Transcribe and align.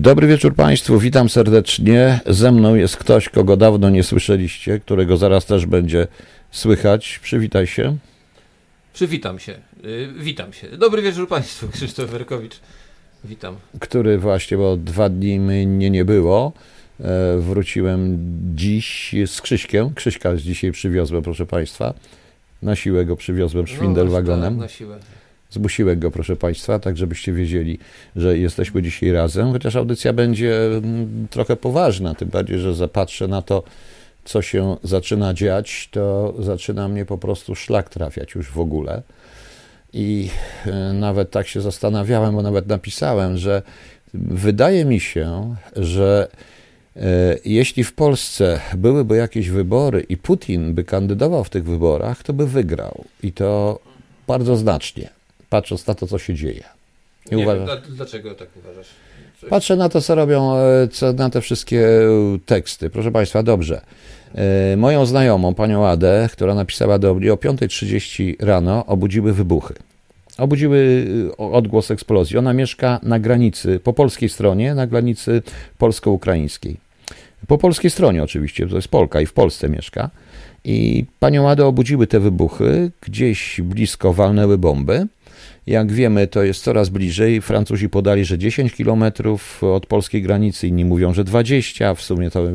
Dobry 0.00 0.26
wieczór 0.26 0.54
Państwu, 0.54 0.98
witam 0.98 1.28
serdecznie. 1.28 2.20
Ze 2.26 2.52
mną 2.52 2.74
jest 2.74 2.96
ktoś, 2.96 3.28
kogo 3.28 3.56
dawno 3.56 3.90
nie 3.90 4.02
słyszeliście, 4.02 4.80
którego 4.80 5.16
zaraz 5.16 5.46
też 5.46 5.66
będzie 5.66 6.06
słychać. 6.50 7.20
Przywitaj 7.22 7.66
się. 7.66 7.96
Przywitam 8.92 9.38
się. 9.38 9.52
Y, 9.84 10.08
witam 10.18 10.52
się. 10.52 10.68
Dobry 10.68 11.02
wieczór 11.02 11.28
Państwu. 11.28 11.68
Krzysztof 11.72 12.10
Werkowicz. 12.10 12.60
Witam. 13.24 13.56
Który 13.80 14.18
właśnie, 14.18 14.56
bo 14.56 14.76
dwa 14.76 15.08
dni 15.08 15.40
mnie 15.40 15.90
nie 15.90 16.04
było. 16.04 16.52
E, 17.00 17.38
wróciłem 17.38 18.18
dziś 18.54 19.14
z 19.26 19.40
Krzyśkiem. 19.40 19.94
Krzyśka 19.94 20.36
dzisiaj 20.36 20.72
przywiozłem, 20.72 21.22
proszę 21.22 21.46
Państwa. 21.46 21.94
Na 22.62 22.76
siłę 22.76 23.04
go 23.04 23.16
przywiozłem 23.16 23.66
szwindel 23.66 24.06
no, 24.06 24.12
wagonem. 24.12 24.54
Tak, 24.54 24.60
na 24.60 24.68
siłę. 24.68 24.98
Zmusiłem 25.50 26.00
go, 26.00 26.10
proszę 26.10 26.36
Państwa, 26.36 26.78
tak 26.78 26.96
żebyście 26.96 27.32
wiedzieli, 27.32 27.78
że 28.16 28.38
jesteśmy 28.38 28.82
dzisiaj 28.82 29.12
razem, 29.12 29.52
chociaż 29.52 29.76
audycja 29.76 30.12
będzie 30.12 30.66
mm, 30.66 31.26
trochę 31.30 31.56
poważna, 31.56 32.14
tym 32.14 32.28
bardziej, 32.28 32.58
że 32.58 32.74
zapatrzę 32.74 33.28
na 33.28 33.42
to, 33.42 33.62
co 34.24 34.42
się 34.42 34.76
zaczyna 34.84 35.34
dziać, 35.34 35.88
to 35.92 36.34
zaczyna 36.38 36.88
mnie 36.88 37.04
po 37.04 37.18
prostu 37.18 37.54
szlak 37.54 37.88
trafiać 37.88 38.34
już 38.34 38.50
w 38.50 38.60
ogóle. 38.60 39.02
I 39.92 40.30
e, 40.66 40.92
nawet 40.92 41.30
tak 41.30 41.48
się 41.48 41.60
zastanawiałem, 41.60 42.34
bo 42.34 42.42
nawet 42.42 42.66
napisałem, 42.66 43.36
że 43.36 43.62
wydaje 44.14 44.84
mi 44.84 45.00
się, 45.00 45.56
że 45.76 46.28
e, 46.96 47.00
jeśli 47.44 47.84
w 47.84 47.92
Polsce 47.92 48.60
byłyby 48.76 49.16
jakieś 49.16 49.48
wybory 49.48 50.00
i 50.08 50.16
Putin 50.16 50.74
by 50.74 50.84
kandydował 50.84 51.44
w 51.44 51.50
tych 51.50 51.64
wyborach, 51.64 52.22
to 52.22 52.32
by 52.32 52.46
wygrał. 52.46 53.04
I 53.22 53.32
to 53.32 53.78
bardzo 54.26 54.56
znacznie 54.56 55.19
patrząc 55.50 55.86
na 55.86 55.94
to, 55.94 56.06
co 56.06 56.18
się 56.18 56.34
dzieje. 56.34 56.64
Nie, 57.30 57.36
nie 57.36 57.42
uważasz? 57.42 57.82
Wiem, 57.82 57.96
dlaczego 57.96 58.34
tak 58.34 58.48
uważasz? 58.56 58.86
Coś? 59.40 59.50
Patrzę 59.50 59.76
na 59.76 59.88
to, 59.88 60.00
co 60.00 60.14
robią, 60.14 60.56
e, 60.56 60.88
co, 60.88 61.12
na 61.12 61.30
te 61.30 61.40
wszystkie 61.40 61.86
e, 61.88 62.38
teksty. 62.46 62.90
Proszę 62.90 63.10
Państwa, 63.10 63.42
dobrze. 63.42 63.80
E, 64.34 64.76
moją 64.76 65.06
znajomą, 65.06 65.54
panią 65.54 65.86
Adę, 65.86 66.28
która 66.32 66.54
napisała 66.54 66.98
do 66.98 67.14
mnie 67.14 67.32
o 67.32 67.36
5.30 67.36 68.36
rano, 68.40 68.86
obudziły 68.86 69.32
wybuchy. 69.32 69.74
Obudziły 70.38 71.06
odgłos 71.38 71.90
eksplozji. 71.90 72.38
Ona 72.38 72.52
mieszka 72.52 73.00
na 73.02 73.18
granicy, 73.18 73.80
po 73.84 73.92
polskiej 73.92 74.28
stronie, 74.28 74.74
na 74.74 74.86
granicy 74.86 75.42
polsko-ukraińskiej. 75.78 76.76
Po 77.46 77.58
polskiej 77.58 77.90
stronie 77.90 78.22
oczywiście, 78.22 78.66
to 78.66 78.76
jest 78.76 78.88
Polka 78.88 79.20
i 79.20 79.26
w 79.26 79.32
Polsce 79.32 79.68
mieszka. 79.68 80.10
I 80.64 81.04
panią 81.18 81.48
Adę 81.48 81.66
obudziły 81.66 82.06
te 82.06 82.20
wybuchy, 82.20 82.90
gdzieś 83.00 83.60
blisko 83.60 84.12
walnęły 84.12 84.58
bomby. 84.58 85.06
Jak 85.70 85.92
wiemy, 85.92 86.26
to 86.26 86.42
jest 86.42 86.62
coraz 86.62 86.88
bliżej. 86.88 87.40
Francuzi 87.40 87.88
podali, 87.88 88.24
że 88.24 88.38
10 88.38 88.72
kilometrów 88.72 89.64
od 89.64 89.86
polskiej 89.86 90.22
granicy, 90.22 90.68
inni 90.68 90.84
mówią, 90.84 91.14
że 91.14 91.24
20. 91.24 91.94
W 91.94 92.02
sumie 92.02 92.30
to 92.30 92.48
y, 92.48 92.52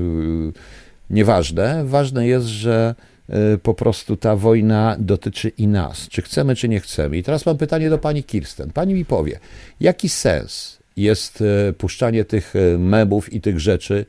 nieważne. 1.10 1.86
Ważne 1.86 2.28
jest, 2.28 2.46
że 2.46 2.96
y, 3.30 3.58
po 3.58 3.74
prostu 3.74 4.18
ta 4.18 4.36
wojna 4.36 4.96
dotyczy 5.00 5.50
i 5.50 5.68
nas. 5.68 6.08
Czy 6.10 6.22
chcemy, 6.22 6.56
czy 6.56 6.70
nie 6.70 6.80
chcemy. 6.80 7.18
I 7.18 7.24
teraz 7.24 7.46
mam 7.46 7.58
pytanie 7.58 7.90
do 7.90 7.98
pani 7.98 8.24
Kirsten. 8.24 8.72
Pani 8.72 8.94
mi 8.94 9.06
powie, 9.06 9.40
jaki 9.80 10.10
sens 10.10 10.78
jest 10.98 11.42
y, 11.42 11.74
puszczanie 11.74 12.26
tych 12.26 12.54
mebów 12.78 13.34
i 13.34 13.42
tych 13.42 13.60
rzeczy, 13.60 14.06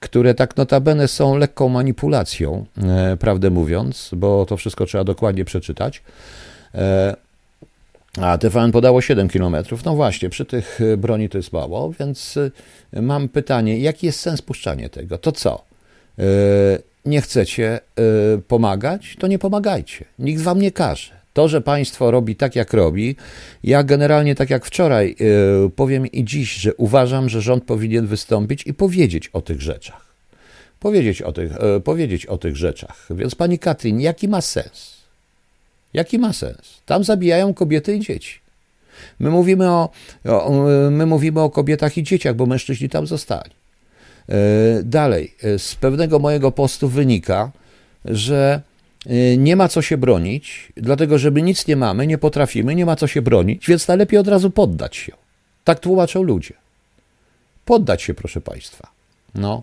które 0.00 0.34
tak 0.34 0.56
notabene 0.56 1.08
są 1.08 1.36
lekką 1.36 1.68
manipulacją, 1.68 2.66
prawdę 3.18 3.50
mówiąc, 3.50 4.10
bo 4.16 4.46
to 4.46 4.56
wszystko 4.56 4.86
trzeba 4.86 5.04
dokładnie 5.04 5.44
przeczytać. 5.44 6.02
A 8.20 8.38
TVN 8.38 8.72
podało 8.72 9.00
7 9.00 9.28
km. 9.28 9.56
No 9.84 9.94
właśnie, 9.94 10.28
przy 10.28 10.44
tych 10.44 10.80
y, 10.80 10.96
broni 10.96 11.28
to 11.28 11.38
jest 11.38 11.52
mało, 11.52 11.92
więc 12.00 12.36
y, 12.36 12.52
mam 12.92 13.28
pytanie, 13.28 13.78
jaki 13.78 14.06
jest 14.06 14.20
sens 14.20 14.42
puszczania 14.42 14.88
tego? 14.88 15.18
To 15.18 15.32
co? 15.32 15.64
Y, 16.18 16.22
nie 17.04 17.20
chcecie 17.20 17.80
pomagać? 18.48 19.16
To 19.18 19.26
nie 19.26 19.38
pomagajcie. 19.38 20.04
Nikt 20.18 20.42
wam 20.42 20.60
nie 20.60 20.72
każe. 20.72 21.12
To, 21.32 21.48
że 21.48 21.60
państwo 21.60 22.10
robi 22.10 22.36
tak, 22.36 22.56
jak 22.56 22.72
robi, 22.72 23.16
ja 23.64 23.82
generalnie, 23.82 24.34
tak 24.34 24.50
jak 24.50 24.64
wczoraj, 24.64 25.16
powiem 25.76 26.06
i 26.06 26.24
dziś, 26.24 26.54
że 26.54 26.74
uważam, 26.74 27.28
że 27.28 27.42
rząd 27.42 27.64
powinien 27.64 28.06
wystąpić 28.06 28.66
i 28.66 28.74
powiedzieć 28.74 29.28
o 29.28 29.40
tych 29.40 29.62
rzeczach. 29.62 30.14
Powiedzieć 30.80 31.22
o 31.22 31.32
tych, 31.32 31.52
powiedzieć 31.84 32.26
o 32.26 32.38
tych 32.38 32.56
rzeczach. 32.56 33.06
Więc 33.10 33.34
pani 33.34 33.58
Katrin, 33.58 34.00
jaki 34.00 34.28
ma 34.28 34.40
sens? 34.40 35.01
Jaki 35.94 36.18
ma 36.18 36.32
sens? 36.32 36.80
Tam 36.86 37.04
zabijają 37.04 37.54
kobiety 37.54 37.96
i 37.96 38.00
dzieci. 38.00 38.40
My 39.18 39.30
mówimy 39.30 39.70
o, 39.70 39.90
o, 40.24 40.50
my 40.90 41.06
mówimy 41.06 41.40
o 41.40 41.50
kobietach 41.50 41.98
i 41.98 42.02
dzieciach, 42.02 42.36
bo 42.36 42.46
mężczyźni 42.46 42.88
tam 42.88 43.06
zostali. 43.06 43.50
E, 44.28 44.82
dalej, 44.82 45.34
e, 45.42 45.58
z 45.58 45.74
pewnego 45.74 46.18
mojego 46.18 46.52
postu 46.52 46.88
wynika, 46.88 47.52
że 48.04 48.62
e, 49.06 49.36
nie 49.36 49.56
ma 49.56 49.68
co 49.68 49.82
się 49.82 49.96
bronić, 49.96 50.72
dlatego 50.76 51.18
że 51.18 51.30
my 51.30 51.42
nic 51.42 51.66
nie 51.66 51.76
mamy, 51.76 52.06
nie 52.06 52.18
potrafimy, 52.18 52.74
nie 52.74 52.86
ma 52.86 52.96
co 52.96 53.06
się 53.06 53.22
bronić, 53.22 53.66
więc 53.68 53.88
najlepiej 53.88 54.18
od 54.18 54.28
razu 54.28 54.50
poddać 54.50 54.96
się. 54.96 55.12
Tak 55.64 55.80
tłumaczą 55.80 56.22
ludzie. 56.22 56.54
Poddać 57.64 58.02
się, 58.02 58.14
proszę 58.14 58.40
Państwa. 58.40 58.88
No. 59.34 59.62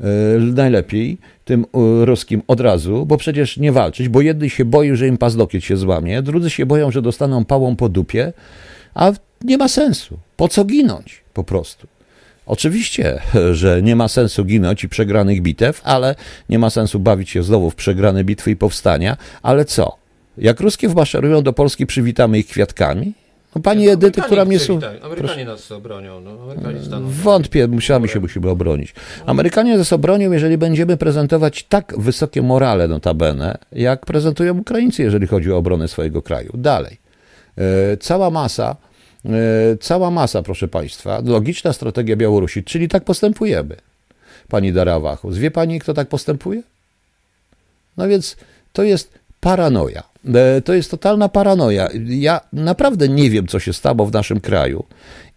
E, 0.00 0.38
najlepiej 0.38 1.18
tym 1.44 1.64
e, 1.64 2.04
ruskim 2.04 2.42
od 2.46 2.60
razu, 2.60 3.06
bo 3.06 3.16
przecież 3.16 3.56
nie 3.56 3.72
walczyć, 3.72 4.08
bo 4.08 4.20
jedni 4.20 4.50
się 4.50 4.64
boją, 4.64 4.96
że 4.96 5.08
im 5.08 5.18
paznokieć 5.18 5.64
się 5.64 5.76
złamie, 5.76 6.22
drudzy 6.22 6.50
się 6.50 6.66
boją, 6.66 6.90
że 6.90 7.02
dostaną 7.02 7.44
pałą 7.44 7.76
po 7.76 7.88
dupie, 7.88 8.32
a 8.94 9.12
nie 9.44 9.58
ma 9.58 9.68
sensu. 9.68 10.18
Po 10.36 10.48
co 10.48 10.64
ginąć 10.64 11.22
po 11.34 11.44
prostu? 11.44 11.86
Oczywiście, 12.46 13.18
że 13.52 13.82
nie 13.82 13.96
ma 13.96 14.08
sensu 14.08 14.44
ginąć 14.44 14.84
i 14.84 14.88
przegranych 14.88 15.42
bitew, 15.42 15.80
ale 15.84 16.14
nie 16.48 16.58
ma 16.58 16.70
sensu 16.70 17.00
bawić 17.00 17.30
się 17.30 17.42
znowu 17.42 17.70
w 17.70 17.74
przegrane 17.74 18.24
bitwy 18.24 18.50
i 18.50 18.56
powstania, 18.56 19.16
ale 19.42 19.64
co? 19.64 19.96
Jak 20.38 20.60
ruskie 20.60 20.88
wmaszerują 20.88 21.42
do 21.42 21.52
Polski, 21.52 21.86
przywitamy 21.86 22.38
ich 22.38 22.46
kwiatkami? 22.46 23.12
No 23.54 23.62
pani 23.62 23.86
no, 23.86 23.92
Edyty, 23.92 24.22
która 24.22 24.44
mnie 24.44 24.58
słucha. 24.58 24.86
Amerykanie 24.86 25.16
proszę. 25.16 25.44
nas 25.44 25.72
obronią. 25.72 26.20
No, 26.20 26.30
Amerykanie 26.42 26.82
staną 26.82 27.10
Wątpię, 27.10 27.68
musiała 27.68 28.08
się 28.08 28.20
musimy 28.20 28.50
obronić. 28.50 28.94
Amerykanie 29.26 29.76
nas 29.76 29.92
obronią, 29.92 30.32
jeżeli 30.32 30.58
będziemy 30.58 30.96
prezentować 30.96 31.62
tak 31.62 31.94
wysokie 31.98 32.42
morale 32.42 32.88
notabene, 32.88 33.58
jak 33.72 34.06
prezentują 34.06 34.58
Ukraińcy, 34.58 35.02
jeżeli 35.02 35.26
chodzi 35.26 35.52
o 35.52 35.56
obronę 35.56 35.88
swojego 35.88 36.22
kraju. 36.22 36.50
Dalej. 36.54 36.98
E, 37.58 37.96
cała 37.96 38.30
masa, 38.30 38.76
e, 39.24 39.30
cała 39.80 40.10
masa, 40.10 40.42
proszę 40.42 40.68
Państwa, 40.68 41.22
logiczna 41.24 41.72
strategia 41.72 42.16
Białorusi, 42.16 42.64
czyli 42.64 42.88
tak 42.88 43.04
postępujemy. 43.04 43.76
Pani 44.48 44.72
Darawachus, 44.72 45.36
wie 45.36 45.50
Pani, 45.50 45.80
kto 45.80 45.94
tak 45.94 46.08
postępuje? 46.08 46.62
No 47.96 48.08
więc 48.08 48.36
to 48.72 48.82
jest 48.82 49.19
paranoja. 49.40 50.02
E, 50.34 50.60
to 50.60 50.74
jest 50.74 50.90
totalna 50.90 51.28
paranoja. 51.28 51.88
Ja 52.06 52.40
naprawdę 52.52 53.08
nie 53.08 53.30
wiem, 53.30 53.46
co 53.46 53.58
się 53.58 53.72
stało 53.72 54.06
w 54.06 54.12
naszym 54.12 54.40
kraju. 54.40 54.84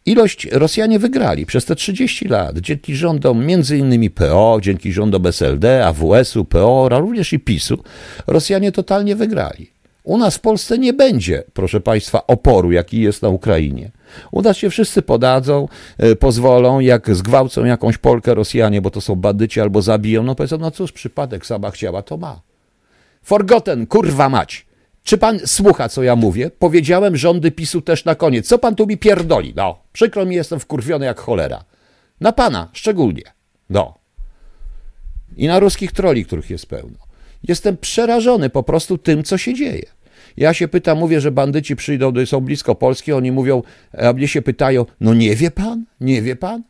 Ilość 0.05 0.47
Rosjanie 0.51 0.99
wygrali 0.99 1.45
przez 1.45 1.65
te 1.65 1.75
30 1.75 2.27
lat 2.27 2.57
dzięki 2.57 2.95
rządom 2.95 3.41
m.in. 3.49 4.09
PO, 4.09 4.57
dzięki 4.61 4.93
rządom 4.93 5.27
SLD, 5.27 5.85
AWS-u, 5.85 6.45
PO, 6.45 6.89
a 6.91 6.99
również 6.99 7.33
i 7.33 7.39
PiSu. 7.39 7.83
Rosjanie 8.27 8.71
totalnie 8.71 9.15
wygrali. 9.15 9.71
U 10.03 10.17
nas 10.17 10.35
w 10.35 10.39
Polsce 10.39 10.77
nie 10.77 10.93
będzie, 10.93 11.43
proszę 11.53 11.81
Państwa, 11.81 12.27
oporu, 12.27 12.71
jaki 12.71 13.01
jest 13.01 13.21
na 13.21 13.29
Ukrainie. 13.29 13.91
U 14.31 14.41
nas 14.41 14.57
się 14.57 14.69
wszyscy 14.69 15.01
podadzą, 15.01 15.67
e, 15.97 16.15
pozwolą, 16.15 16.79
jak 16.79 17.15
zgwałcą 17.15 17.65
jakąś 17.65 17.97
Polkę 17.97 18.33
Rosjanie, 18.33 18.81
bo 18.81 18.89
to 18.89 19.01
są 19.01 19.15
bandyci 19.15 19.61
albo 19.61 19.81
zabiją, 19.81 20.23
no 20.23 20.35
powiedzą, 20.35 20.57
no 20.57 20.71
cóż, 20.71 20.91
przypadek 20.91 21.45
sama 21.45 21.71
chciała, 21.71 22.01
to 22.01 22.17
ma. 22.17 22.52
Forgotten, 23.23 23.87
kurwa 23.87 24.29
mać. 24.29 24.65
Czy 25.03 25.17
pan 25.17 25.39
słucha, 25.45 25.89
co 25.89 26.03
ja 26.03 26.15
mówię? 26.15 26.51
Powiedziałem 26.59 27.17
rządy 27.17 27.51
PiSu 27.51 27.81
też 27.81 28.05
na 28.05 28.15
koniec. 28.15 28.47
Co 28.47 28.59
pan 28.59 28.75
tu 28.75 28.87
mi 28.87 28.97
pierdoli? 28.97 29.53
No, 29.55 29.79
przykro 29.93 30.25
mi, 30.25 30.35
jestem 30.35 30.59
wkurwiony 30.59 31.05
jak 31.05 31.19
cholera. 31.19 31.63
Na 32.21 32.31
pana 32.31 32.69
szczególnie. 32.73 33.23
No. 33.69 33.97
I 35.37 35.47
na 35.47 35.59
ruskich 35.59 35.91
troli, 35.91 36.25
których 36.25 36.49
jest 36.49 36.65
pełno. 36.65 36.97
Jestem 37.43 37.77
przerażony 37.77 38.49
po 38.49 38.63
prostu 38.63 38.97
tym, 38.97 39.23
co 39.23 39.37
się 39.37 39.53
dzieje. 39.53 39.85
Ja 40.37 40.53
się 40.53 40.67
pytam, 40.67 40.97
mówię, 40.97 41.21
że 41.21 41.31
bandyci 41.31 41.75
przyjdą, 41.75 42.13
są 42.25 42.41
blisko 42.41 42.75
Polski, 42.75 43.13
oni 43.13 43.31
mówią, 43.31 43.63
a 43.97 44.13
mnie 44.13 44.27
się 44.27 44.41
pytają, 44.41 44.85
no 44.99 45.13
nie 45.13 45.35
wie 45.35 45.51
pan? 45.51 45.85
Nie 45.99 46.21
wie 46.21 46.35
pan? 46.35 46.63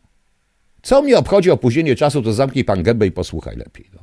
Co 0.82 1.02
mnie 1.02 1.18
obchodzi 1.18 1.52
opóźnienie 1.52 1.96
czasu, 1.96 2.22
to 2.22 2.34
zamknij 2.34 2.64
pan 2.64 2.84
gębę 2.84 3.08
i 3.08 3.12
posłuchaj 3.12 3.58
lepiej. 3.58 3.90
No. 3.94 4.00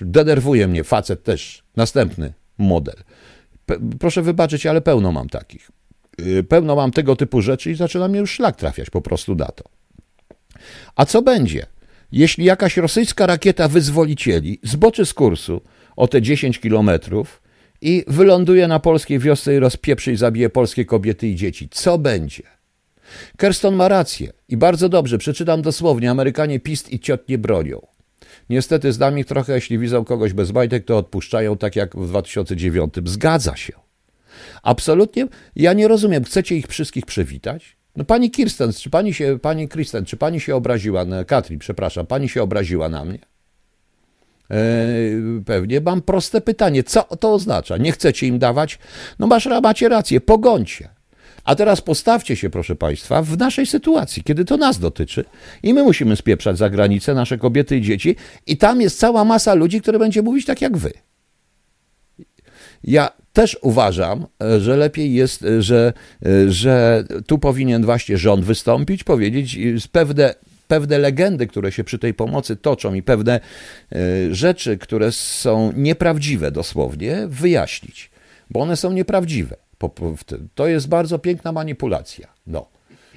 Denerwuje 0.00 0.68
mnie 0.68 0.84
facet 0.84 1.22
też. 1.22 1.62
Następny 1.76 2.32
model. 2.58 2.96
Proszę 4.00 4.22
wybaczyć, 4.22 4.66
ale 4.66 4.80
pełno 4.80 5.12
mam 5.12 5.28
takich. 5.28 5.70
Y, 6.20 6.44
pełno 6.44 6.76
mam 6.76 6.90
tego 6.90 7.16
typu 7.16 7.42
rzeczy 7.42 7.70
i 7.70 7.74
zaczyna 7.74 8.08
mnie 8.08 8.18
już 8.18 8.30
szlak 8.30 8.56
trafiać 8.56 8.90
po 8.90 9.00
prostu 9.00 9.34
na 9.34 9.46
to. 9.46 9.64
A 10.96 11.06
co 11.06 11.22
będzie, 11.22 11.66
jeśli 12.12 12.44
jakaś 12.44 12.76
rosyjska 12.76 13.26
rakieta 13.26 13.68
wyzwolicieli 13.68 14.60
zboczy 14.62 15.06
z 15.06 15.14
kursu 15.14 15.60
o 15.96 16.08
te 16.08 16.22
10 16.22 16.58
kilometrów 16.58 17.42
i 17.80 18.04
wyląduje 18.08 18.68
na 18.68 18.80
polskiej 18.80 19.18
wiosce 19.18 19.54
i 19.54 19.58
rozpieprzy 19.58 20.12
i 20.12 20.16
zabije 20.16 20.50
polskie 20.50 20.84
kobiety 20.84 21.28
i 21.28 21.36
dzieci? 21.36 21.68
Co 21.68 21.98
będzie? 21.98 22.42
Kerston 23.36 23.74
ma 23.74 23.88
rację 23.88 24.32
i 24.48 24.56
bardzo 24.56 24.88
dobrze, 24.88 25.18
przeczytam 25.18 25.62
dosłownie, 25.62 26.10
Amerykanie 26.10 26.60
pist 26.60 26.92
i 26.92 27.00
ciot 27.00 27.28
nie 27.28 27.38
bronią. 27.38 27.86
Niestety 28.50 28.92
z 28.92 28.98
nami 28.98 29.24
trochę, 29.24 29.54
jeśli 29.54 29.78
widzą 29.78 30.04
kogoś 30.04 30.32
bez 30.32 30.52
majtek, 30.52 30.84
to 30.84 30.98
odpuszczają 30.98 31.56
tak 31.56 31.76
jak 31.76 31.96
w 31.96 32.08
2009. 32.08 32.94
Zgadza 33.04 33.56
się. 33.56 33.72
Absolutnie, 34.62 35.26
ja 35.56 35.72
nie 35.72 35.88
rozumiem, 35.88 36.24
chcecie 36.24 36.56
ich 36.56 36.66
wszystkich 36.66 37.06
przywitać? 37.06 37.76
No 37.96 38.04
pani 38.04 38.30
Kirsten, 38.30 38.72
czy 38.72 38.90
pani 38.90 39.14
się, 39.14 39.38
pani 39.42 39.68
Kristen, 39.68 40.04
czy 40.04 40.16
pani 40.16 40.40
się 40.40 40.56
obraziła, 40.56 41.04
na, 41.04 41.24
Katrin, 41.24 41.58
przepraszam, 41.58 42.06
pani 42.06 42.28
się 42.28 42.42
obraziła 42.42 42.88
na 42.88 43.04
mnie? 43.04 43.18
E, 44.50 44.56
pewnie 45.46 45.80
mam 45.80 46.02
proste 46.02 46.40
pytanie, 46.40 46.82
co 46.84 47.02
to 47.02 47.32
oznacza? 47.32 47.76
Nie 47.76 47.92
chcecie 47.92 48.26
im 48.26 48.38
dawać? 48.38 48.78
No 49.18 49.26
masz, 49.26 49.48
macie 49.62 49.88
rację, 49.88 50.20
pogońcie. 50.20 50.95
A 51.46 51.54
teraz 51.54 51.80
postawcie 51.80 52.36
się, 52.36 52.50
proszę 52.50 52.76
Państwa, 52.76 53.22
w 53.22 53.38
naszej 53.38 53.66
sytuacji, 53.66 54.22
kiedy 54.22 54.44
to 54.44 54.56
nas 54.56 54.78
dotyczy 54.78 55.24
i 55.62 55.74
my 55.74 55.82
musimy 55.82 56.16
spieprzać 56.16 56.58
za 56.58 56.70
granicę, 56.70 57.14
nasze 57.14 57.38
kobiety 57.38 57.76
i 57.76 57.82
dzieci, 57.82 58.16
i 58.46 58.56
tam 58.56 58.80
jest 58.80 58.98
cała 58.98 59.24
masa 59.24 59.54
ludzi, 59.54 59.80
które 59.80 59.98
będzie 59.98 60.22
mówić 60.22 60.46
tak 60.46 60.62
jak 60.62 60.76
wy. 60.76 60.92
Ja 62.84 63.10
też 63.32 63.58
uważam, 63.62 64.26
że 64.58 64.76
lepiej 64.76 65.14
jest, 65.14 65.44
że, 65.58 65.92
że 66.48 67.04
tu 67.26 67.38
powinien 67.38 67.84
właśnie 67.84 68.18
rząd 68.18 68.44
wystąpić, 68.44 69.04
powiedzieć 69.04 69.58
pewne, 69.92 70.34
pewne 70.68 70.98
legendy, 70.98 71.46
które 71.46 71.72
się 71.72 71.84
przy 71.84 71.98
tej 71.98 72.14
pomocy 72.14 72.56
toczą 72.56 72.94
i 72.94 73.02
pewne 73.02 73.40
e, 73.92 73.98
rzeczy, 74.34 74.78
które 74.78 75.12
są 75.12 75.72
nieprawdziwe 75.76 76.50
dosłownie, 76.50 77.26
wyjaśnić, 77.28 78.10
bo 78.50 78.60
one 78.60 78.76
są 78.76 78.92
nieprawdziwe. 78.92 79.65
To 80.54 80.66
jest 80.66 80.88
bardzo 80.88 81.18
piękna 81.18 81.52
manipulacja. 81.52 82.28
No. 82.46 82.75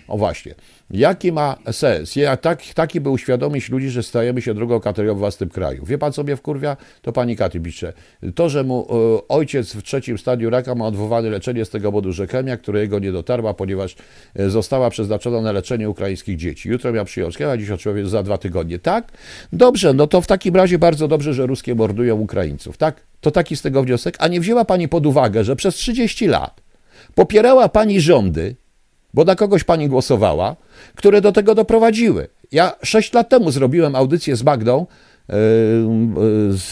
O 0.10 0.18
właśnie. 0.18 0.56
Jaki 0.92 1.32
ma 1.32 1.58
sens? 1.72 2.16
Ja, 2.16 2.38
tak, 2.38 2.62
taki 2.74 3.02
by 3.02 3.10
uświadomić 3.10 3.70
ludzi, 3.70 3.90
że 3.90 4.04
stajemy 4.04 4.42
się 4.42 4.54
drugą 4.54 4.80
kategorią 4.80 5.16
w 5.16 5.18
własnym 5.18 5.50
kraju. 5.50 5.86
Wie 5.86 5.98
pan 5.98 6.14
sobie 6.14 6.36
wkurwia? 6.36 6.78
To 7.02 7.12
pani 7.12 7.36
Katy 7.36 7.60
pisze. 7.60 7.94
To, 8.36 8.50
że 8.50 8.64
mu 8.64 8.88
e, 8.90 9.28
ojciec 9.28 9.74
w 9.74 9.84
trzecim 9.84 10.18
stadium 10.18 10.52
raka 10.52 10.76
ma 10.76 10.86
odwołane 10.86 11.30
leczenie 11.30 11.66
z 11.66 11.70
tego 11.70 11.92
powodu, 11.92 12.14
że 12.14 12.28
chemia, 12.28 12.58
którego 12.58 13.00
nie 13.00 13.12
dotarła, 13.12 13.54
ponieważ 13.54 13.96
e, 14.36 14.50
została 14.50 14.90
przeznaczona 14.90 15.42
na 15.42 15.52
leczenie 15.52 15.90
ukraińskich 15.90 16.38
dzieci. 16.38 16.70
Jutro 16.70 16.92
miał 16.92 17.06
przyjąć 17.06 17.42
a 17.42 17.58
dziś 17.58 17.70
oczywiście 17.70 18.10
za 18.10 18.24
dwa 18.24 18.38
tygodnie. 18.38 18.80
Tak? 18.80 19.12
Dobrze, 19.54 19.94
no 19.94 20.08
to 20.08 20.22
w 20.22 20.28
takim 20.28 20.56
razie 20.56 20.80
bardzo 20.80 21.08
dobrze, 21.08 21.34
że 21.34 21.48
ruskie 21.48 21.76
mordują 21.76 22.16
Ukraińców. 22.16 22.78
Tak? 22.78 23.02
To 23.22 23.32
taki 23.32 23.56
z 23.56 23.62
tego 23.62 23.84
wniosek. 23.84 24.16
A 24.20 24.28
nie 24.28 24.40
wzięła 24.40 24.66
pani 24.66 24.88
pod 24.88 25.06
uwagę, 25.06 25.44
że 25.44 25.56
przez 25.56 25.76
30 25.76 26.28
lat 26.28 26.62
popierała 27.16 27.70
pani 27.70 28.02
rządy, 28.02 28.56
bo 29.14 29.24
na 29.24 29.36
kogoś 29.36 29.64
pani 29.64 29.90
głosowała, 29.90 30.56
które 30.96 31.22
do 31.22 31.32
tego 31.32 31.56
doprowadziły. 31.56 32.28
Ja 32.52 32.76
sześć 32.84 33.14
lat 33.14 33.30
temu 33.30 33.52
zrobiłem 33.52 33.96
audycję 33.96 34.36
z 34.36 34.44
Magdą, 34.44 34.86
e, 35.30 35.34
z, 36.50 36.72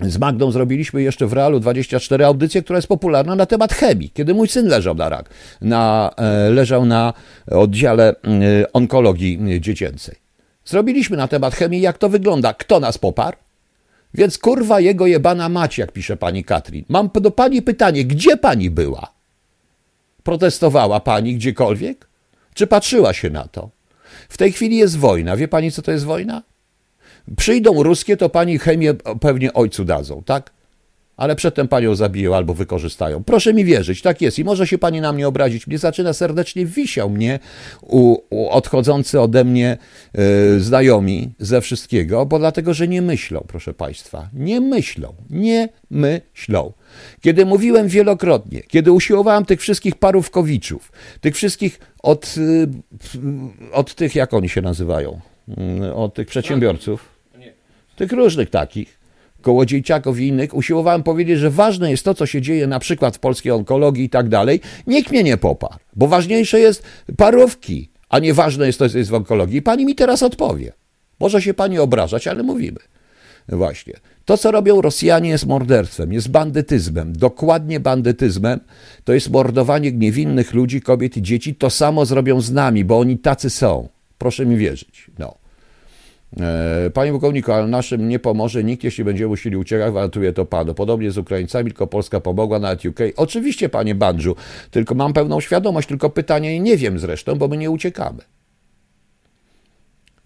z 0.00 0.18
Magdą 0.18 0.50
zrobiliśmy 0.50 1.02
jeszcze 1.02 1.26
w 1.26 1.32
Realu 1.32 1.60
24 1.60 2.24
audycje, 2.24 2.62
która 2.62 2.76
jest 2.78 2.88
popularna 2.88 3.36
na 3.36 3.46
temat 3.46 3.72
chemii, 3.72 4.10
kiedy 4.10 4.34
mój 4.34 4.48
syn 4.48 4.66
leżał 4.66 4.94
na 4.94 5.08
rak, 5.08 5.30
na, 5.60 6.10
e, 6.16 6.50
leżał 6.50 6.84
na 6.84 7.12
oddziale 7.50 8.08
e, 8.08 8.72
onkologii 8.72 9.60
dziecięcej. 9.60 10.14
Zrobiliśmy 10.64 11.16
na 11.16 11.28
temat 11.28 11.54
chemii, 11.54 11.80
jak 11.80 11.98
to 11.98 12.08
wygląda, 12.08 12.54
kto 12.54 12.80
nas 12.80 12.98
poparł. 12.98 13.36
Więc 14.14 14.38
kurwa 14.38 14.80
jego 14.80 15.06
jebana 15.06 15.48
mać, 15.48 15.78
jak 15.78 15.92
pisze 15.92 16.16
pani 16.16 16.44
Katrin. 16.44 16.84
Mam 16.88 17.10
do 17.14 17.30
pani 17.30 17.62
pytanie, 17.62 18.04
gdzie 18.04 18.36
pani 18.36 18.70
była? 18.70 19.15
Protestowała 20.26 21.00
pani 21.00 21.34
gdziekolwiek? 21.34 22.08
Czy 22.54 22.66
patrzyła 22.66 23.12
się 23.12 23.30
na 23.30 23.48
to? 23.48 23.70
W 24.28 24.36
tej 24.36 24.52
chwili 24.52 24.76
jest 24.76 24.98
wojna. 24.98 25.36
Wie 25.36 25.48
pani, 25.48 25.72
co 25.72 25.82
to 25.82 25.90
jest 25.90 26.04
wojna? 26.04 26.42
Przyjdą 27.36 27.82
ruskie, 27.82 28.16
to 28.16 28.28
pani 28.28 28.58
chemię 28.58 28.94
pewnie 29.20 29.52
ojcu 29.52 29.84
dadzą, 29.84 30.22
tak? 30.22 30.50
Ale 31.16 31.36
przedtem 31.36 31.68
panią 31.68 31.94
zabiją 31.94 32.34
albo 32.34 32.54
wykorzystają. 32.54 33.24
Proszę 33.24 33.54
mi 33.54 33.64
wierzyć, 33.64 34.02
tak 34.02 34.20
jest. 34.20 34.38
I 34.38 34.44
może 34.44 34.66
się 34.66 34.78
pani 34.78 35.00
na 35.00 35.12
mnie 35.12 35.28
obrazić. 35.28 35.66
Mnie 35.66 35.78
zaczyna 35.78 36.12
serdecznie 36.12 36.66
wisiał 36.66 37.10
mnie 37.10 37.38
u, 37.82 38.16
u 38.30 38.48
odchodzący 38.48 39.20
ode 39.20 39.44
mnie 39.44 39.78
y, 40.56 40.60
znajomi 40.60 41.32
ze 41.38 41.60
wszystkiego, 41.60 42.26
bo 42.26 42.38
dlatego, 42.38 42.74
że 42.74 42.88
nie 42.88 43.02
myślą, 43.02 43.44
proszę 43.48 43.74
państwa. 43.74 44.28
Nie 44.32 44.60
myślą. 44.60 45.14
Nie 45.30 45.68
myślą. 45.90 46.72
Kiedy 47.20 47.46
mówiłem 47.46 47.88
wielokrotnie, 47.88 48.60
kiedy 48.60 48.92
usiłowałem 48.92 49.44
tych 49.44 49.60
wszystkich 49.60 49.94
parówkowiczów, 49.94 50.92
tych 51.20 51.34
wszystkich 51.36 51.80
od, 52.02 52.34
y, 52.38 52.68
od 53.72 53.94
tych, 53.94 54.14
jak 54.14 54.34
oni 54.34 54.48
się 54.48 54.62
nazywają, 54.62 55.20
y, 55.84 55.94
od 55.94 56.14
tych 56.14 56.28
przedsiębiorców, 56.28 57.16
tych 57.96 58.12
różnych 58.12 58.50
takich, 58.50 58.95
Kołodziejczaków 59.42 60.20
i 60.20 60.26
innych, 60.26 60.54
usiłowałem 60.54 61.02
powiedzieć, 61.02 61.38
że 61.38 61.50
ważne 61.50 61.90
jest 61.90 62.04
to, 62.04 62.14
co 62.14 62.26
się 62.26 62.42
dzieje 62.42 62.66
na 62.66 62.78
przykład 62.78 63.16
w 63.16 63.18
polskiej 63.18 63.52
onkologii 63.52 64.04
i 64.04 64.10
tak 64.10 64.28
dalej. 64.28 64.60
Nikt 64.86 65.10
mnie 65.10 65.22
nie 65.22 65.36
poparł, 65.36 65.78
bo 65.96 66.08
ważniejsze 66.08 66.60
jest 66.60 66.82
parówki, 67.16 67.90
a 68.08 68.18
nie 68.18 68.34
ważne 68.34 68.66
jest 68.66 68.78
to, 68.78 68.88
co 68.88 68.98
jest 68.98 69.10
w 69.10 69.14
onkologii. 69.14 69.62
Pani 69.62 69.84
mi 69.84 69.94
teraz 69.94 70.22
odpowie. 70.22 70.72
Może 71.20 71.42
się 71.42 71.54
pani 71.54 71.78
obrażać, 71.78 72.26
ale 72.26 72.42
mówimy. 72.42 72.78
Właśnie. 73.48 73.94
To, 74.24 74.36
co 74.36 74.50
robią 74.50 74.80
Rosjanie, 74.80 75.30
jest 75.30 75.46
morderstwem, 75.46 76.12
jest 76.12 76.28
bandytyzmem, 76.28 77.12
dokładnie 77.12 77.80
bandytyzmem. 77.80 78.60
To 79.04 79.12
jest 79.12 79.30
mordowanie 79.30 79.92
niewinnych 79.92 80.54
ludzi, 80.54 80.80
kobiet 80.80 81.16
i 81.16 81.22
dzieci. 81.22 81.54
To 81.54 81.70
samo 81.70 82.06
zrobią 82.06 82.40
z 82.40 82.52
nami, 82.52 82.84
bo 82.84 82.98
oni 82.98 83.18
tacy 83.18 83.50
są. 83.50 83.88
Proszę 84.18 84.46
mi 84.46 84.56
wierzyć. 84.56 85.10
No. 85.18 85.34
E, 86.40 86.90
panie 86.90 87.10
pułkowniku, 87.10 87.52
ale 87.52 87.66
naszym 87.66 88.08
nie 88.08 88.18
pomoże 88.18 88.64
nikt, 88.64 88.84
jeśli 88.84 89.04
będziemy 89.04 89.28
musieli 89.28 89.56
uciekać, 89.56 89.90
gwarantuje 89.90 90.32
to 90.32 90.46
panu. 90.46 90.74
Podobnie 90.74 91.10
z 91.10 91.18
Ukraińcami, 91.18 91.70
tylko 91.70 91.86
Polska 91.86 92.20
pomogła, 92.20 92.58
nawet 92.58 92.84
UK. 92.84 93.00
Oczywiście, 93.16 93.68
panie 93.68 93.94
Bandżu, 93.94 94.36
tylko 94.70 94.94
mam 94.94 95.12
pełną 95.12 95.40
świadomość, 95.40 95.88
tylko 95.88 96.10
pytanie 96.10 96.60
nie 96.60 96.76
wiem 96.76 96.98
zresztą, 96.98 97.34
bo 97.34 97.48
my 97.48 97.56
nie 97.56 97.70
uciekamy. 97.70 98.35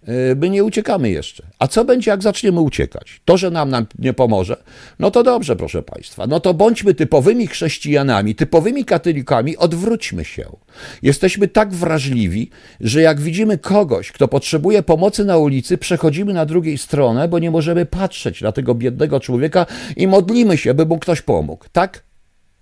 E, 0.08 0.34
my 0.34 0.50
nie 0.50 0.64
uciekamy 0.64 1.10
jeszcze. 1.10 1.42
A 1.58 1.66
co 1.66 1.84
będzie, 1.84 2.10
jak 2.10 2.22
zaczniemy 2.22 2.60
uciekać? 2.60 3.20
To, 3.24 3.36
że 3.36 3.50
nam, 3.50 3.70
nam 3.70 3.86
nie 3.98 4.12
pomoże? 4.12 4.56
No 4.98 5.10
to 5.10 5.22
dobrze, 5.22 5.56
proszę 5.56 5.82
Państwa. 5.82 6.26
No 6.26 6.40
to 6.40 6.54
bądźmy 6.54 6.94
typowymi 6.94 7.46
chrześcijanami, 7.46 8.34
typowymi 8.34 8.84
katolikami, 8.84 9.56
odwróćmy 9.56 10.24
się. 10.24 10.44
Jesteśmy 11.02 11.48
tak 11.48 11.72
wrażliwi, 11.72 12.50
że 12.80 13.02
jak 13.02 13.20
widzimy 13.20 13.58
kogoś, 13.58 14.12
kto 14.12 14.28
potrzebuje 14.28 14.82
pomocy 14.82 15.24
na 15.24 15.36
ulicy, 15.36 15.78
przechodzimy 15.78 16.32
na 16.32 16.46
drugiej 16.46 16.78
stronę, 16.78 17.28
bo 17.28 17.38
nie 17.38 17.50
możemy 17.50 17.86
patrzeć 17.86 18.40
na 18.40 18.52
tego 18.52 18.74
biednego 18.74 19.20
człowieka 19.20 19.66
i 19.96 20.06
modlimy 20.06 20.58
się, 20.58 20.74
by 20.74 20.86
mu 20.86 20.98
ktoś 20.98 21.22
pomógł. 21.22 21.64
Tak? 21.72 22.02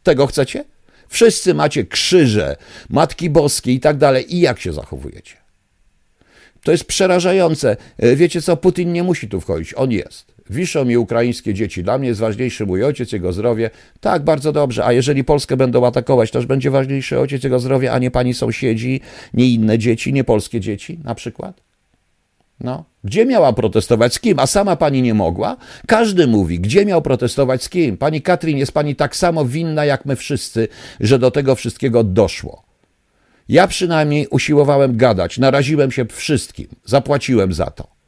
Tego 0.03 0.27
chcecie? 0.27 0.65
Wszyscy 1.09 1.55
macie 1.55 1.85
krzyże, 1.85 2.57
Matki 2.89 3.31
Boskie 3.31 3.73
i 3.73 3.81
tak 3.81 3.97
dalej. 3.97 4.35
I 4.35 4.41
jak 4.41 4.61
się 4.61 4.73
zachowujecie? 4.73 5.38
To 6.69 6.73
jest 6.73 6.85
przerażające. 6.85 7.77
E, 7.99 8.17
wiecie 8.17 8.43
co, 8.43 8.57
Putin 8.57 8.93
nie 8.93 9.03
musi 9.03 9.29
tu 9.29 9.41
wchodzić, 9.41 9.75
on 9.75 9.93
jest. 9.93 10.33
Wiszą 10.51 10.85
mi 10.85 10.97
ukraińskie 10.97 11.55
dzieci. 11.55 11.83
Dla 11.83 11.99
mnie 11.99 12.09
jest 12.09 12.21
ważniejszy 12.21 12.67
mój 12.67 12.85
ojciec, 12.85 13.13
jego 13.13 13.33
zdrowie. 13.33 13.71
Tak, 14.01 14.25
bardzo 14.25 14.53
dobrze. 14.53 14.85
A 14.85 14.93
jeżeli 14.93 15.25
Polskę 15.25 15.57
będą 15.57 15.87
atakować, 15.87 16.31
też 16.31 16.47
będzie 16.47 16.71
ważniejszy 16.71 17.19
ojciec, 17.19 17.45
jego 17.45 17.61
zdrowie, 17.61 17.93
a 17.93 17.99
nie 17.99 18.11
pani 18.11 18.35
sąsiedzi, 18.35 19.01
nie 19.35 19.49
inne 19.49 19.79
dzieci, 19.79 20.13
nie 20.13 20.25
polskie 20.25 20.61
dzieci 20.61 20.99
na 21.05 21.15
przykład? 21.15 21.61
No. 22.61 22.85
Gdzie 23.05 23.27
miała 23.27 23.53
protestować? 23.53 24.15
Z 24.15 24.21
kim? 24.21 24.39
A 24.39 24.47
sama 24.47 24.77
pani 24.77 25.03
nie 25.03 25.15
mogła? 25.15 25.57
Każdy 25.87 26.27
mówi, 26.27 26.61
gdzie 26.61 26.87
miał 26.87 27.03
protestować 27.03 27.63
z 27.63 27.69
kim? 27.69 27.97
Pani 27.97 28.23
Katrin, 28.23 28.59
jest 28.59 28.73
pani 28.73 28.97
tak 28.97 29.17
samo 29.17 29.45
winna 29.45 29.85
jak 29.85 30.07
my 30.07 30.17
wszyscy, 30.17 30.69
że 31.01 31.19
do 31.19 31.31
tego 31.31 31.55
wszystkiego 31.55 32.05
doszło. 32.05 32.68
Ja 33.49 33.67
przynajmniej 33.67 34.27
usiłowałem 34.31 34.97
gadać, 34.97 35.39
naraziłem 35.39 35.91
się 35.91 36.05
wszystkim, 36.05 36.67
zapłaciłem 36.85 37.53
za 37.53 37.71
to. 37.71 37.99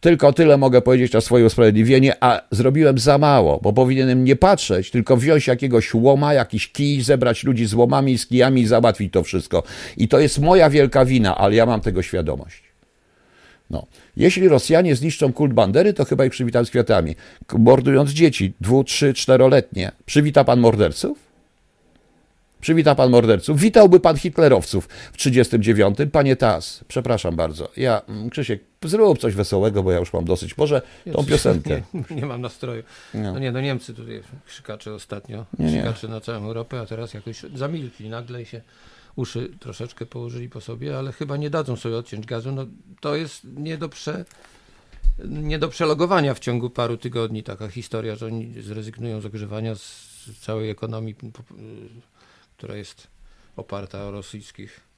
Tylko 0.00 0.32
tyle 0.32 0.56
mogę 0.56 0.82
powiedzieć 0.82 1.12
na 1.12 1.20
swoje 1.20 1.46
usprawiedliwienie, 1.46 2.16
a 2.20 2.40
zrobiłem 2.50 2.98
za 2.98 3.18
mało, 3.18 3.60
bo 3.62 3.72
powinienem 3.72 4.24
nie 4.24 4.36
patrzeć, 4.36 4.90
tylko 4.90 5.16
wziąć 5.16 5.46
jakiegoś 5.46 5.94
łoma, 5.94 6.34
jakiś 6.34 6.72
kij, 6.72 7.02
zebrać 7.02 7.44
ludzi 7.44 7.66
z 7.66 7.74
łomami 7.74 8.18
z 8.18 8.26
kijami 8.26 8.60
i 8.60 8.66
załatwić 8.66 9.12
to 9.12 9.22
wszystko. 9.22 9.62
I 9.96 10.08
to 10.08 10.18
jest 10.18 10.38
moja 10.38 10.70
wielka 10.70 11.04
wina, 11.04 11.36
ale 11.36 11.54
ja 11.54 11.66
mam 11.66 11.80
tego 11.80 12.02
świadomość. 12.02 12.62
No. 13.70 13.86
Jeśli 14.16 14.48
Rosjanie 14.48 14.96
zniszczą 14.96 15.32
kult 15.32 15.52
bandery, 15.52 15.92
to 15.92 16.04
chyba 16.04 16.24
ich 16.24 16.32
przywitam 16.32 16.66
z 16.66 16.70
kwiatami. 16.70 17.14
Mordując 17.58 18.10
dzieci, 18.10 18.52
dwu, 18.60 18.84
trzy, 18.84 19.14
czteroletnie, 19.14 19.92
przywita 20.06 20.44
pan 20.44 20.60
morderców? 20.60 21.27
Przywita 22.60 22.94
pan 22.94 23.10
morderców. 23.10 23.60
Witałby 23.60 24.00
pan 24.00 24.16
hitlerowców 24.16 24.88
w 25.12 25.16
39. 25.16 25.98
Panie 26.12 26.36
Tas, 26.36 26.84
przepraszam 26.88 27.36
bardzo. 27.36 27.68
Ja, 27.76 28.02
mm, 28.08 28.30
Krzysiek, 28.30 28.62
zrób 28.84 29.18
coś 29.18 29.34
wesołego, 29.34 29.82
bo 29.82 29.92
ja 29.92 29.98
już 29.98 30.12
mam 30.12 30.24
dosyć. 30.24 30.58
Może 30.58 30.82
tą 31.12 31.24
piosenkę. 31.24 31.82
Nie, 32.10 32.16
nie 32.16 32.26
mam 32.26 32.40
nastroju. 32.40 32.82
No. 33.14 33.32
no 33.32 33.38
nie, 33.38 33.52
no 33.52 33.60
Niemcy 33.60 33.94
tutaj 33.94 34.22
krzykacze 34.46 34.94
ostatnio. 34.94 35.46
Nie, 35.58 35.68
krzykacze 35.68 36.06
nie. 36.06 36.14
na 36.14 36.20
całą 36.20 36.46
Europę, 36.46 36.80
a 36.80 36.86
teraz 36.86 37.14
jakoś 37.14 37.40
zamilkli 37.54 38.08
nagle 38.08 38.42
i 38.42 38.46
się 38.46 38.60
uszy 39.16 39.50
troszeczkę 39.60 40.06
położyli 40.06 40.48
po 40.48 40.60
sobie, 40.60 40.98
ale 40.98 41.12
chyba 41.12 41.36
nie 41.36 41.50
dadzą 41.50 41.76
sobie 41.76 41.96
odciąć 41.96 42.26
gazu. 42.26 42.52
No, 42.52 42.66
to 43.00 43.16
jest 43.16 43.44
nie 43.56 43.78
do, 43.78 43.88
prze, 43.88 44.24
nie 45.24 45.58
do 45.58 45.68
przelogowania 45.68 46.34
w 46.34 46.38
ciągu 46.38 46.70
paru 46.70 46.96
tygodni 46.96 47.42
taka 47.42 47.68
historia, 47.68 48.16
że 48.16 48.26
oni 48.26 48.62
zrezygnują 48.62 49.20
z 49.20 49.26
ogrzewania 49.26 49.74
z 49.74 50.08
całej 50.40 50.70
ekonomii, 50.70 51.14
która 52.58 52.76
jest 52.76 53.06
oparta 53.56 54.04
o 54.04 54.10
rosyjskich 54.10 54.88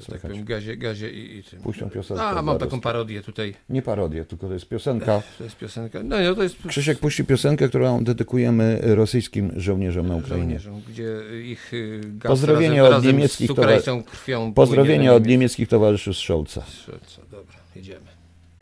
że 0.00 0.04
tak 0.06 0.20
powiem, 0.20 0.44
gazie, 0.44 0.76
gazie 0.76 1.10
i, 1.10 1.38
i 1.38 1.42
tym. 1.42 1.60
Puścią 1.60 1.90
piosenkę. 1.90 2.22
A, 2.22 2.42
mam 2.42 2.58
taką 2.58 2.80
parodię 2.80 3.22
tutaj. 3.22 3.54
Nie 3.68 3.82
parodię, 3.82 4.24
tylko 4.24 4.48
to 4.48 4.54
jest 4.54 4.68
piosenka. 4.68 5.22
To 5.38 5.44
jest 5.44 5.56
piosenka. 5.56 6.02
No, 6.02 6.20
no 6.20 6.34
to 6.34 6.42
jest... 6.42 6.56
Krzysiek 6.68 6.98
puści 6.98 7.24
piosenkę, 7.24 7.68
którą 7.68 8.04
dedykujemy 8.04 8.80
rosyjskim 8.82 9.52
żołnierzom 9.56 10.08
na 10.08 10.16
Ukrainie. 10.16 10.58
Żołnierzom, 10.58 10.82
gdzie 10.88 11.40
ich 11.44 11.74
y, 11.74 12.00
gaz 12.04 12.30
Pozdrowienie 12.30 12.82
razem, 12.82 12.98
od 12.98 13.04
niemieckich 13.04 13.46
z 13.46 13.50
ukraińską 13.50 14.02
krwią 14.02 14.54
Pozdrowienie 14.54 15.12
od 15.12 15.26
niemieckich 15.26 15.68
towarzyszy 15.68 16.14
z 16.14 16.16
Scholza. 16.16 16.62
Scholza, 16.62 17.22
dobra, 17.30 17.56
jedziemy. 17.76 18.11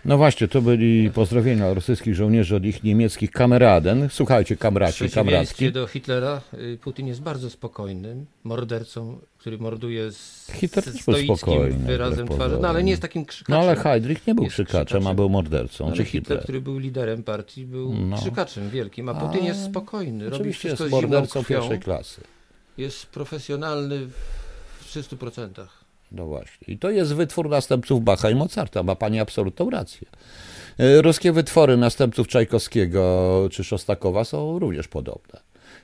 No 0.05 0.17
właśnie, 0.17 0.49
to 0.49 0.63
byli 0.63 1.11
pozdrowienia 1.11 1.75
rosyjskich 1.75 2.15
żołnierzy 2.15 2.57
od 2.57 2.65
ich 2.65 2.83
niemieckich 2.85 3.31
kameraden. 3.31 4.09
Słuchajcie, 4.11 4.57
kamraci, 4.57 5.09
W 5.09 5.15
kamratki. 5.15 5.73
do 5.73 5.87
Hitlera, 5.87 6.41
y, 6.55 6.79
Putin 6.83 7.07
jest 7.07 7.21
bardzo 7.23 7.51
spokojnym 7.51 8.27
mordercą, 8.45 9.19
który 9.39 9.59
morduje 9.59 10.13
z 10.13 10.51
Hitler 10.55 10.85
też 10.85 11.05
był 11.05 11.37
spokojny, 11.37 11.87
wyrazem 11.87 12.29
twarzy, 12.29 12.59
no 12.63 12.69
ale 12.69 12.83
nie 12.83 12.91
jest 12.91 13.03
takim 13.03 13.23
No 13.23 13.27
krzykaczem. 13.29 13.61
ale 13.61 13.77
Heydrich 13.77 14.27
nie 14.27 14.35
był 14.35 14.45
Jest 14.45 14.55
krzykaczem, 14.55 14.81
a 14.81 14.85
krzykaczem. 14.85 15.17
był 15.17 15.29
mordercą. 15.29 15.87
Ale 15.87 15.97
Czy 15.97 16.05
Hitler, 16.05 16.23
Hitler? 16.23 16.43
który 16.43 16.61
był 16.61 16.79
liderem 16.79 17.23
partii, 17.23 17.67
był 17.67 17.95
No. 17.95 18.17
krzykaczem 18.17 18.71
wielkim, 18.71 19.09
a 19.09 19.15
Putin 19.15 19.43
A, 19.43 19.47
jest 19.47 19.65
spokojny, 19.65 20.31
robi 20.31 20.53
wszystko 20.53 20.85
jest 20.85 20.93
mordercą 20.95 21.45
krwią, 21.45 21.59
pierwszej 21.61 21.79
klasy. 21.81 22.21
jest 22.79 23.07
profesjonalny 23.07 24.07
w 24.81 24.85
300%. 24.87 25.69
No 26.13 26.27
właśnie. 26.27 26.75
I 26.75 26.79
to 26.79 26.91
jest 26.91 27.15
wytwór 27.15 27.49
następców 27.49 28.05
Bacha 28.05 28.31
i 28.31 28.35
Mozarta. 28.35 28.83
Ma 28.83 28.97
pani 28.97 29.21
absolutną 29.21 29.71
rację. 29.71 30.09
E, 30.79 31.03
Ruskie 31.03 31.33
wytwory 31.33 31.77
następców 31.77 32.29
Czajkowskiego 32.29 33.49
czy 33.51 33.65
Szostakowa 33.65 34.25
są 34.25 34.59
również 34.59 34.89
podobne. 34.89 35.41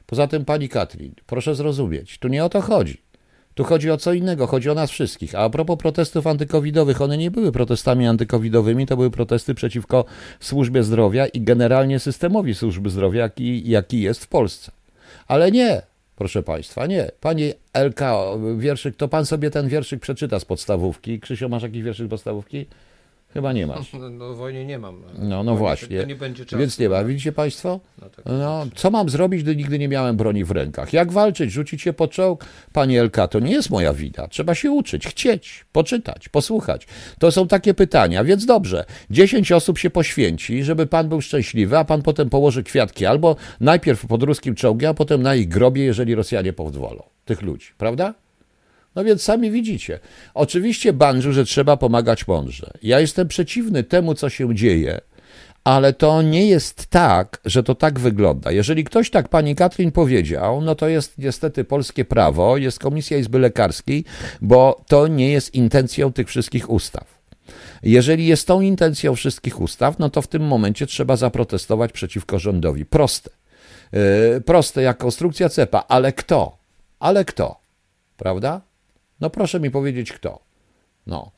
Poza 0.07 0.27
tym, 0.27 0.45
pani 0.45 0.69
Katrin, 0.69 1.15
proszę 1.27 1.55
zrozumieć, 1.55 2.19
tu 2.19 2.29
nie 2.29 2.45
o 2.45 2.49
to 2.49 2.61
chodzi. 2.61 3.07
Tu 3.55 3.65
chodzi 3.65 3.91
o 3.91 3.97
co 3.97 4.13
innego, 4.13 4.47
chodzi 4.47 4.71
o 4.71 4.75
nas 4.75 4.91
wszystkich. 4.91 5.35
A 5.35 5.39
a 5.39 5.51
propos 5.51 5.79
protestów 5.79 6.27
antykowidowych, 6.27 7.03
one 7.03 7.19
nie 7.19 7.31
były 7.31 7.53
protestami 7.53 8.07
antykowidowymi, 8.07 8.87
to 8.87 8.97
były 8.97 9.11
protesty 9.11 9.55
przeciwko 9.55 10.05
służbie 10.41 10.83
zdrowia 10.83 11.27
i 11.27 11.41
generalnie 11.41 11.99
systemowi 11.99 12.55
służby 12.55 12.91
zdrowia, 12.91 13.21
jaki, 13.21 13.71
jaki 13.71 14.01
jest 14.01 14.25
w 14.25 14.29
Polsce. 14.29 14.73
Ale 15.29 15.53
nie, 15.53 15.83
proszę 16.17 16.43
Państwa, 16.43 16.87
nie. 16.87 17.11
Pani 17.21 17.53
LK, 17.75 18.01
wierszyk, 18.59 18.97
to 18.97 19.09
Pan 19.09 19.27
sobie 19.27 19.51
ten 19.51 19.69
wierszyk 19.69 20.01
przeczyta 20.01 20.41
z 20.41 20.45
podstawówki. 20.45 21.21
Krzysiu, 21.21 21.49
masz 21.49 21.63
jakiś 21.63 21.83
wierszyk 21.83 22.09
podstawówki? 22.09 22.67
Chyba 23.37 23.53
nie 23.53 23.67
masz. 23.67 23.93
No, 24.01 24.11
no 24.11 24.35
w 24.35 24.37
wojnie 24.37 24.65
nie 24.65 24.79
mam. 24.79 25.03
No, 25.19 25.45
no 25.45 25.57
właśnie. 25.57 26.01
To 26.01 26.07
nie 26.07 26.15
będzie 26.15 26.45
czasu. 26.47 26.59
Więc 26.59 26.79
nie 26.79 26.89
ma. 26.89 27.05
Widzicie 27.05 27.33
Państwo? 27.33 27.81
No, 28.03 28.11
tak. 28.11 28.25
No, 28.25 28.67
co 28.75 28.91
mam 28.91 29.09
zrobić, 29.09 29.43
gdy 29.43 29.57
nigdy 29.57 29.79
nie 29.79 29.89
miałem 29.89 30.17
broni 30.17 30.45
w 30.45 30.51
rękach? 30.51 30.93
Jak 30.93 31.13
walczyć? 31.13 31.53
Rzucić 31.53 31.83
się 31.83 31.93
pod 31.93 32.11
czołg? 32.11 32.45
Panie 32.73 33.01
Elka, 33.01 33.29
to 33.29 33.41
nie 33.41 33.53
jest 33.53 33.71
moja 33.71 33.93
wina. 33.93 34.29
Trzeba 34.29 34.55
się 34.55 34.71
uczyć, 34.71 35.07
chcieć, 35.07 35.65
poczytać, 35.73 36.29
posłuchać. 36.29 36.87
To 37.19 37.33
są 37.33 37.49
takie 37.49 37.75
pytania, 37.75 38.25
więc 38.25 38.47
dobrze. 38.47 38.85
Dziesięć 39.11 39.53
osób 39.53 39.79
się 39.79 39.91
poświęci, 39.91 40.65
żeby 40.65 40.87
pan 40.87 41.09
był 41.09 41.21
szczęśliwy, 41.21 41.79
a 41.79 41.85
pan 41.85 42.03
potem 42.03 42.31
położy 42.31 42.63
kwiatki 42.63 43.07
albo 43.07 43.37
najpierw 43.61 44.07
pod 44.07 44.23
ruskim 44.23 44.55
czołgiem, 44.55 44.91
a 44.91 44.95
potem 44.95 45.23
na 45.23 45.35
ich 45.35 45.49
grobie, 45.49 45.85
jeżeli 45.85 46.15
Rosjanie 46.15 46.53
pozwolą. 46.53 47.03
Tych 47.25 47.43
ludzi, 47.43 47.69
prawda? 47.79 48.15
No 48.97 49.05
więc 49.05 49.23
sami 49.23 49.51
widzicie. 49.51 49.99
Oczywiście 50.35 50.93
Banżu, 50.93 51.33
że 51.33 51.45
trzeba 51.45 51.77
pomagać 51.77 52.29
mądrze. 52.29 52.71
Ja 52.83 53.01
jestem 53.01 53.29
przeciwny 53.29 53.83
temu, 53.83 54.15
co 54.15 54.31
się 54.31 54.55
dzieje, 54.55 55.01
ale 55.65 55.93
to 55.93 56.23
nie 56.23 56.47
jest 56.47 56.87
tak, 56.87 57.41
że 57.45 57.63
to 57.63 57.75
tak 57.75 57.99
wygląda. 57.99 58.51
Jeżeli 58.51 58.85
ktoś 58.85 59.11
tak 59.11 59.29
pani 59.29 59.55
Katrin 59.57 59.93
powiedział, 59.93 60.61
no 60.61 60.75
to 60.75 60.89
jest 60.89 61.19
niestety 61.19 61.65
polskie 61.65 62.05
prawo, 62.05 62.57
jest 62.57 62.79
Komisja 62.79 63.19
Izby 63.19 63.39
Lekarskiej, 63.39 64.05
bo 64.41 64.85
to 64.89 65.07
nie 65.07 65.33
jest 65.33 65.55
intencją 65.55 66.13
tych 66.13 66.29
wszystkich 66.29 66.71
ustaw. 66.71 67.17
Jeżeli 67.83 68.27
jest 68.27 68.47
tą 68.47 68.61
intencją 68.61 69.15
wszystkich 69.15 69.61
ustaw, 69.61 69.99
no 69.99 70.11
to 70.11 70.23
w 70.23 70.29
tym 70.29 70.43
momencie 70.43 70.87
trzeba 70.87 71.17
zaprotestować 71.17 71.93
przeciwko 71.93 72.39
rządowi. 72.39 72.87
Proste. 72.87 73.31
Yy, 73.93 74.41
proste 74.41 74.83
jak 74.83 74.99
konstrukcja 74.99 75.49
cepa, 75.49 75.85
ale 75.89 76.13
kto? 76.13 76.57
Ale 77.01 77.25
kto? 77.25 77.61
Prawda? 78.17 78.61
No 79.21 79.31
proszę 79.31 79.61
mi 79.61 79.71
powiedzieć 79.71 80.13
kto. 80.13 80.41
No. 81.07 81.33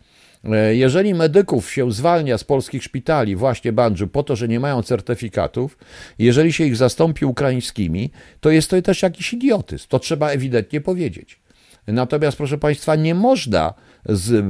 E, 0.45 0.75
Jeżeli 0.75 1.15
medyków 1.15 1.71
się 1.71 1.93
zwalnia 1.93 2.39
z 2.39 2.45
polskich 2.45 2.83
szpitali, 2.83 3.37
właśnie 3.37 3.73
Bandżu, 3.73 4.09
po 4.09 4.23
to, 4.23 4.37
że 4.37 4.49
nie 4.49 4.61
mają 4.61 4.83
certyfikatów, 4.83 5.79
jeżeli 6.19 6.53
się 6.53 6.65
ich 6.65 6.77
zastąpi 6.77 7.25
ukraińskimi, 7.25 8.11
to 8.41 8.51
jest 8.51 8.71
to 8.71 8.83
też 8.83 9.03
jakiś 9.03 9.33
idiotyzm. 9.33 9.87
To 9.89 9.99
trzeba 9.99 10.31
ewidentnie 10.31 10.81
powiedzieć. 10.81 11.41
Natomiast, 11.87 12.37
proszę 12.37 12.59
Państwa, 12.59 12.97
nie 12.97 13.15
można 13.15 13.75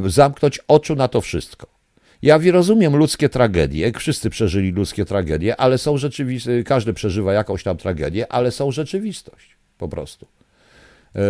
zamknąć 0.06 0.60
oczu 0.68 0.96
na 0.96 1.08
to 1.08 1.20
wszystko. 1.20 1.78
Ja 2.22 2.38
rozumiem 2.52 2.96
ludzkie 2.96 3.28
tragedie, 3.28 3.92
wszyscy 3.98 4.30
przeżyli 4.30 4.72
ludzkie 4.72 5.04
tragedie, 5.04 5.56
ale 5.56 5.78
są 5.78 5.98
rzeczywistość, 5.98 6.66
każdy 6.66 6.92
przeżywa 6.92 7.32
jakąś 7.32 7.62
tam 7.62 7.76
tragedię, 7.76 8.32
ale 8.32 8.50
są 8.50 8.70
rzeczywistość 8.70 9.56
po 9.78 9.88
prostu. 9.88 10.26
E, 11.16 11.20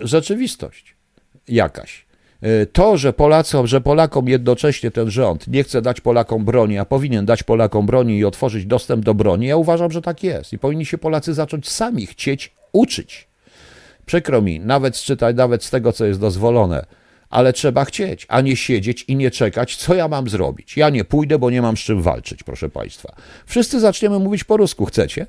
rzeczywistość 0.00 0.94
jakaś. 1.48 2.06
E, 2.42 2.66
To, 2.66 2.96
że 2.96 3.12
Polakom, 3.12 3.66
że 3.66 3.80
Polakom 3.80 4.28
jednocześnie 4.28 4.90
ten 4.90 5.10
rząd 5.10 5.48
nie 5.48 5.64
chce 5.64 5.82
dać 5.82 6.00
Polakom 6.00 6.44
broni, 6.44 6.78
a 6.78 6.84
powinien 6.84 7.26
dać 7.26 7.42
Polakom 7.42 7.86
broni 7.86 8.18
i 8.18 8.24
otworzyć 8.24 8.66
dostęp 8.66 9.04
do 9.04 9.14
broni, 9.14 9.46
ja 9.46 9.56
uważam, 9.56 9.92
że 9.92 10.02
tak 10.02 10.22
jest. 10.22 10.52
I 10.52 10.58
powinni 10.58 10.86
się 10.86 10.98
Polacy 10.98 11.34
zacząć 11.34 11.68
sami 11.68 12.06
chcieć 12.06 12.52
uczyć. 12.72 13.28
Przykro 14.06 14.42
mi, 14.42 14.60
nawet 14.60 14.96
czytać, 14.96 15.36
nawet 15.36 15.64
z 15.64 15.70
tego, 15.70 15.92
co 15.92 16.04
jest 16.04 16.20
dozwolone, 16.20 16.86
ale 17.30 17.52
trzeba 17.52 17.84
chcieć, 17.84 18.26
a 18.28 18.40
nie 18.40 18.56
siedzieć 18.56 19.04
i 19.08 19.16
nie 19.16 19.30
czekać, 19.30 19.76
co 19.76 19.94
ja 19.94 20.08
mam 20.08 20.28
zrobić. 20.28 20.76
Ja 20.76 20.90
nie 20.90 21.04
pójdę, 21.04 21.38
bo 21.38 21.50
nie 21.50 21.62
mam 21.62 21.76
z 21.76 21.80
czym 21.80 22.02
walczyć, 22.02 22.42
proszę 22.42 22.68
Państwa. 22.68 23.14
Wszyscy 23.46 23.80
zaczniemy 23.80 24.18
mówić 24.18 24.44
po 24.44 24.56
rusku, 24.56 24.86
chcecie? 24.86 25.26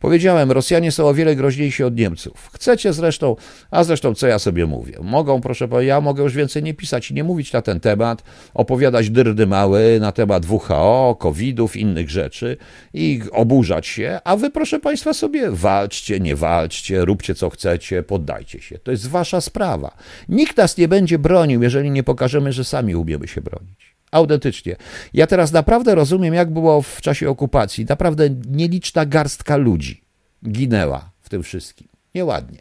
Powiedziałem, 0.00 0.52
Rosjanie 0.52 0.92
są 0.92 1.06
o 1.08 1.14
wiele 1.14 1.36
groźniejsi 1.36 1.84
od 1.84 1.96
Niemców. 1.96 2.50
Chcecie 2.52 2.92
zresztą, 2.92 3.36
a 3.70 3.84
zresztą 3.84 4.14
co 4.14 4.26
ja 4.26 4.38
sobie 4.38 4.66
mówię? 4.66 4.98
Mogą, 5.02 5.40
proszę 5.40 5.68
Państwa, 5.68 5.82
ja 5.82 6.00
mogę 6.00 6.22
już 6.22 6.34
więcej 6.34 6.62
nie 6.62 6.74
pisać 6.74 7.10
i 7.10 7.14
nie 7.14 7.24
mówić 7.24 7.52
na 7.52 7.62
ten 7.62 7.80
temat, 7.80 8.22
opowiadać 8.54 9.10
dyrdy 9.10 9.46
małe 9.46 9.80
na 10.00 10.12
temat 10.12 10.46
WHO, 10.46 11.16
COVID-ów, 11.20 11.76
innych 11.76 12.10
rzeczy 12.10 12.56
i 12.94 13.22
oburzać 13.32 13.86
się, 13.86 14.20
a 14.24 14.36
wy, 14.36 14.50
proszę 14.50 14.80
Państwa, 14.80 15.14
sobie 15.14 15.50
walczcie, 15.50 16.20
nie 16.20 16.36
walczcie, 16.36 17.04
róbcie 17.04 17.34
co 17.34 17.50
chcecie, 17.50 18.02
poddajcie 18.02 18.60
się. 18.60 18.78
To 18.78 18.90
jest 18.90 19.08
wasza 19.08 19.40
sprawa. 19.40 19.96
Nikt 20.28 20.56
nas 20.56 20.78
nie 20.78 20.88
będzie 20.88 21.18
bronił, 21.18 21.62
jeżeli 21.62 21.90
nie 21.90 22.02
pokażemy, 22.02 22.52
że 22.52 22.64
sami 22.64 22.94
umiemy 22.94 23.28
się 23.28 23.40
bronić. 23.40 23.95
Autentycznie. 24.10 24.76
Ja 25.14 25.26
teraz 25.26 25.52
naprawdę 25.52 25.94
rozumiem, 25.94 26.34
jak 26.34 26.50
było 26.50 26.82
w 26.82 27.00
czasie 27.00 27.30
okupacji. 27.30 27.84
Naprawdę 27.88 28.30
nieliczna 28.50 29.06
garstka 29.06 29.56
ludzi 29.56 30.00
ginęła 30.48 31.10
w 31.20 31.28
tym 31.28 31.42
wszystkim. 31.42 31.88
Nieładnie. 32.14 32.58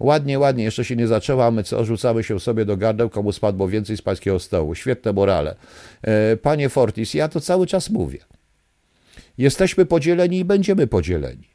Ładnie, 0.00 0.38
ładnie, 0.38 0.64
jeszcze 0.64 0.84
się 0.84 0.96
nie 0.96 1.06
zaczęła, 1.06 1.50
my 1.50 1.64
co, 1.64 1.84
rzucamy 1.84 2.24
się 2.24 2.40
sobie 2.40 2.64
do 2.64 2.76
gardeł, 2.76 3.10
komu 3.10 3.32
spadło 3.32 3.68
więcej 3.68 3.96
z 3.96 4.02
pańskiego 4.02 4.38
stołu. 4.38 4.74
Świetne 4.74 5.12
morale. 5.12 5.56
E, 6.02 6.36
Panie 6.36 6.68
Fortis, 6.68 7.14
ja 7.14 7.28
to 7.28 7.40
cały 7.40 7.66
czas 7.66 7.90
mówię. 7.90 8.18
Jesteśmy 9.38 9.86
podzieleni 9.86 10.38
i 10.38 10.44
będziemy 10.44 10.86
podzieleni. 10.86 11.47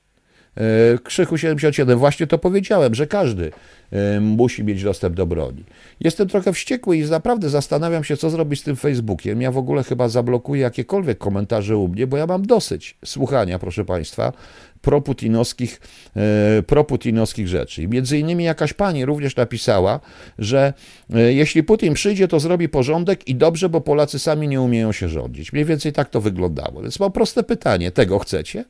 E, 0.58 0.98
Krzychu 1.04 1.38
77, 1.38 2.00
właśnie 2.00 2.28
to 2.28 2.38
powiedziałem, 2.38 2.96
że 2.96 3.08
każdy 3.08 3.52
e, 3.92 4.20
musi 4.20 4.64
mieć 4.64 4.84
dostęp 4.84 5.16
do 5.16 5.26
broni. 5.26 5.64
Jestem 6.00 6.28
trochę 6.28 6.54
wściekły 6.54 6.98
i 6.98 7.04
naprawdę 7.04 7.50
zastanawiam 7.50 8.04
się, 8.04 8.18
co 8.18 8.30
zrobić 8.30 8.60
z 8.60 8.64
tym 8.64 8.76
Facebookiem. 8.76 9.42
Ja 9.42 9.52
w 9.52 9.58
ogóle 9.58 9.84
chyba 9.84 10.10
zablokuję 10.10 10.62
jakiekolwiek 10.62 11.18
komentarze 11.18 11.78
u 11.78 11.88
mnie, 11.88 12.08
bo 12.08 12.18
ja 12.18 12.26
mam 12.26 12.46
dosyć 12.46 12.98
słuchania, 13.06 13.60
proszę 13.60 13.86
Państwa, 13.86 14.34
proputinowskich, 14.82 15.82
e, 16.16 16.64
proputinowskich 16.64 17.48
rzeczy. 17.48 17.88
Między 17.88 18.20
innymi 18.20 18.44
jakaś 18.44 18.74
pani 18.74 19.06
również 19.06 19.36
napisała, 19.36 20.00
że 20.40 20.74
jeśli 21.10 21.64
Putin 21.64 21.94
przyjdzie, 21.94 22.28
to 22.28 22.40
zrobi 22.40 22.70
porządek 22.70 23.28
i 23.28 23.36
dobrze, 23.36 23.70
bo 23.70 23.82
Polacy 23.82 24.20
sami 24.20 24.48
nie 24.48 24.62
umieją 24.62 24.92
się 24.92 25.10
rządzić. 25.10 25.54
Mniej 25.54 25.66
więcej 25.66 25.94
tak 25.94 26.10
to 26.10 26.22
wyglądało. 26.22 26.82
Więc 26.82 27.00
mam 27.00 27.12
proste 27.12 27.44
pytanie, 27.44 27.92
tego 27.92 28.20
chcecie? 28.20 28.66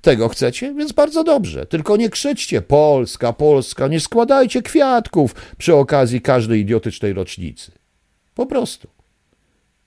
Tego 0.00 0.28
chcecie? 0.28 0.74
Więc 0.74 0.92
bardzo 0.92 1.24
dobrze. 1.24 1.66
Tylko 1.66 1.96
nie 1.96 2.10
krzyczcie 2.10 2.62
Polska, 2.62 3.32
Polska, 3.32 3.88
nie 3.88 4.00
składajcie 4.00 4.62
kwiatków 4.62 5.34
przy 5.58 5.74
okazji 5.74 6.20
każdej 6.20 6.60
idiotycznej 6.60 7.12
rocznicy. 7.12 7.72
Po 8.34 8.46
prostu. 8.46 8.88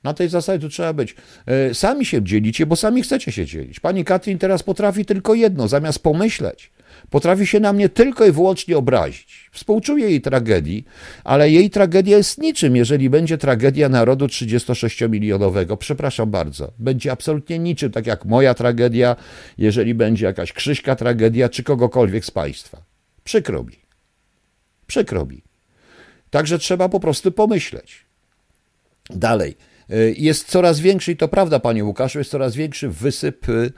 Na 0.04 0.14
tej 0.14 0.30
zasadzie 0.30 0.62
tu 0.62 0.70
trzeba 0.70 0.94
być. 0.94 1.16
E, 1.46 1.74
Sami 1.74 2.06
się 2.06 2.24
dzielicie, 2.24 2.66
bo 2.66 2.76
sami 2.76 3.02
chcecie 3.02 3.32
się 3.32 3.46
dzielić. 3.46 3.80
Pani 3.80 4.06
Katrin 4.06 4.38
teraz 4.38 4.64
potrafi 4.64 5.06
tylko 5.06 5.34
jedno, 5.34 5.68
zamiast 5.68 6.00
pomyśleć, 6.00 6.72
Potrafi 7.10 7.48
się 7.48 7.60
na 7.60 7.74
mnie 7.74 7.90
tylko 7.90 8.26
i 8.26 8.32
wyłącznie 8.32 8.78
obrazić. 8.78 9.50
Współczuję 9.52 10.10
jej 10.10 10.22
tragedii, 10.22 10.86
ale 11.24 11.50
jej 11.50 11.70
tragedia 11.70 12.18
jest 12.18 12.38
niczym, 12.38 12.76
jeżeli 12.76 13.10
będzie 13.10 13.38
tragedia 13.38 13.90
narodu 13.90 14.26
36-milionowego. 14.26 15.78
Przepraszam 15.78 16.32
bardzo. 16.32 16.72
Będzie 16.80 17.12
absolutnie 17.12 17.60
niczym, 17.60 17.92
tak 17.92 18.08
jak 18.08 18.26
moja 18.26 18.54
tragedia, 18.54 19.16
jeżeli 19.58 19.94
będzie 19.94 20.26
jakaś 20.26 20.54
Krzyśka 20.54 20.96
tragedia, 20.96 21.50
czy 21.50 21.64
kogokolwiek 21.64 22.26
z 22.26 22.32
państwa. 22.32 22.82
Przykro 23.24 23.64
mi. 23.64 23.80
Przykro 24.88 25.26
mi. 25.26 25.42
Także 26.30 26.60
trzeba 26.60 26.90
po 26.90 27.00
prostu 27.00 27.32
pomyśleć. 27.32 28.06
Dalej. 29.10 29.56
Y, 29.94 30.16
jest 30.18 30.48
coraz 30.48 30.80
większy, 30.80 31.12
i 31.12 31.18
to 31.18 31.28
prawda, 31.28 31.60
panie 31.60 31.84
Łukaszu, 31.86 32.18
jest 32.18 32.32
coraz 32.32 32.56
większy 32.56 32.90
wysyp 32.90 33.50
y, 33.50 33.72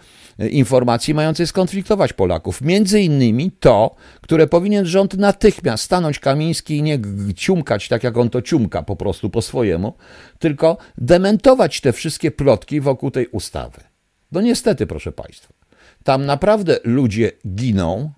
informacji 0.49 1.13
mających 1.13 1.49
skonfliktować 1.49 2.13
Polaków. 2.13 2.61
Między 2.61 3.01
innymi 3.01 3.51
to, 3.51 3.95
które 4.21 4.47
powinien 4.47 4.85
rząd 4.85 5.13
natychmiast 5.13 5.83
stanąć 5.83 6.19
Kamiński 6.19 6.77
i 6.77 6.83
nie 6.83 6.99
ciumkać 7.35 7.87
tak, 7.87 8.03
jak 8.03 8.17
on 8.17 8.29
to 8.29 8.41
ciumka 8.41 8.83
po 8.83 8.95
prostu 8.95 9.29
po 9.29 9.41
swojemu, 9.41 9.93
tylko 10.39 10.77
dementować 10.97 11.81
te 11.81 11.93
wszystkie 11.93 12.31
plotki 12.31 12.81
wokół 12.81 13.11
tej 13.11 13.27
ustawy. 13.27 13.81
No 14.31 14.41
niestety, 14.41 14.87
proszę 14.87 15.11
państwa, 15.11 15.53
tam 16.03 16.25
naprawdę 16.25 16.79
ludzie 16.83 17.31
giną, 17.55 18.11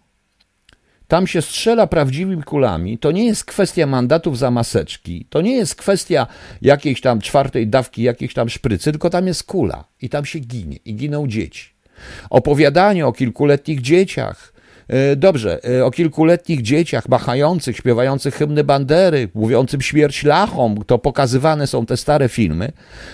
tam 1.11 1.27
się 1.27 1.41
strzela 1.41 1.87
prawdziwymi 1.87 2.43
kulami. 2.43 2.97
To 2.97 3.11
nie 3.11 3.25
jest 3.25 3.45
kwestia 3.45 3.87
mandatów 3.87 4.37
za 4.37 4.51
maseczki. 4.51 5.25
To 5.29 5.41
nie 5.41 5.55
jest 5.55 5.75
kwestia 5.75 6.27
jakiejś 6.61 7.01
tam 7.01 7.21
czwartej 7.21 7.67
dawki, 7.67 8.03
jakiejś 8.03 8.33
tam 8.33 8.49
szprycy, 8.49 8.91
tylko 8.91 9.09
tam 9.09 9.27
jest 9.27 9.43
kula 9.43 9.83
i 10.01 10.09
tam 10.09 10.25
się 10.25 10.39
ginie 10.39 10.77
i 10.85 10.95
giną 10.95 11.27
dzieci. 11.27 11.69
Opowiadanie 12.29 13.07
o 13.07 13.13
kilkuletnich 13.13 13.81
dzieciach, 13.81 14.50
dobrze, 15.15 15.59
e, 15.65 15.85
o 15.85 15.91
kilkuletnich 15.91 16.61
dzieciach 16.61 17.09
machających, 17.09 17.77
śpiewających 17.77 18.35
hymny 18.35 18.63
bandery, 18.63 19.29
mówiącym 19.33 19.81
śmierć 19.81 20.23
lachom, 20.23 20.83
to 20.87 20.97
pokazywane 20.97 21.67
są 21.67 21.85
te 21.85 21.97
stare 21.97 22.29
filmy. 22.29 22.71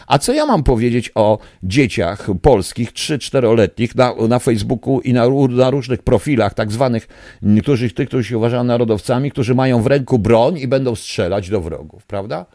A 0.07 0.19
co 0.19 0.34
ja 0.34 0.46
mam 0.46 0.63
powiedzieć 0.63 1.12
o 1.15 1.38
dzieciach 1.63 2.27
polskich, 2.41 2.93
3-4-letnich 2.93 3.96
na, 3.96 4.13
na 4.27 4.39
Facebooku 4.39 5.01
i 5.01 5.13
na, 5.13 5.24
na 5.50 5.69
różnych 5.69 6.03
profilach, 6.03 6.53
tak 6.53 6.72
zwanych, 6.72 7.07
niektórzy, 7.41 7.91
tych, 7.91 8.07
którzy 8.07 8.29
się 8.29 8.38
uważają 8.38 8.63
narodowcami, 8.63 9.31
którzy 9.31 9.55
mają 9.55 9.81
w 9.81 9.88
ręku 9.88 10.19
broń 10.19 10.57
i 10.57 10.67
będą 10.67 10.96
strzelać 10.96 11.50
do 11.50 11.62
wrogów, 11.62 12.05
prawda? 12.05 12.46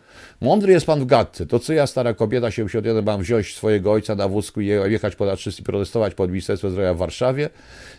Mądry 0.40 0.72
jest 0.72 0.86
pan 0.86 1.00
w 1.00 1.06
gadce. 1.06 1.46
To 1.46 1.58
co 1.58 1.72
ja, 1.72 1.86
stara 1.86 2.14
kobieta, 2.14 2.50
71, 2.50 3.04
mam 3.04 3.20
wziąć 3.20 3.54
swojego 3.54 3.92
ojca 3.92 4.14
na 4.14 4.28
wózku 4.28 4.60
i 4.60 4.66
jechać 4.66 5.16
po 5.16 5.26
i 5.58 5.62
protestować 5.62 6.14
pod 6.14 6.30
Ministerstwem 6.30 6.70
Zdrowia 6.70 6.94
w 6.94 6.98
Warszawie, 6.98 7.50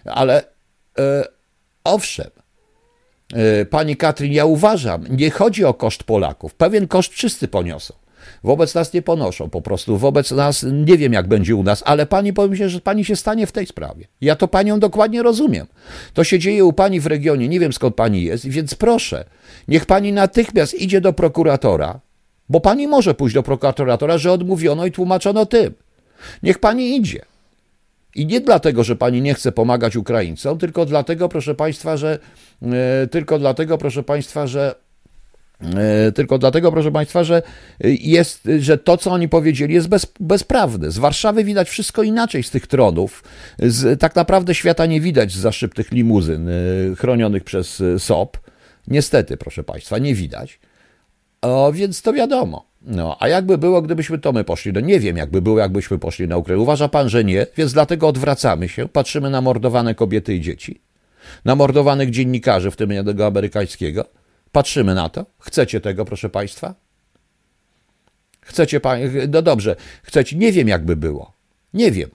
ale 0.05 0.43
E, 0.43 0.52
owszem, 1.83 2.31
e, 3.33 3.65
pani 3.65 3.97
Katrin, 3.97 4.33
ja 4.33 4.45
uważam, 4.45 5.05
nie 5.09 5.31
chodzi 5.31 5.65
o 5.65 5.73
koszt 5.73 6.03
Polaków. 6.03 6.55
Pewien 6.55 6.88
koszt 6.88 7.13
wszyscy 7.13 7.47
poniosą. 7.47 7.93
Wobec 8.43 8.75
nas 8.75 8.93
nie 8.93 9.01
ponoszą 9.01 9.50
po 9.50 9.62
prostu. 9.62 9.97
Wobec 9.97 10.31
nas 10.31 10.65
nie 10.71 10.97
wiem, 10.97 11.13
jak 11.13 11.27
będzie 11.27 11.55
u 11.55 11.63
nas, 11.63 11.83
ale 11.85 12.05
pani 12.05 12.33
powiem 12.33 12.55
się, 12.55 12.69
że 12.69 12.81
pani 12.81 13.05
się 13.05 13.15
stanie 13.15 13.47
w 13.47 13.51
tej 13.51 13.65
sprawie. 13.65 14.07
Ja 14.21 14.35
to 14.35 14.47
panią 14.47 14.79
dokładnie 14.79 15.23
rozumiem. 15.23 15.67
To 16.13 16.23
się 16.23 16.39
dzieje 16.39 16.65
u 16.65 16.73
pani 16.73 17.00
w 17.00 17.07
regionie, 17.07 17.50
nie 17.50 17.59
wiem 17.59 17.73
skąd 17.73 17.95
pani 17.95 18.23
jest, 18.23 18.47
więc 18.47 18.75
proszę, 18.75 19.25
niech 19.67 19.85
pani 19.85 20.13
natychmiast 20.13 20.73
idzie 20.73 21.01
do 21.01 21.13
prokuratora, 21.13 22.00
bo 22.50 22.59
pani 22.59 22.88
może 22.88 23.13
pójść 23.13 23.35
do 23.35 23.43
prokuratora, 23.43 24.17
że 24.17 24.31
odmówiono 24.31 24.85
i 24.85 24.91
tłumaczono 24.91 25.45
tym. 25.45 25.73
Niech 26.43 26.59
pani 26.59 26.95
idzie. 26.95 27.25
I 28.15 28.25
nie 28.25 28.41
dlatego, 28.41 28.84
że 28.84 28.96
pani 28.96 29.22
nie 29.22 29.34
chce 29.34 29.51
pomagać 29.51 29.96
Ukraińcom, 29.96 30.58
tylko 30.58 30.86
dlatego, 30.86 31.29
proszę 31.29 31.55
państwa, 31.55 31.98
że 31.98 32.20
e, 32.62 33.08
tylko 33.08 33.39
dlatego, 33.39 33.77
proszę 33.77 34.03
państwa, 34.03 34.48
że 34.48 34.75
e, 35.62 36.12
tylko 36.12 36.38
dlatego, 36.38 36.72
proszę 36.72 36.91
Państwa, 36.91 37.24
że 37.24 37.41
jest, 37.84 38.50
że 38.60 38.77
to, 38.77 38.98
co 38.98 39.12
oni 39.12 39.29
powiedzieli, 39.29 39.74
jest 39.74 39.88
bez, 39.88 40.08
bezprawne. 40.20 40.91
Z 40.91 40.98
Warszawy 40.98 41.43
widać 41.43 41.69
wszystko 41.69 42.04
inaczej 42.04 42.43
z 42.43 42.49
tych 42.49 42.67
tronów. 42.67 43.23
Z, 43.60 43.99
tak 43.99 44.15
naprawdę 44.15 44.56
świata 44.56 44.86
nie 44.86 45.02
widać 45.02 45.32
z 45.32 45.38
zaszczyptych 45.38 45.91
limuzyn 45.91 46.49
e, 46.49 46.52
chronionych 46.95 47.43
przez 47.43 47.84
SOP. 47.97 48.38
Niestety, 48.88 49.38
proszę 49.38 49.63
Państwa, 49.63 49.97
nie 49.97 50.15
widać. 50.15 50.60
O, 51.41 51.71
więc 51.73 52.02
to 52.02 52.13
wiadomo. 52.13 52.72
No, 52.84 53.17
a 53.19 53.28
jakby 53.28 53.58
było, 53.58 53.82
gdybyśmy 53.82 54.19
to 54.19 54.32
my 54.32 54.43
poszli? 54.43 54.74
No 54.74 54.80
nie 54.80 55.00
wiem, 55.00 55.17
jakby 55.17 55.41
było, 55.41 55.60
jakbyśmy 55.60 56.00
poszli 56.00 56.28
na 56.28 56.38
Ukrainę. 56.38 56.62
Uważa 56.62 56.89
pan, 56.89 57.10
że 57.10 57.24
nie, 57.24 57.48
więc 57.58 57.74
dlatego 57.74 58.08
odwracamy 58.08 58.69
się, 58.69 58.88
patrzymy 58.88 59.30
na 59.30 59.41
mordowane 59.41 59.96
kobiety 59.96 60.36
i 60.36 60.41
dzieci, 60.41 60.82
na 61.46 61.56
mordowanych 61.56 62.10
dziennikarzy, 62.10 62.72
w 62.72 62.76
tym 62.76 62.91
jednego 62.91 63.26
amerykańskiego. 63.26 64.06
Patrzymy 64.52 64.96
na 64.96 65.10
to. 65.10 65.26
Chcecie 65.39 65.82
tego, 65.82 66.06
proszę 66.06 66.30
państwa? 66.30 66.76
Chcecie 68.41 68.80
pan... 68.80 69.00
No 69.30 69.41
dobrze, 69.41 69.76
chcecie... 70.04 70.38
Nie 70.38 70.52
wiem, 70.52 70.67
jakby 70.67 70.96
było. 70.96 71.34
Nie 71.74 71.91
wiem. 71.91 72.10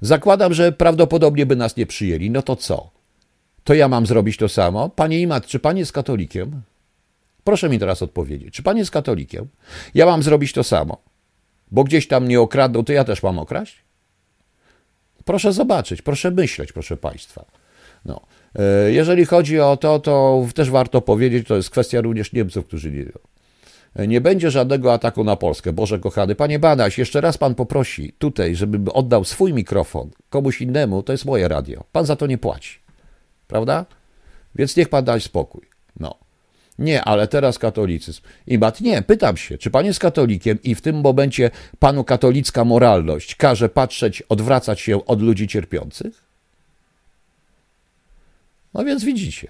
Zakładam, 0.00 0.54
że 0.54 0.72
prawdopodobnie 0.72 1.46
by 1.46 1.56
nas 1.56 1.76
nie 1.76 1.86
przyjęli. 1.86 2.30
No 2.30 2.42
to 2.42 2.56
co? 2.56 2.90
To 3.64 3.74
ja 3.74 3.88
mam 3.88 4.06
zrobić 4.06 4.36
to 4.36 4.48
samo? 4.48 4.88
Panie 4.88 5.20
Imat, 5.20 5.46
czy 5.46 5.58
pan 5.58 5.76
jest 5.76 5.92
katolikiem? 5.92 6.62
Proszę 7.44 7.68
mi 7.68 7.78
teraz 7.78 8.02
odpowiedzieć, 8.02 8.54
czy 8.54 8.62
pan 8.62 8.78
jest 8.78 8.90
katolikiem? 8.90 9.48
Ja 9.94 10.06
mam 10.06 10.22
zrobić 10.22 10.52
to 10.52 10.64
samo, 10.64 10.96
bo 11.70 11.84
gdzieś 11.84 12.08
tam 12.08 12.28
nie 12.28 12.40
okradną, 12.40 12.84
to 12.84 12.92
ja 12.92 13.04
też 13.04 13.22
mam 13.22 13.38
okraść? 13.38 13.84
Proszę 15.24 15.52
zobaczyć, 15.52 16.02
proszę 16.02 16.30
myśleć, 16.30 16.72
proszę 16.72 16.96
państwa. 16.96 17.44
No. 18.04 18.20
E, 18.54 18.92
jeżeli 18.92 19.24
chodzi 19.24 19.60
o 19.60 19.76
to, 19.76 19.98
to 19.98 20.46
też 20.54 20.70
warto 20.70 21.00
powiedzieć, 21.00 21.48
to 21.48 21.56
jest 21.56 21.70
kwestia 21.70 22.00
również 22.00 22.32
Niemców, 22.32 22.66
którzy 22.66 22.90
nie 22.90 23.04
wiedzą. 23.04 23.18
E, 23.96 24.06
nie 24.06 24.20
będzie 24.20 24.50
żadnego 24.50 24.92
ataku 24.92 25.24
na 25.24 25.36
Polskę. 25.36 25.72
Boże 25.72 25.98
kochany, 25.98 26.34
panie 26.34 26.58
Badaś, 26.58 26.98
jeszcze 26.98 27.20
raz 27.20 27.38
pan 27.38 27.54
poprosi 27.54 28.12
tutaj, 28.18 28.56
żebym 28.56 28.88
oddał 28.88 29.24
swój 29.24 29.52
mikrofon 29.52 30.10
komuś 30.30 30.60
innemu, 30.60 31.02
to 31.02 31.12
jest 31.12 31.24
moje 31.24 31.48
radio. 31.48 31.84
Pan 31.92 32.06
za 32.06 32.16
to 32.16 32.26
nie 32.26 32.38
płaci. 32.38 32.78
Prawda? 33.46 33.86
Więc 34.54 34.76
niech 34.76 34.88
pan 34.88 35.04
da 35.04 35.20
spokój. 35.20 35.71
Nie, 36.78 37.04
ale 37.04 37.28
teraz 37.28 37.58
katolicyzm. 37.58 38.20
I 38.46 38.58
bat, 38.58 38.80
nie, 38.80 39.02
pytam 39.02 39.36
się, 39.36 39.58
czy 39.58 39.70
pan 39.70 39.86
jest 39.86 40.00
katolikiem 40.00 40.58
i 40.62 40.74
w 40.74 40.80
tym 40.80 41.00
momencie 41.00 41.50
panu 41.78 42.04
katolicka 42.04 42.64
moralność 42.64 43.34
każe 43.34 43.68
patrzeć, 43.68 44.22
odwracać 44.22 44.80
się 44.80 45.06
od 45.06 45.22
ludzi 45.22 45.48
cierpiących? 45.48 46.24
No 48.74 48.84
więc 48.84 49.04
widzicie. 49.04 49.48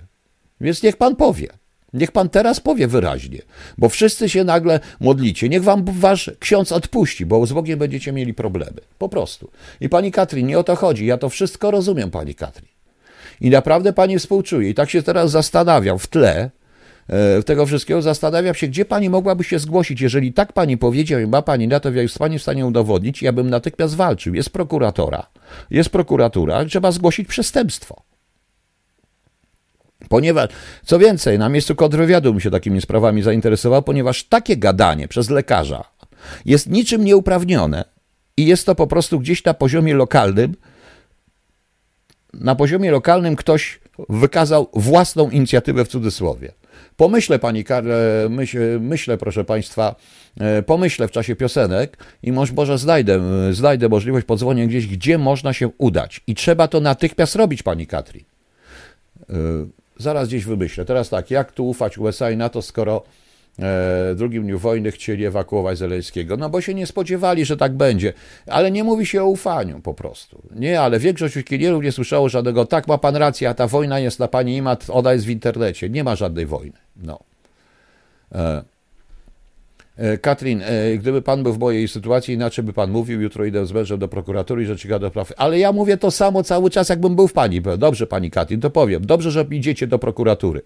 Więc 0.61 0.83
niech 0.83 0.97
pan 0.97 1.17
powie. 1.17 1.49
Niech 1.93 2.13
pan 2.13 2.29
teraz 2.29 2.61
powie 2.61 2.89
wyraźnie, 2.89 3.39
bo 3.79 3.89
wszyscy 3.89 4.29
się 4.29 4.45
nagle 4.45 4.81
modlicie. 5.01 5.49
Niech 5.49 5.63
wam 5.63 5.85
wasz 5.85 6.31
ksiądz 6.39 6.73
odpuści, 6.73 7.27
bo 7.27 7.47
z 7.47 7.53
Bogiem 7.53 7.79
będziecie 7.79 8.13
mieli 8.13 8.35
problemy. 8.35 8.81
Po 8.99 9.09
prostu. 9.09 9.51
I 9.81 9.89
pani 9.89 10.13
Katrin, 10.13 10.47
nie 10.47 10.59
o 10.59 10.65
to 10.65 10.77
chodzi. 10.77 11.07
Ja 11.07 11.19
to 11.19 11.29
wszystko 11.29 11.71
rozumiem, 11.71 12.11
pani 12.11 12.35
Katrin. 12.35 12.69
I 13.41 13.51
naprawdę 13.51 13.93
pani 13.93 14.19
współczuję. 14.19 14.71
I 14.71 14.75
tak 14.75 14.91
się 14.91 15.03
teraz 15.03 15.31
zastanawiam 15.31 15.99
w 15.99 16.07
tle, 16.07 16.51
tego 17.47 17.67
wszystkiego, 17.67 18.03
zastanawiam 18.03 18.55
się, 18.55 18.69
gdzie 18.69 18.85
pani 18.85 19.11
mogłaby 19.11 19.45
się 19.45 19.59
zgłosić. 19.59 20.01
Jeżeli 20.01 20.33
tak 20.33 20.53
pani 20.53 20.79
powiedział 20.79 21.21
i 21.21 21.27
ma 21.27 21.43
pani 21.43 21.69
na 21.69 21.81
to, 21.81 21.91
jest 21.91 22.19
pani 22.19 22.39
w 22.39 22.43
stanie 22.43 22.67
udowodnić, 22.67 23.23
ja 23.23 23.33
bym 23.33 23.51
natychmiast 23.51 23.95
walczył. 23.95 24.35
Jest 24.35 24.51
prokuratora, 24.51 25.27
jest 25.71 25.91
prokuratura, 25.91 26.65
trzeba 26.65 26.93
zgłosić 26.93 27.29
przestępstwo. 27.29 28.03
Ponieważ, 30.09 30.51
co 30.85 30.99
więcej, 30.99 31.39
na 31.39 31.49
miejscu 31.49 31.75
kontrwywiadu 31.75 32.33
bym 32.33 32.41
się 32.41 32.51
takimi 32.51 32.81
sprawami 32.81 33.23
zainteresował, 33.23 33.83
ponieważ 33.83 34.25
takie 34.25 34.57
gadanie 34.57 35.09
przez 35.09 35.31
lekarza 35.31 35.85
jest 36.45 36.71
niczym 36.71 37.05
nieuprawnione 37.05 37.85
i 38.37 38.47
jest 38.47 38.67
to 38.67 38.75
po 38.75 38.87
prostu 38.87 39.21
gdzieś 39.21 39.45
na 39.45 39.55
poziomie 39.55 39.95
lokalnym, 39.95 40.55
na 42.35 42.55
poziomie 42.55 42.91
lokalnym 42.91 43.37
ktoś 43.37 43.81
wykazał 44.09 44.69
własną 44.75 45.31
inicjatywę 45.31 45.85
w 45.85 45.89
cudzysłowie. 45.89 46.53
Pomyślę, 47.03 47.39
pani 47.39 47.65
Karle, 47.65 48.27
myśl, 48.31 48.59
myślę, 48.81 49.19
proszę 49.19 49.45
państwa, 49.45 49.95
e, 50.41 50.63
pomyślę 50.63 51.09
w 51.09 51.11
czasie 51.11 51.37
piosenek 51.37 51.97
i 52.23 52.33
może, 52.33 52.53
może 52.53 52.79
znajdę, 52.79 53.21
znajdę 53.55 53.89
możliwość, 53.89 54.27
podzwonię 54.27 54.67
gdzieś, 54.67 54.87
gdzie 54.87 55.19
można 55.19 55.53
się 55.53 55.71
udać. 55.79 56.21
I 56.27 56.35
trzeba 56.35 56.69
to 56.69 56.81
natychmiast 56.81 57.37
robić, 57.37 57.63
pani 57.63 57.87
Katri. 57.87 58.25
E, 59.21 59.35
zaraz 59.99 60.29
gdzieś 60.29 60.45
wymyślę. 60.45 60.85
Teraz 60.85 61.09
tak, 61.09 61.31
jak 61.31 61.53
tu 61.53 61.69
ufać 61.69 61.99
USA 61.99 62.31
i 62.31 62.37
NATO, 62.37 62.63
skoro 62.63 63.03
drugim 64.15 64.43
dniu 64.43 64.59
wojny 64.59 64.91
chcieli 64.91 65.25
ewakuować 65.25 65.79
Zeleńskiego, 65.79 66.37
no 66.37 66.51
bo 66.51 66.61
się 66.61 66.75
nie 66.75 66.87
spodziewali, 66.87 67.45
że 67.45 67.57
tak 67.57 67.73
będzie. 67.73 68.13
Ale 68.47 68.71
nie 68.71 68.85
mówi 68.85 69.07
się 69.07 69.23
o 69.23 69.27
ufaniu 69.27 69.81
po 69.81 69.95
prostu. 69.95 70.43
Nie, 70.55 70.81
ale 70.81 70.99
większość 70.99 71.37
uciekinierów 71.37 71.83
nie 71.83 71.93
słyszało 71.93 72.29
żadnego, 72.29 72.67
tak 72.67 72.89
ma 72.89 72.99
pan 72.99 73.17
rację, 73.17 73.49
a 73.49 73.55
ta 73.55 73.67
wojna 73.67 73.99
jest 73.99 74.19
na 74.19 74.29
pani 74.29 74.57
Imat, 74.57 74.87
ona 74.89 75.13
jest 75.13 75.27
w 75.27 75.31
internecie. 75.31 75.91
Nie 75.91 76.05
ma 76.05 76.17
żadnej 76.17 76.47
wojny. 76.47 76.79
No. 76.97 77.19
E, 78.33 78.33
E, 78.35 78.63
Katrin, 80.21 80.63
e, 80.63 80.97
gdyby 80.99 81.23
pan 81.23 81.43
był 81.43 81.53
w 81.53 81.59
mojej 81.59 81.89
sytuacji, 81.89 82.35
inaczej 82.35 82.65
by 82.65 82.73
pan 82.73 82.91
mówił, 82.91 83.21
jutro 83.21 83.45
idę 83.45 83.67
z 83.67 83.73
mężem 83.73 83.99
do 83.99 84.09
prokuratury 84.09 84.63
i 84.63 84.67
rzecznika 84.67 84.99
do 84.99 85.11
praw. 85.11 85.33
Ale 85.37 85.59
ja 85.59 85.73
mówię 85.73 85.97
to 85.97 86.11
samo 86.11 86.43
cały 86.43 86.71
czas, 86.71 86.89
jakbym 86.89 87.17
był 87.17 87.29
w 87.29 87.33
pani. 87.33 87.63
Dobrze, 87.79 88.07
pani 88.07 88.31
Katrin, 88.31 88.61
to 88.61 88.71
powiem. 88.71 89.07
Dobrze, 89.07 89.31
że 89.31 89.47
idziecie 89.51 89.87
do 89.87 89.99
prokuratury. 89.99 90.63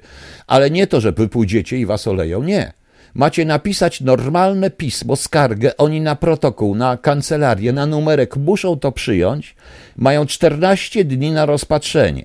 Ale 0.46 0.70
nie 0.70 0.86
to, 0.86 1.00
że 1.00 1.12
wy 1.12 1.28
pójdziecie 1.28 1.78
i 1.78 1.86
was 1.86 2.08
oleją. 2.08 2.42
Nie. 2.42 2.72
Macie 3.16 3.44
napisać 3.44 4.00
normalne 4.00 4.70
pismo, 4.70 5.16
skargę, 5.16 5.76
oni 5.76 6.00
na 6.00 6.16
protokół, 6.16 6.74
na 6.74 6.96
kancelarię, 6.96 7.72
na 7.72 7.86
numerek 7.86 8.36
muszą 8.36 8.78
to 8.78 8.92
przyjąć. 8.92 9.54
Mają 9.96 10.26
14 10.26 11.04
dni 11.04 11.30
na 11.30 11.46
rozpatrzenie. 11.46 12.24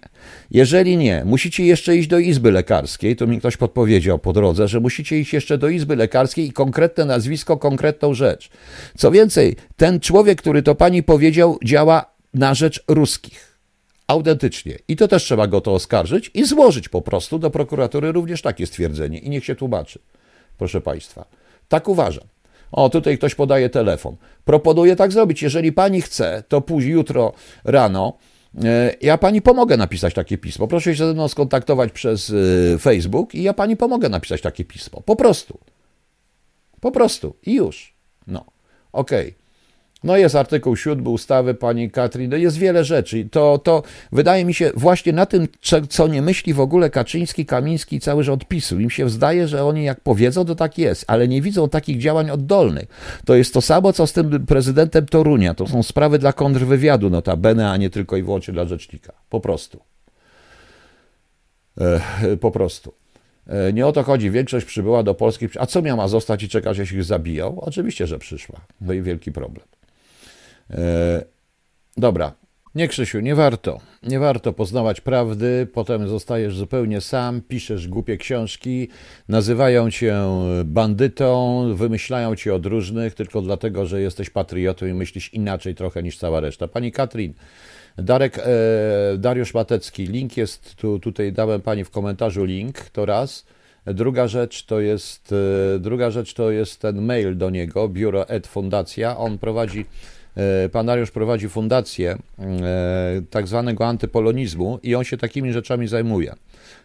Jeżeli 0.51 0.97
nie, 0.97 1.25
musicie 1.25 1.65
jeszcze 1.65 1.97
iść 1.97 2.07
do 2.07 2.19
izby 2.19 2.51
lekarskiej, 2.51 3.15
to 3.15 3.27
mi 3.27 3.39
ktoś 3.39 3.57
podpowiedział 3.57 4.19
po 4.19 4.33
drodze, 4.33 4.67
że 4.67 4.79
musicie 4.79 5.19
iść 5.19 5.33
jeszcze 5.33 5.57
do 5.57 5.69
izby 5.69 5.95
lekarskiej 5.95 6.47
i 6.47 6.51
konkretne 6.51 7.05
nazwisko, 7.05 7.57
konkretną 7.57 8.13
rzecz. 8.13 8.49
Co 8.97 9.11
więcej, 9.11 9.55
ten 9.77 9.99
człowiek, 9.99 10.41
który 10.41 10.63
to 10.63 10.75
pani 10.75 11.03
powiedział, 11.03 11.59
działa 11.63 12.05
na 12.33 12.53
rzecz 12.53 12.83
ruskich. 12.87 13.57
Autentycznie. 14.07 14.77
I 14.87 14.95
to 14.95 15.07
też 15.07 15.23
trzeba 15.23 15.47
go 15.47 15.61
to 15.61 15.73
oskarżyć 15.73 16.31
i 16.33 16.45
złożyć 16.45 16.89
po 16.89 17.01
prostu 17.01 17.39
do 17.39 17.49
prokuratury 17.49 18.11
również 18.11 18.41
takie 18.41 18.67
stwierdzenie 18.67 19.19
i 19.19 19.29
niech 19.29 19.45
się 19.45 19.55
tłumaczy 19.55 19.99
proszę 20.61 20.81
Państwa. 20.81 21.25
Tak 21.67 21.87
uważam. 21.87 22.23
O, 22.71 22.89
tutaj 22.89 23.17
ktoś 23.17 23.35
podaje 23.35 23.69
telefon. 23.69 24.15
Proponuję 24.45 24.95
tak 24.95 25.11
zrobić. 25.11 25.41
Jeżeli 25.41 25.71
pani 25.71 26.01
chce, 26.01 26.43
to 26.47 26.61
później 26.61 26.93
jutro 26.93 27.33
rano 27.63 28.17
e, 28.63 28.95
ja 29.01 29.17
pani 29.17 29.41
pomogę 29.41 29.77
napisać 29.77 30.13
takie 30.13 30.37
pismo. 30.37 30.67
Proszę 30.67 30.95
się 30.95 31.05
ze 31.05 31.13
mną 31.13 31.27
skontaktować 31.27 31.91
przez 31.91 32.33
e, 32.75 32.77
Facebook 32.77 33.35
i 33.35 33.43
ja 33.43 33.53
pani 33.53 33.77
pomogę 33.77 34.09
napisać 34.09 34.41
takie 34.41 34.65
pismo. 34.65 35.01
Po 35.05 35.15
prostu. 35.15 35.59
Po 36.81 36.91
prostu. 36.91 37.35
I 37.45 37.53
już. 37.53 37.93
No. 38.27 38.45
Okej. 38.91 39.27
Okay. 39.27 39.40
No 40.03 40.17
jest 40.17 40.35
artykuł 40.35 40.75
7 40.75 41.07
ustawy 41.07 41.53
pani 41.53 41.91
Katrin, 41.91 42.29
no 42.29 42.37
jest 42.37 42.57
wiele 42.57 42.83
rzeczy. 42.83 43.29
To, 43.31 43.57
to 43.57 43.83
wydaje 44.11 44.45
mi 44.45 44.53
się 44.53 44.71
właśnie 44.75 45.13
na 45.13 45.25
tym, 45.25 45.47
co 45.89 46.07
nie 46.07 46.21
myśli 46.21 46.53
w 46.53 46.59
ogóle 46.59 46.89
Kaczyński, 46.89 47.45
Kamiński 47.45 47.95
i 47.95 47.99
cały 47.99 48.23
rząd 48.23 48.47
PiSu. 48.47 48.79
Im 48.79 48.89
się 48.89 49.09
zdaje, 49.09 49.47
że 49.47 49.65
oni 49.65 49.83
jak 49.83 50.01
powiedzą, 50.01 50.45
to 50.45 50.55
tak 50.55 50.77
jest, 50.77 51.05
ale 51.07 51.27
nie 51.27 51.41
widzą 51.41 51.69
takich 51.69 51.97
działań 51.97 52.29
oddolnych. 52.29 52.85
To 53.25 53.35
jest 53.35 53.53
to 53.53 53.61
samo, 53.61 53.93
co 53.93 54.07
z 54.07 54.13
tym 54.13 54.45
prezydentem 54.45 55.05
Torunia. 55.05 55.53
To 55.53 55.67
są 55.67 55.83
sprawy 55.83 56.19
dla 56.19 56.33
kontrwywiadu 56.33 57.09
notabene, 57.09 57.71
a 57.71 57.77
nie 57.77 57.89
tylko 57.89 58.17
i 58.17 58.23
wyłącznie 58.23 58.53
dla 58.53 58.65
rzecznika. 58.65 59.13
Po 59.29 59.39
prostu. 59.39 59.79
E, 61.77 62.37
po 62.37 62.51
prostu. 62.51 62.93
E, 63.47 63.73
nie 63.73 63.87
o 63.87 63.91
to 63.91 64.03
chodzi. 64.03 64.31
Większość 64.31 64.65
przybyła 64.65 65.03
do 65.03 65.13
Polski. 65.13 65.47
A 65.59 65.65
co 65.65 65.81
miała 65.81 66.07
zostać 66.07 66.43
i 66.43 66.49
czekać, 66.49 66.77
jeśli 66.77 66.97
ich 66.97 67.03
zabiją? 67.03 67.61
Oczywiście, 67.61 68.07
że 68.07 68.19
przyszła. 68.19 68.61
No 68.81 68.93
i 68.93 69.01
wielki 69.01 69.31
problem. 69.31 69.70
E, 70.71 71.23
dobra. 71.97 72.33
Nie, 72.75 72.87
Krzysiu, 72.87 73.19
nie 73.19 73.35
warto. 73.35 73.79
Nie 74.03 74.19
warto 74.19 74.53
poznawać 74.53 75.01
prawdy, 75.01 75.67
potem 75.73 76.07
zostajesz 76.07 76.55
zupełnie 76.55 77.01
sam, 77.01 77.41
piszesz 77.41 77.87
głupie 77.87 78.17
książki, 78.17 78.87
nazywają 79.29 79.91
cię 79.91 80.15
bandytą, 80.65 81.63
wymyślają 81.75 82.35
ci 82.35 82.51
od 82.51 82.65
różnych 82.65 83.15
tylko 83.15 83.41
dlatego, 83.41 83.85
że 83.85 84.01
jesteś 84.01 84.29
patriotą 84.29 84.85
i 84.85 84.93
myślisz 84.93 85.33
inaczej 85.33 85.75
trochę 85.75 86.03
niż 86.03 86.17
cała 86.17 86.39
reszta. 86.39 86.67
Pani 86.67 86.91
Katrin, 86.91 87.33
Darek, 87.97 88.37
e, 88.37 88.43
Dariusz 89.17 89.53
Matecki, 89.53 90.07
link 90.07 90.37
jest 90.37 90.75
tu, 90.75 90.99
tutaj 90.99 91.33
dałem 91.33 91.61
pani 91.61 91.83
w 91.83 91.89
komentarzu 91.89 92.45
link, 92.45 92.79
to 92.89 93.05
raz. 93.05 93.45
Druga 93.85 94.27
rzecz 94.27 94.65
to 94.65 94.79
jest, 94.79 95.33
e, 95.75 95.79
druga 95.79 96.11
rzecz 96.11 96.33
to 96.33 96.51
jest 96.51 96.81
ten 96.81 97.01
mail 97.01 97.37
do 97.37 97.49
niego, 97.49 97.89
biuro 97.89 98.29
Ed 98.29 98.47
Fundacja. 98.47 99.17
On 99.17 99.37
prowadzi 99.37 99.85
pan 100.71 100.85
Dariusz 100.85 101.11
prowadzi 101.11 101.49
fundację 101.49 102.17
e, 102.39 103.21
tak 103.29 103.47
zwanego 103.47 103.87
antypolonizmu 103.87 104.79
i 104.83 104.95
on 104.95 105.03
się 105.03 105.17
takimi 105.17 105.53
rzeczami 105.53 105.87
zajmuje. 105.87 106.33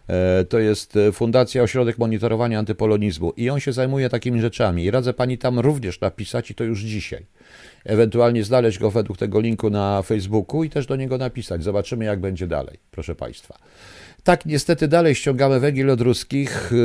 E, 0.09 0.45
to 0.45 0.59
jest 0.59 0.99
Fundacja 1.13 1.63
Ośrodek 1.63 1.99
Monitorowania 1.99 2.59
Antypolonizmu 2.59 3.33
i 3.37 3.51
on 3.51 3.61
się 3.61 3.73
zajmuje 3.73 4.09
takimi 4.09 4.41
rzeczami. 4.41 4.85
I 4.85 4.91
radzę 4.91 5.15
pani 5.15 5.39
tam 5.39 5.59
również 5.59 6.01
napisać 6.01 6.51
i 6.51 6.55
to 6.55 6.65
już 6.65 6.81
dzisiaj. 6.81 7.27
Ewentualnie 7.87 8.45
znaleźć 8.45 8.79
go 8.79 8.91
według 8.91 9.19
tego 9.19 9.41
linku 9.41 9.71
na 9.71 10.03
Facebooku 10.03 10.65
i 10.65 10.71
też 10.71 10.87
do 10.87 10.97
niego 10.97 11.19
napisać. 11.19 11.65
Zobaczymy, 11.65 12.05
jak 12.05 12.21
będzie 12.21 12.47
dalej, 12.47 12.79
proszę 12.91 13.15
państwa. 13.15 13.59
Tak, 14.27 14.47
niestety 14.47 14.89
dalej 14.89 15.15
ściągamy 15.15 15.61
węgiel 15.61 15.91
od 15.91 16.01
ruskich. 16.01 16.73
Y, 16.73 16.77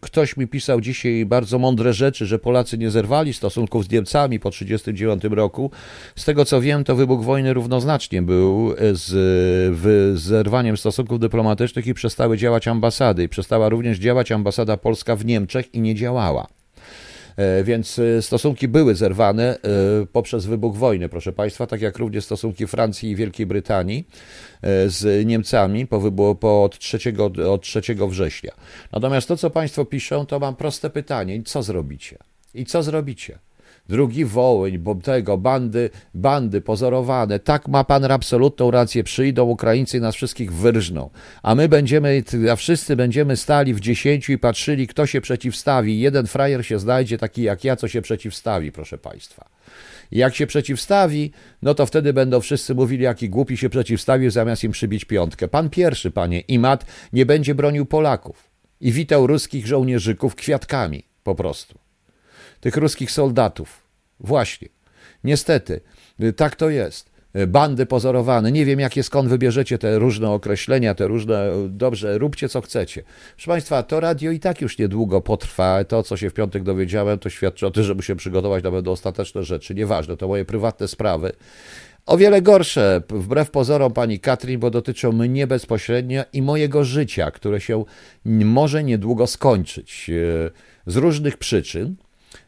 ktoś 0.00 0.36
mi 0.36 0.48
pisał 0.48 0.80
dzisiaj 0.80 1.26
bardzo 1.26 1.58
mądre 1.58 1.92
rzeczy, 1.92 2.26
że 2.26 2.38
Polacy 2.38 2.78
nie 2.78 2.90
zerwali 2.90 3.32
stosunków 3.32 3.84
z 3.84 3.90
Niemcami 3.90 4.40
po 4.40 4.50
1939 4.50 5.36
roku. 5.36 5.70
Z 6.16 6.24
tego 6.24 6.44
co 6.44 6.60
wiem, 6.60 6.84
to 6.84 6.96
wybuch 6.96 7.24
wojny 7.24 7.54
równoznacznie 7.54 8.22
był 8.22 8.74
z 8.92 10.18
zerwaniem 10.18 10.76
stosunków 10.76 11.20
dyplomatycznych 11.20 11.86
i 11.86 11.94
przestały 11.94 12.36
działać 12.36 12.68
ambasady. 12.68 13.22
I 13.22 13.28
przestała 13.28 13.68
również 13.68 13.98
działać 13.98 14.32
ambasada 14.32 14.76
polska 14.76 15.16
w 15.16 15.24
Niemczech 15.24 15.74
i 15.74 15.80
nie 15.80 15.94
działała. 15.94 16.46
E, 17.36 17.64
więc 17.64 17.98
e, 17.98 18.22
stosunki 18.22 18.68
były 18.68 18.94
zerwane 18.94 19.56
e, 19.56 19.58
poprzez 20.12 20.46
wybuch 20.46 20.76
wojny, 20.76 21.08
proszę 21.08 21.32
Państwa, 21.32 21.66
tak 21.66 21.80
jak 21.80 21.98
również 21.98 22.24
stosunki 22.24 22.66
Francji 22.66 23.10
i 23.10 23.16
Wielkiej 23.16 23.46
Brytanii 23.46 24.06
z 24.86 25.26
Niemcami 25.26 25.86
po, 25.86 26.12
po 26.40 26.64
od, 26.64 26.78
3, 26.78 26.98
od 27.50 27.62
3 27.62 27.80
września. 28.08 28.52
Natomiast 28.92 29.28
to, 29.28 29.36
co 29.36 29.50
Państwo 29.50 29.84
piszą, 29.84 30.26
to 30.26 30.38
mam 30.38 30.56
proste 30.56 30.90
pytanie. 30.90 31.42
Co 31.42 31.62
zrobicie? 31.62 32.18
I 32.54 32.66
co 32.66 32.82
zrobicie? 32.82 33.38
Drugi 33.88 34.24
Wołyń, 34.24 34.78
bo 34.78 34.94
tego, 34.94 35.38
bandy, 35.38 35.90
bandy 36.14 36.60
pozorowane. 36.60 37.38
Tak 37.38 37.68
ma 37.68 37.84
pan 37.84 38.04
absolutną 38.04 38.70
rację. 38.70 39.04
Przyjdą 39.04 39.44
Ukraińcy 39.44 39.98
i 39.98 40.00
nas 40.00 40.14
wszystkich 40.14 40.52
wyrżną. 40.52 41.10
A 41.42 41.54
my 41.54 41.68
będziemy, 41.68 42.22
a 42.52 42.56
wszyscy 42.56 42.96
będziemy 42.96 43.36
stali 43.36 43.74
w 43.74 43.80
dziesięciu 43.80 44.32
i 44.32 44.38
patrzyli, 44.38 44.86
kto 44.86 45.06
się 45.06 45.20
przeciwstawi. 45.20 46.00
Jeden 46.00 46.26
frajer 46.26 46.66
się 46.66 46.78
znajdzie, 46.78 47.18
taki 47.18 47.42
jak 47.42 47.64
ja, 47.64 47.76
co 47.76 47.88
się 47.88 48.02
przeciwstawi, 48.02 48.72
proszę 48.72 48.98
państwa. 48.98 49.48
Jak 50.12 50.34
się 50.34 50.46
przeciwstawi, 50.46 51.32
no 51.62 51.74
to 51.74 51.86
wtedy 51.86 52.12
będą 52.12 52.40
wszyscy 52.40 52.74
mówili, 52.74 53.04
jaki 53.04 53.28
głupi 53.28 53.56
się 53.56 53.70
przeciwstawił, 53.70 54.30
zamiast 54.30 54.64
im 54.64 54.72
przybić 54.72 55.04
piątkę. 55.04 55.48
Pan 55.48 55.70
pierwszy, 55.70 56.10
panie 56.10 56.40
Imat, 56.40 56.86
nie 57.12 57.26
będzie 57.26 57.54
bronił 57.54 57.86
Polaków 57.86 58.50
i 58.80 58.92
witał 58.92 59.26
ruskich 59.26 59.66
żołnierzyków 59.66 60.34
kwiatkami, 60.34 61.04
po 61.24 61.34
prostu. 61.34 61.78
Tych 62.62 62.76
ruskich 62.76 63.10
soldatów. 63.10 63.86
Właśnie. 64.20 64.68
Niestety, 65.24 65.80
y, 66.22 66.32
tak 66.32 66.56
to 66.56 66.70
jest. 66.70 67.10
Y, 67.36 67.46
bandy 67.46 67.86
pozorowane. 67.86 68.52
Nie 68.52 68.64
wiem, 68.64 68.80
jakie 68.80 69.02
skąd 69.02 69.28
wybierzecie 69.28 69.78
te 69.78 69.98
różne 69.98 70.30
określenia, 70.30 70.94
te 70.94 71.06
różne. 71.06 71.52
Y, 71.52 71.68
dobrze, 71.68 72.18
róbcie 72.18 72.48
co 72.48 72.60
chcecie. 72.60 73.02
Proszę 73.34 73.50
Państwa, 73.50 73.82
to 73.82 74.00
radio 74.00 74.30
i 74.30 74.40
tak 74.40 74.60
już 74.60 74.78
niedługo 74.78 75.20
potrwa. 75.20 75.84
To, 75.84 76.02
co 76.02 76.16
się 76.16 76.30
w 76.30 76.34
piątek 76.34 76.62
dowiedziałem, 76.62 77.18
to 77.18 77.30
świadczy 77.30 77.66
o 77.66 77.70
tym, 77.70 77.82
żeby 77.82 78.02
się 78.02 78.16
przygotować 78.16 78.64
nawet 78.64 78.84
do 78.84 78.90
ostateczne 78.90 79.44
rzeczy. 79.44 79.74
Nieważne, 79.74 80.16
to 80.16 80.28
moje 80.28 80.44
prywatne 80.44 80.88
sprawy. 80.88 81.32
O 82.06 82.16
wiele 82.16 82.42
gorsze, 82.42 83.02
wbrew 83.08 83.50
pozorom 83.50 83.92
pani 83.92 84.20
Katrin, 84.20 84.60
bo 84.60 84.70
dotyczą 84.70 85.12
mnie 85.12 85.46
bezpośrednio 85.46 86.22
i 86.32 86.42
mojego 86.42 86.84
życia, 86.84 87.30
które 87.30 87.60
się 87.60 87.84
może 88.24 88.84
niedługo 88.84 89.26
skończyć 89.26 90.10
z 90.86 90.96
różnych 90.96 91.36
przyczyn. 91.36 91.96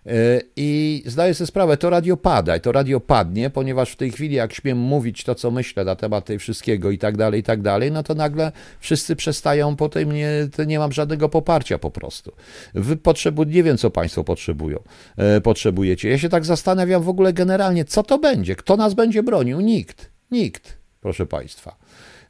E, 0.06 0.40
I 0.56 1.02
zdaję 1.06 1.34
sobie 1.34 1.46
sprawę, 1.46 1.76
to 1.76 1.90
radio 1.90 2.16
pada 2.16 2.56
i 2.56 2.60
to 2.60 2.72
radio 2.72 3.00
padnie, 3.00 3.50
ponieważ 3.50 3.90
w 3.90 3.96
tej 3.96 4.10
chwili, 4.10 4.34
jak 4.34 4.52
śmiem 4.52 4.78
mówić 4.78 5.24
to, 5.24 5.34
co 5.34 5.50
myślę 5.50 5.84
na 5.84 5.96
temat 5.96 6.24
tej 6.24 6.38
wszystkiego 6.38 6.90
i 6.90 6.98
tak 6.98 7.16
dalej, 7.16 7.40
i 7.40 7.42
tak 7.42 7.62
dalej, 7.62 7.92
no 7.92 8.02
to 8.02 8.14
nagle 8.14 8.52
wszyscy 8.80 9.16
przestają, 9.16 9.76
potem 9.76 10.12
nie, 10.12 10.28
nie 10.66 10.78
mam 10.78 10.92
żadnego 10.92 11.28
poparcia 11.28 11.78
po 11.78 11.90
prostu. 11.90 12.32
Wy 12.74 12.96
potrzebu, 12.96 13.44
nie 13.44 13.62
wiem, 13.62 13.78
co 13.78 13.90
Państwo 13.90 14.24
potrzebują, 14.24 14.78
e, 15.16 15.40
potrzebujecie. 15.40 16.10
Ja 16.10 16.18
się 16.18 16.28
tak 16.28 16.44
zastanawiam 16.44 17.02
w 17.02 17.08
ogóle 17.08 17.32
generalnie, 17.32 17.84
co 17.84 18.02
to 18.02 18.18
będzie, 18.18 18.56
kto 18.56 18.76
nas 18.76 18.94
będzie 18.94 19.22
bronił? 19.22 19.60
Nikt, 19.60 20.10
nikt, 20.30 20.78
proszę 21.00 21.26
Państwa. 21.26 21.76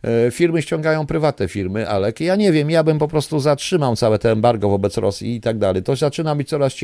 E, 0.04 0.30
firmy 0.30 0.62
ściągają 0.62 1.06
prywatne 1.06 1.48
firmy, 1.48 1.88
ale 1.88 2.12
ja 2.20 2.36
nie 2.36 2.52
wiem, 2.52 2.70
ja 2.70 2.84
bym 2.84 2.98
po 2.98 3.08
prostu 3.08 3.40
zatrzymał 3.40 3.96
całe 3.96 4.18
te 4.18 4.32
embargo 4.32 4.68
wobec 4.68 4.96
Rosji 4.96 5.36
i 5.36 5.40
tak 5.40 5.58
dalej. 5.58 5.82
To 5.82 5.96
zaczyna 5.96 6.34
być 6.34 6.48
coraz, 6.48 6.74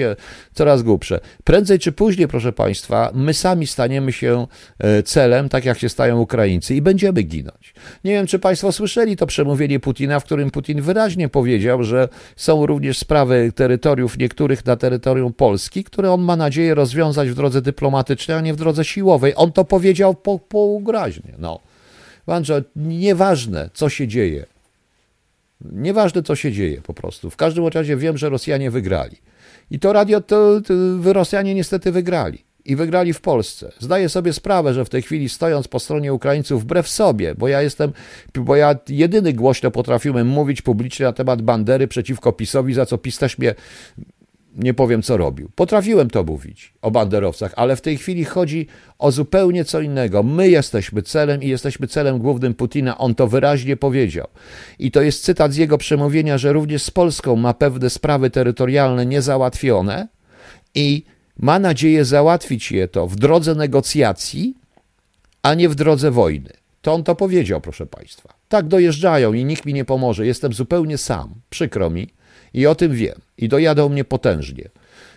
coraz 0.55 0.83
głupsze. 0.83 1.21
Prędzej 1.45 1.79
czy 1.79 1.93
później, 1.93 2.29
proszę 2.29 2.53
Państwa, 2.53 3.11
my 3.15 3.35
sami 3.35 3.67
staniemy 3.67 4.13
się 4.13 4.47
e, 4.79 5.03
celem, 5.03 5.49
tak 5.49 5.65
jak 5.65 5.79
się 5.79 5.89
stają 5.89 6.21
Ukraińcy 6.21 6.75
i 6.75 6.83
będziemy 6.83 7.23
ginąć. 7.23 7.75
Nie 8.05 8.13
wiem, 8.13 8.27
czy 8.27 8.39
Państwo 8.39 8.73
słyszeli 8.73 9.17
to 9.17 9.27
przemówienie 9.27 9.81
Putina, 9.81 10.21
w 10.21 10.25
którym 10.25 10.51
Putin 10.51 10.83
wyraźnie 10.83 11.29
powiedział, 11.29 11.83
że 11.83 12.09
są 12.37 12.67
również 12.67 12.99
sprawy 12.99 13.53
terytoriów 13.55 14.19
niektórych 14.19 14.67
na 14.67 14.77
terytorium 14.77 15.33
Polski, 15.33 15.85
które 15.85 16.13
on 16.13 16.23
ma 16.23 16.37
nadzieję 16.37 16.75
rozwiązać 16.75 17.31
w 17.31 17.35
drodze 17.35 17.63
dyplomatycznej, 17.63 18.37
a 18.37 18.41
nie 18.41 18.55
w 18.55 18.57
drodze 18.57 18.85
siłowej. 18.85 19.33
On 19.37 19.53
to 19.53 19.65
powiedział 19.65 20.15
po, 20.15 20.39
półgraźnie. 20.39 21.35
No. 21.39 21.70
Andrze, 22.31 22.64
nieważne, 22.77 23.71
co 23.75 23.88
się 23.88 24.09
dzieje. 24.09 24.47
Nieważne, 25.61 26.23
co 26.23 26.37
się 26.37 26.53
dzieje 26.53 26.81
po 26.83 26.95
prostu. 26.95 27.31
W 27.31 27.37
każdym 27.37 27.66
razie 27.66 27.97
wiem, 27.97 28.19
że 28.19 28.29
Rosjanie 28.29 28.71
wygrali. 28.71 29.16
I 29.71 29.79
to 29.79 29.93
radio, 29.93 30.21
to, 30.21 30.61
to 30.61 31.12
Rosjanie 31.12 31.55
niestety 31.55 31.93
wygrali. 31.93 32.45
I 32.64 32.77
wygrali 32.77 33.12
w 33.12 33.21
Polsce. 33.21 33.73
Zdaję 33.79 34.09
sobie 34.09 34.33
sprawę, 34.33 34.75
że 34.75 34.85
w 34.85 34.88
tej 34.88 35.03
chwili 35.03 35.29
stojąc 35.29 35.69
po 35.69 35.81
stronie 35.81 36.14
Ukraińców, 36.14 36.62
wbrew 36.62 36.88
sobie, 36.88 37.35
bo 37.35 37.49
ja 37.49 37.62
jestem, 37.62 37.93
bo 38.35 38.57
ja 38.57 38.75
jedyny 38.88 39.33
głośno 39.33 39.71
potrafiłem 39.71 40.27
mówić 40.27 40.62
publicznie 40.62 41.07
na 41.07 41.12
temat 41.12 41.43
bandery 41.43 41.88
przeciwko 41.88 42.33
PiSowi, 42.33 42.75
za 42.75 42.87
co 42.87 42.99
PiS 42.99 43.19
też 43.19 43.38
mnie 43.38 43.55
nie 44.57 44.75
powiem 44.75 45.03
co 45.03 45.17
robił. 45.17 45.51
Potrafiłem 45.55 46.11
to 46.11 46.25
mówić 46.25 46.73
o 46.83 46.91
banderowcach, 46.91 47.53
ale 47.57 47.77
w 47.77 47.81
tej 47.81 47.99
chwili 47.99 48.25
chodzi 48.25 48.67
o 48.99 49.13
zupełnie 49.13 49.65
co 49.65 49.81
innego. 49.81 50.23
My 50.23 50.49
jesteśmy 50.49 51.03
celem 51.03 51.43
i 51.43 51.49
jesteśmy 51.49 51.87
celem 51.87 52.19
głównym 52.19 52.55
Putina. 52.55 52.99
On 52.99 53.15
to 53.15 53.27
wyraźnie 53.27 53.77
powiedział. 53.77 54.27
I 54.79 54.91
to 54.91 55.03
jest 55.03 55.25
cytat 55.25 55.53
z 55.53 55.57
jego 55.57 55.79
przemówienia, 55.79 56.39
że 56.39 56.53
również 56.53 56.83
z 56.83 56.91
Polską 56.91 57.37
ma 57.37 57.55
pewne 57.55 57.91
sprawy 57.91 58.31
terytorialne 58.31 59.07
niezałatwione 59.07 60.09
i 60.75 61.03
ma 61.39 61.59
nadzieję 61.59 62.05
załatwić 62.05 62.73
je 62.73 62.89
to 62.89 63.07
w 63.07 63.17
drodze 63.17 63.55
negocjacji, 63.55 64.55
a 65.43 65.55
nie 65.55 65.69
w 65.69 65.75
drodze 65.75 66.11
wojny. 66.11 66.51
To 66.83 66.95
on 66.95 67.05
to 67.05 67.15
powiedział, 67.15 67.61
proszę 67.61 67.87
Państwa. 67.87 68.35
Tak 68.49 68.69
dojeżdżają 68.69 69.33
i 69.33 69.45
nikt 69.45 69.67
mi 69.67 69.75
nie 69.75 69.85
pomoże. 69.85 70.27
Jestem 70.27 70.53
zupełnie 70.53 70.99
sam. 70.99 71.35
Przykro 71.51 71.91
mi 71.91 72.09
i 72.55 72.67
o 72.67 72.75
tym 72.75 72.95
wiem. 72.95 73.21
I 73.39 73.49
dojadą 73.49 73.89
mnie 73.89 74.05
potężnie. 74.05 74.69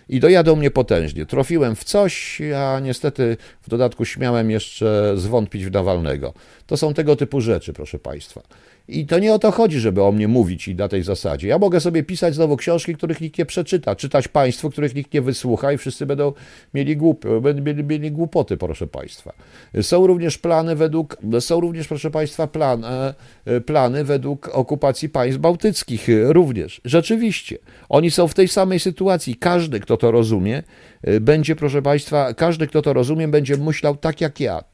I 0.08 0.20
dojadą 0.20 0.56
mnie 0.56 0.70
potężnie. 0.70 1.26
Trofiłem 1.26 1.76
w 1.76 1.84
coś, 1.84 2.40
a 2.56 2.80
niestety 2.80 3.36
w 3.62 3.68
dodatku 3.68 4.04
śmiałem 4.04 4.50
jeszcze 4.50 5.14
zwątpić 5.16 5.66
w 5.66 5.72
Nawalnego. 5.72 6.34
To 6.66 6.76
są 6.76 6.94
tego 6.94 7.16
typu 7.16 7.40
rzeczy, 7.40 7.72
proszę 7.72 7.98
Państwa. 7.98 8.42
I 8.88 9.06
to 9.06 9.18
nie 9.18 9.34
o 9.34 9.38
to 9.38 9.50
chodzi, 9.50 9.80
żeby 9.80 10.02
o 10.02 10.12
mnie 10.12 10.28
mówić 10.28 10.68
i 10.68 10.74
na 10.74 10.88
tej 10.88 11.02
zasadzie. 11.02 11.48
Ja 11.48 11.58
mogę 11.58 11.80
sobie 11.80 12.02
pisać 12.02 12.34
znowu 12.34 12.56
książki, 12.56 12.94
których 12.94 13.20
nikt 13.20 13.38
nie 13.38 13.46
przeczyta, 13.46 13.96
czytać 13.96 14.28
Państwu, 14.28 14.70
których 14.70 14.94
nikt 14.94 15.14
nie 15.14 15.22
wysłucha 15.22 15.72
i 15.72 15.78
wszyscy 15.78 16.06
będą 16.06 16.32
mieli, 16.74 16.96
głup, 16.96 17.24
mieli, 17.64 17.84
mieli 17.84 18.12
głupoty, 18.12 18.56
proszę 18.56 18.86
Państwa. 18.86 19.32
Są 19.82 20.06
również 20.06 20.38
plany 20.38 20.76
według, 20.76 21.16
są 21.40 21.60
również, 21.60 21.88
proszę 21.88 22.10
Państwa, 22.10 22.46
plan, 22.46 22.84
e, 22.84 23.60
plany 23.60 24.04
według 24.04 24.48
okupacji 24.48 25.08
państw 25.08 25.40
bałtyckich, 25.40 26.06
również. 26.28 26.80
Rzeczywiście. 26.84 27.58
Oni 27.88 28.10
są 28.10 28.28
w 28.28 28.34
tej 28.34 28.48
samej 28.48 28.80
sytuacji. 28.80 29.36
Każdy, 29.36 29.80
kto 29.80 29.96
to 29.96 30.10
rozumie, 30.10 30.62
e, 31.02 31.20
będzie, 31.20 31.56
proszę 31.56 31.82
Państwa, 31.82 32.34
każdy, 32.34 32.66
kto 32.66 32.82
to 32.82 32.92
rozumie, 32.92 33.28
będzie 33.28 33.56
myślał 33.56 33.96
tak 33.96 34.20
jak 34.20 34.40
ja. 34.40 34.64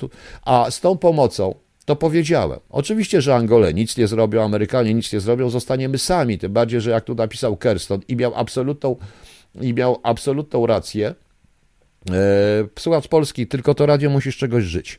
A 0.44 0.70
z 0.70 0.80
tą 0.80 0.98
pomocą, 0.98 1.54
to 1.90 1.96
powiedziałem. 1.96 2.60
Oczywiście, 2.68 3.22
że 3.22 3.34
Angole 3.34 3.74
nic 3.74 3.96
nie 3.96 4.06
zrobią, 4.06 4.42
Amerykanie 4.44 4.94
nic 4.94 5.12
nie 5.12 5.20
zrobią, 5.20 5.50
zostaniemy 5.50 5.98
sami. 5.98 6.38
Tym 6.38 6.52
bardziej, 6.52 6.80
że 6.80 6.90
jak 6.90 7.04
tu 7.04 7.14
napisał 7.14 7.56
Kerston 7.56 8.00
i 8.08 8.16
miał 8.16 8.32
absolutną, 8.34 8.96
i 9.60 9.74
miał 9.74 10.00
absolutną 10.02 10.66
rację. 10.66 11.14
E, 12.10 12.14
słuchacz 12.78 13.08
polski, 13.08 13.46
tylko 13.46 13.74
to 13.74 13.86
radio 13.86 14.10
musisz 14.10 14.36
czegoś 14.36 14.64
żyć. 14.64 14.98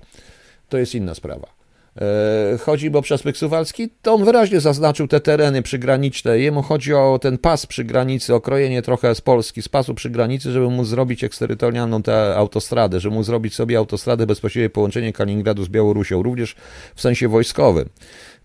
To 0.70 0.78
jest 0.78 0.96
inna 0.96 1.16
sprawa. 1.16 1.61
E, 1.98 2.58
chodzi 2.58 2.90
bo 2.90 3.02
przesmyk 3.02 3.38
suwalski, 3.38 3.90
to 4.02 4.14
on 4.14 4.26
wyraźnie 4.26 4.60
zaznaczył 4.60 5.08
te 5.08 5.20
tereny 5.20 5.62
przygraniczne. 5.62 6.40
Jemu 6.40 6.62
chodzi 6.62 6.94
o 6.94 7.20
ten 7.22 7.38
pas 7.38 7.66
przy 7.66 7.84
granicy, 7.84 8.36
okrojenie 8.36 8.82
trochę 8.82 9.16
z 9.16 9.22
Polski, 9.22 9.62
z 9.62 9.70
pasu 9.70 9.94
przy 9.94 10.10
granicy, 10.10 10.52
żeby 10.52 10.70
móc 10.70 10.88
zrobić 10.88 11.24
eksterytorialną 11.24 12.04
tę 12.04 12.36
autostradę, 12.36 13.00
żeby 13.00 13.16
móc 13.16 13.26
zrobić 13.26 13.56
sobie 13.56 13.78
autostradę 13.78 14.28
bezpośrednie 14.28 14.70
połączenie 14.70 15.14
Kaliningradu 15.14 15.64
z 15.64 15.70
Białorusią, 15.70 16.24
również 16.24 16.56
w 16.96 17.02
sensie 17.02 17.28
wojskowym. 17.28 17.90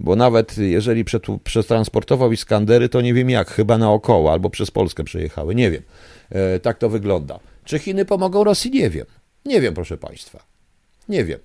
Bo 0.00 0.16
nawet 0.16 0.58
jeżeli 0.58 1.04
przetransportował 1.44 2.32
Iskandery, 2.32 2.88
to 2.88 3.00
nie 3.00 3.14
wiem 3.14 3.30
jak, 3.30 3.50
chyba 3.50 3.78
naokoło, 3.78 4.32
albo 4.32 4.50
przez 4.50 4.70
Polskę 4.70 5.04
przejechały, 5.04 5.54
nie 5.54 5.70
wiem. 5.70 5.82
E, 6.30 6.60
tak 6.60 6.78
to 6.78 6.88
wygląda. 6.88 7.38
Czy 7.64 7.78
Chiny 7.78 8.04
pomogą 8.04 8.44
Rosji? 8.44 8.70
Nie 8.70 8.90
wiem. 8.90 9.06
Nie 9.44 9.60
wiem, 9.60 9.74
proszę 9.74 9.96
Państwa. 9.96 10.44
Nie 11.08 11.24
wiem. 11.24 11.38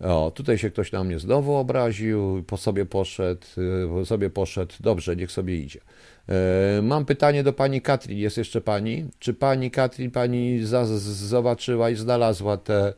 O, 0.00 0.32
tutaj 0.34 0.58
się 0.58 0.70
ktoś 0.70 0.92
na 0.92 1.04
mnie 1.04 1.18
znowu 1.18 1.54
obraził, 1.54 2.44
po 2.46 2.56
sobie 2.56 2.86
poszedł, 2.86 3.46
y, 3.58 3.88
po 3.88 4.06
sobie 4.06 4.30
poszedł, 4.30 4.74
dobrze, 4.80 5.16
niech 5.16 5.32
sobie 5.32 5.56
idzie. 5.56 5.80
E, 6.28 6.82
mam 6.82 7.04
pytanie 7.04 7.42
do 7.42 7.52
pani 7.52 7.80
Katrin, 7.80 8.18
jest 8.18 8.36
jeszcze 8.36 8.60
pani? 8.60 9.04
Czy 9.18 9.34
pani 9.34 9.70
Katrin, 9.70 10.10
pani 10.10 10.60
zobaczyła 11.00 11.90
i 11.90 11.96
znalazła 11.96 12.56
te, 12.56 12.92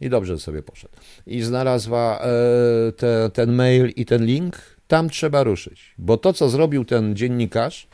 i 0.00 0.08
dobrze 0.08 0.38
sobie 0.38 0.62
poszedł, 0.62 0.94
i 1.26 1.42
znalazła 1.42 2.20
e, 2.20 2.92
te, 2.92 3.30
ten 3.32 3.52
mail 3.52 3.92
i 3.96 4.06
ten 4.06 4.24
link? 4.24 4.56
Tam 4.88 5.10
trzeba 5.10 5.42
ruszyć, 5.42 5.94
bo 5.98 6.16
to, 6.16 6.32
co 6.32 6.48
zrobił 6.48 6.84
ten 6.84 7.16
dziennikarz, 7.16 7.88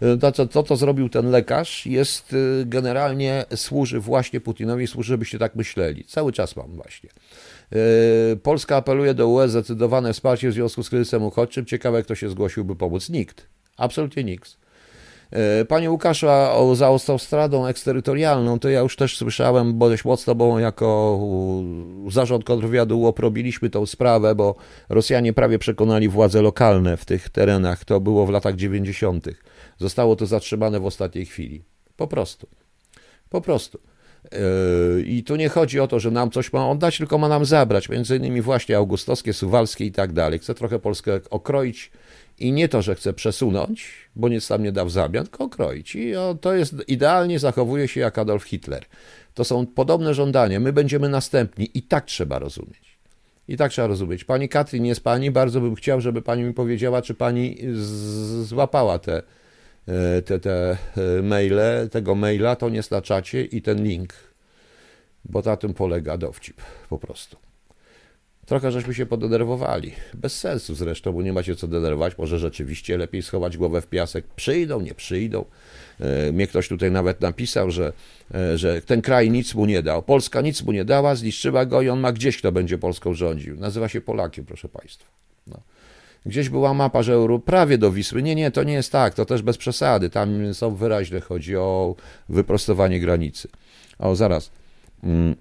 e, 0.00 0.16
to, 0.16 0.32
co, 0.32 0.46
to, 0.46 0.62
co 0.62 0.76
zrobił 0.76 1.08
ten 1.08 1.30
lekarz, 1.30 1.86
jest 1.86 2.36
generalnie 2.66 3.44
służy 3.54 4.00
właśnie 4.00 4.40
Putinowi, 4.40 4.86
służy, 4.86 5.08
żebyście 5.08 5.38
tak 5.38 5.54
myśleli. 5.54 6.04
Cały 6.04 6.32
czas 6.32 6.56
mam 6.56 6.76
właśnie. 6.76 7.10
Yy, 7.74 8.36
Polska 8.36 8.76
apeluje 8.76 9.14
do 9.14 9.28
UE 9.28 9.48
zdecydowane 9.48 10.12
wsparcie 10.12 10.50
w 10.50 10.52
związku 10.52 10.82
z 10.82 10.90
kryzysem 10.90 11.22
uchodźczym. 11.22 11.66
Ciekawe, 11.66 12.02
kto 12.02 12.14
się 12.14 12.28
zgłosiłby 12.28 12.76
pomóc. 12.76 13.08
Nikt. 13.08 13.46
Absolutnie 13.76 14.24
nikt. 14.24 14.56
Yy, 15.32 15.64
panie 15.64 15.90
Łukaszu, 15.90 16.28
a 16.28 16.52
o, 16.52 16.74
za 16.74 16.86
autostradą 16.86 17.66
eksterytorialną, 17.66 18.58
to 18.58 18.68
ja 18.68 18.80
już 18.80 18.96
też 18.96 19.16
słyszałem, 19.16 19.78
dość 19.78 20.04
mocno, 20.04 20.34
bo 20.34 20.58
jako 20.58 21.20
zarząd 22.08 22.44
kontrwywiadu 22.44 23.00
uoprobiliśmy 23.00 23.70
tą 23.70 23.86
sprawę, 23.86 24.34
bo 24.34 24.54
Rosjanie 24.88 25.32
prawie 25.32 25.58
przekonali 25.58 26.08
władze 26.08 26.42
lokalne 26.42 26.96
w 26.96 27.04
tych 27.04 27.28
terenach. 27.28 27.84
To 27.84 28.00
było 28.00 28.26
w 28.26 28.30
latach 28.30 28.56
90. 28.56 29.26
Zostało 29.78 30.16
to 30.16 30.26
zatrzymane 30.26 30.80
w 30.80 30.86
ostatniej 30.86 31.26
chwili. 31.26 31.64
Po 31.96 32.06
prostu. 32.06 32.46
Po 33.30 33.40
prostu. 33.40 33.78
Yy, 34.32 35.02
I 35.02 35.24
tu 35.24 35.36
nie 35.36 35.48
chodzi 35.48 35.80
o 35.80 35.88
to, 35.88 36.00
że 36.00 36.10
nam 36.10 36.30
coś 36.30 36.52
ma 36.52 36.70
oddać, 36.70 36.98
tylko 36.98 37.18
ma 37.18 37.28
nam 37.28 37.44
zabrać, 37.44 37.88
między 37.88 38.16
innymi 38.16 38.40
właśnie 38.40 38.76
augustowskie, 38.76 39.32
suwalskie 39.32 39.84
i 39.84 39.92
tak 39.92 40.12
dalej. 40.12 40.38
Chce 40.38 40.54
trochę 40.54 40.78
Polskę 40.78 41.20
okroić 41.30 41.90
i 42.38 42.52
nie 42.52 42.68
to, 42.68 42.82
że 42.82 42.94
chce 42.94 43.12
przesunąć, 43.12 43.90
bo 44.16 44.28
nic 44.28 44.48
tam 44.48 44.62
nie 44.62 44.72
da 44.72 44.84
w 44.84 44.90
zamian, 44.90 45.24
tylko 45.24 45.44
okroić. 45.44 45.94
I 45.94 46.12
to 46.40 46.54
jest 46.54 46.74
idealnie 46.88 47.38
zachowuje 47.38 47.88
się 47.88 48.00
jak 48.00 48.18
Adolf 48.18 48.44
Hitler. 48.44 48.84
To 49.34 49.44
są 49.44 49.66
podobne 49.66 50.14
żądania. 50.14 50.60
My 50.60 50.72
będziemy 50.72 51.08
następni 51.08 51.70
i 51.74 51.82
tak 51.82 52.04
trzeba 52.04 52.38
rozumieć. 52.38 52.98
I 53.48 53.56
tak 53.56 53.72
trzeba 53.72 53.88
rozumieć. 53.88 54.24
Pani 54.24 54.48
Katrin 54.48 54.86
jest 54.86 55.04
pani, 55.04 55.30
bardzo 55.30 55.60
bym 55.60 55.74
chciał, 55.74 56.00
żeby 56.00 56.22
pani 56.22 56.42
mi 56.42 56.54
powiedziała, 56.54 57.02
czy 57.02 57.14
pani 57.14 57.58
złapała 58.42 58.98
te 58.98 59.22
te, 60.24 60.40
te 60.40 60.76
e, 60.96 61.22
maile, 61.22 61.88
tego 61.90 62.14
maila, 62.14 62.56
to 62.56 62.68
nie 62.68 62.82
staczacie 62.82 63.44
i 63.44 63.62
ten 63.62 63.84
link, 63.84 64.14
bo 65.24 65.40
na 65.40 65.56
tym 65.56 65.74
polega 65.74 66.16
dowcip 66.16 66.62
po 66.88 66.98
prostu. 66.98 67.36
Trochę 68.46 68.72
żeśmy 68.72 68.94
się 68.94 69.06
podenerwowali. 69.06 69.92
Bez 70.14 70.40
sensu 70.40 70.74
zresztą, 70.74 71.12
bo 71.12 71.22
nie 71.22 71.32
macie 71.32 71.56
co 71.56 71.68
denerwować. 71.68 72.18
Może 72.18 72.38
rzeczywiście 72.38 72.98
lepiej 72.98 73.22
schować 73.22 73.56
głowę 73.56 73.80
w 73.80 73.86
piasek. 73.86 74.24
Przyjdą, 74.36 74.80
nie 74.80 74.94
przyjdą. 74.94 75.44
E, 76.00 76.32
mnie 76.32 76.46
ktoś 76.46 76.68
tutaj 76.68 76.90
nawet 76.90 77.20
napisał, 77.20 77.70
że, 77.70 77.92
że 78.54 78.82
ten 78.82 79.02
kraj 79.02 79.30
nic 79.30 79.54
mu 79.54 79.66
nie 79.66 79.82
dał. 79.82 80.02
Polska 80.02 80.40
nic 80.40 80.62
mu 80.62 80.72
nie 80.72 80.84
dała, 80.84 81.14
zniszczyła 81.14 81.66
go 81.66 81.82
i 81.82 81.88
on 81.88 82.00
ma 82.00 82.12
gdzieś, 82.12 82.38
kto 82.38 82.52
będzie 82.52 82.78
Polską 82.78 83.14
rządził. 83.14 83.56
Nazywa 83.56 83.88
się 83.88 84.00
Polakiem, 84.00 84.44
proszę 84.44 84.68
Państwa. 84.68 85.10
No. 85.46 85.60
Gdzieś 86.26 86.48
była 86.48 86.74
mapa, 86.74 87.02
że 87.02 87.26
prawie 87.44 87.78
do 87.78 87.92
Wisły. 87.92 88.22
Nie, 88.22 88.34
nie, 88.34 88.50
to 88.50 88.62
nie 88.62 88.72
jest 88.72 88.92
tak, 88.92 89.14
to 89.14 89.24
też 89.24 89.42
bez 89.42 89.58
przesady. 89.58 90.10
Tam 90.10 90.54
są 90.54 90.74
wyraźne, 90.74 91.20
chodzi 91.20 91.56
o 91.56 91.94
wyprostowanie 92.28 93.00
granicy. 93.00 93.48
O, 93.98 94.16
zaraz. 94.16 94.50
Mm. 95.02 95.36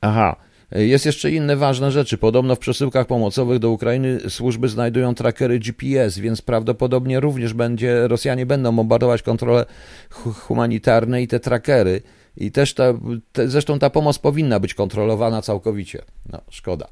Aha. 0.00 0.36
Jest 0.74 1.06
jeszcze 1.06 1.30
inne 1.30 1.56
ważne 1.56 1.90
rzeczy. 1.90 2.18
Podobno 2.18 2.56
w 2.56 2.58
przesyłkach 2.58 3.06
pomocowych 3.06 3.58
do 3.58 3.70
Ukrainy 3.70 4.20
służby 4.28 4.68
znajdują 4.68 5.14
trackery 5.14 5.58
GPS, 5.58 6.18
więc 6.18 6.42
prawdopodobnie 6.42 7.20
również 7.20 7.54
będzie, 7.54 8.08
Rosjanie 8.08 8.46
będą 8.46 8.76
bombardować 8.76 9.22
kontrole 9.22 9.66
humanitarne 10.10 11.22
i 11.22 11.28
te 11.28 11.40
trackery. 11.40 12.02
I 12.36 12.52
też 12.52 12.74
ta, 12.74 12.84
te, 13.32 13.48
zresztą 13.48 13.78
ta 13.78 13.90
pomoc 13.90 14.18
powinna 14.18 14.60
być 14.60 14.74
kontrolowana 14.74 15.42
całkowicie. 15.42 16.02
No, 16.32 16.40
szkoda. 16.50 16.88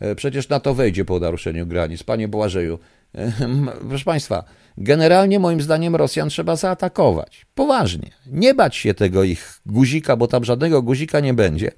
E, 0.00 0.14
przecież 0.14 0.48
na 0.48 0.60
to 0.60 0.74
wejdzie 0.74 1.04
po 1.04 1.20
naruszeniu 1.20 1.66
granic. 1.66 2.02
Panie 2.02 2.28
Błażeju, 2.28 2.78
e, 3.14 3.32
proszę 3.88 4.04
Państwa, 4.04 4.44
generalnie 4.78 5.38
moim 5.38 5.60
zdaniem 5.60 5.96
Rosjan 5.96 6.28
trzeba 6.28 6.56
zaatakować. 6.56 7.46
Poważnie. 7.54 8.10
Nie 8.26 8.54
bać 8.54 8.76
się 8.76 8.94
tego 8.94 9.24
ich 9.24 9.60
guzika, 9.66 10.16
bo 10.16 10.26
tam 10.26 10.44
żadnego 10.44 10.82
guzika 10.82 11.20
nie 11.20 11.34
będzie. 11.34 11.70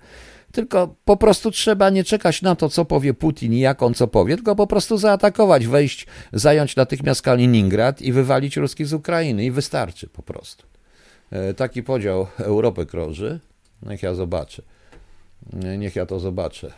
Tylko 0.52 0.94
po 1.04 1.16
prostu 1.16 1.50
trzeba 1.50 1.90
nie 1.90 2.04
czekać 2.04 2.42
na 2.42 2.54
to, 2.54 2.68
co 2.68 2.85
powie 2.85 3.14
Putin 3.14 3.52
i 3.52 3.61
jak 3.61 3.82
on 3.82 3.94
co 3.94 4.06
powie, 4.06 4.37
tylko 4.37 4.56
po 4.56 4.66
prostu 4.66 4.98
zaatakować, 4.98 5.66
wejść, 5.66 6.06
zająć 6.32 6.76
natychmiast 6.76 7.22
Kaliningrad 7.22 8.02
i 8.02 8.12
wywalić 8.12 8.56
Ruskich 8.56 8.87
z 8.87 8.92
Ukrainy. 8.92 9.44
I 9.44 9.50
wystarczy 9.50 10.08
po 10.08 10.22
prostu. 10.22 10.66
E, 11.30 11.54
taki 11.54 11.82
podział 11.82 12.26
Europy 12.38 12.87
krąży. 12.87 13.40
Niech 13.82 14.02
ja 14.02 14.14
zobaczę. 14.14 14.62
Niech 15.78 15.96
ja 15.96 16.06
to 16.06 16.20
zobaczę. 16.20 16.72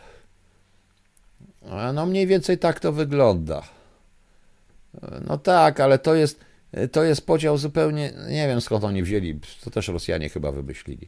No 1.93 2.05
mniej 2.05 2.27
więcej 2.27 2.57
tak 2.57 2.79
to 2.79 2.91
wygląda. 2.91 3.63
No 5.27 5.37
tak, 5.37 5.79
ale 5.79 5.99
to 5.99 6.15
jest. 6.15 6.39
to 6.91 7.03
jest 7.03 7.25
podział 7.25 7.57
zupełnie, 7.57 8.13
nie 8.29 8.47
wiem 8.47 8.61
skąd 8.61 8.83
oni 8.83 9.03
wzięli, 9.03 9.39
to 9.63 9.69
też 9.71 9.87
Rosjanie 9.87 10.29
chyba 10.29 10.51
wymyślili. 10.51 11.07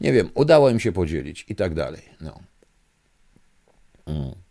Nie 0.00 0.12
wiem, 0.12 0.30
udało 0.34 0.70
im 0.70 0.80
się 0.80 0.92
podzielić 0.92 1.46
i 1.48 1.54
tak 1.54 1.74
dalej. 1.74 2.02
No. 2.20 2.40
Mm. 4.06 4.45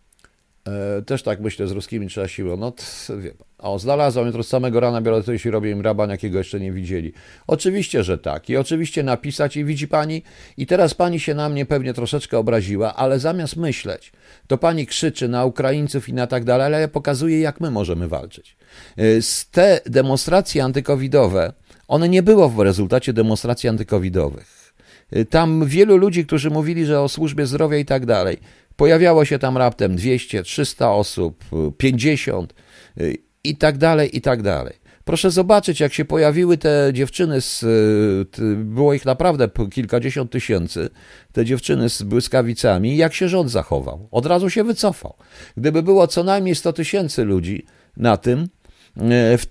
E, 0.68 1.02
też 1.02 1.24
tak 1.24 1.40
myślę, 1.40 1.68
z 1.68 1.72
ruskimi 1.72 2.08
trzeba 2.08 2.28
siłą. 2.28 2.58
No, 2.58 2.74
wie 3.20 3.32
O, 3.58 3.80
znalazłem 3.80 4.26
jutro 4.26 4.44
z 4.44 4.48
samego 4.48 4.80
rana 4.80 5.02
biorę 5.02 5.24
to, 5.24 5.32
jeśli 5.32 5.52
robię 5.52 5.72
im 5.72 5.82
raban, 5.82 6.10
jakiego 6.10 6.38
jeszcze 6.38 6.60
nie 6.60 6.72
widzieli. 6.72 7.14
Oczywiście, 7.48 8.04
że 8.04 8.18
tak. 8.18 8.50
I 8.50 8.58
oczywiście 8.58 9.04
napisać 9.04 9.58
i 9.58 9.66
widzi 9.66 9.88
pani, 9.88 10.24
i 10.58 10.66
teraz 10.66 10.94
pani 10.94 11.20
się 11.20 11.34
na 11.34 11.50
mnie 11.50 11.66
pewnie 11.66 11.94
troszeczkę 11.94 12.38
obraziła, 12.38 12.96
ale 12.96 13.20
zamiast 13.20 13.56
myśleć, 13.56 14.12
to 14.48 14.58
pani 14.58 14.86
krzyczy 14.88 15.28
na 15.28 15.46
Ukraińców 15.46 16.10
i 16.10 16.14
na 16.14 16.28
tak 16.28 16.44
dalej, 16.44 16.66
ale 16.66 16.82
ja 16.82 16.88
pokazuję, 16.88 17.40
jak 17.40 17.62
my 17.62 17.72
możemy 17.72 18.08
walczyć. 18.08 18.56
E, 18.98 19.22
z 19.22 19.50
te 19.50 19.82
demonstracje 19.86 20.64
antykowidowe, 20.64 21.54
one 21.88 22.10
nie 22.10 22.24
było 22.24 22.50
w 22.50 22.60
rezultacie 22.60 23.14
demonstracji 23.14 23.70
antykowidowych. 23.70 24.74
E, 25.12 25.26
tam 25.26 25.66
wielu 25.66 25.98
ludzi, 25.98 26.26
którzy 26.26 26.50
mówili, 26.50 26.86
że 26.86 27.02
o 27.02 27.10
służbie 27.10 27.46
zdrowia 27.46 27.78
i 27.78 27.86
tak 27.86 28.06
dalej, 28.06 28.38
Pojawiało 28.76 29.26
się 29.26 29.40
tam 29.40 29.58
raptem 29.58 29.96
200, 29.96 30.44
300 30.44 30.92
osób, 30.92 31.46
50 31.78 32.54
y, 33.02 33.18
i 33.44 33.56
tak 33.56 33.78
dalej, 33.78 34.18
i 34.18 34.22
tak 34.22 34.42
dalej. 34.42 34.86
Proszę 35.06 35.32
zobaczyć, 35.32 35.80
jak 35.80 35.94
się 35.94 36.06
pojawiły 36.06 36.58
te 36.58 36.90
dziewczyny, 36.94 37.42
z, 37.42 37.66
było 38.56 38.94
ich 38.94 39.06
naprawdę 39.06 39.50
kilkadziesiąt 39.72 40.32
tysięcy, 40.32 40.90
te 41.32 41.46
dziewczyny 41.46 41.90
z 41.90 42.04
błyskawicami, 42.04 42.98
jak 42.98 43.14
się 43.14 43.30
rząd 43.30 43.52
zachował. 43.52 44.08
Od 44.12 44.26
razu 44.26 44.50
się 44.50 44.64
wycofał. 44.64 45.16
Gdyby 45.58 45.84
było 45.84 46.08
co 46.08 46.24
najmniej 46.24 46.56
100 46.56 46.74
tysięcy 46.74 47.24
ludzi 47.24 47.66
na 47.98 48.18
tym, 48.18 48.48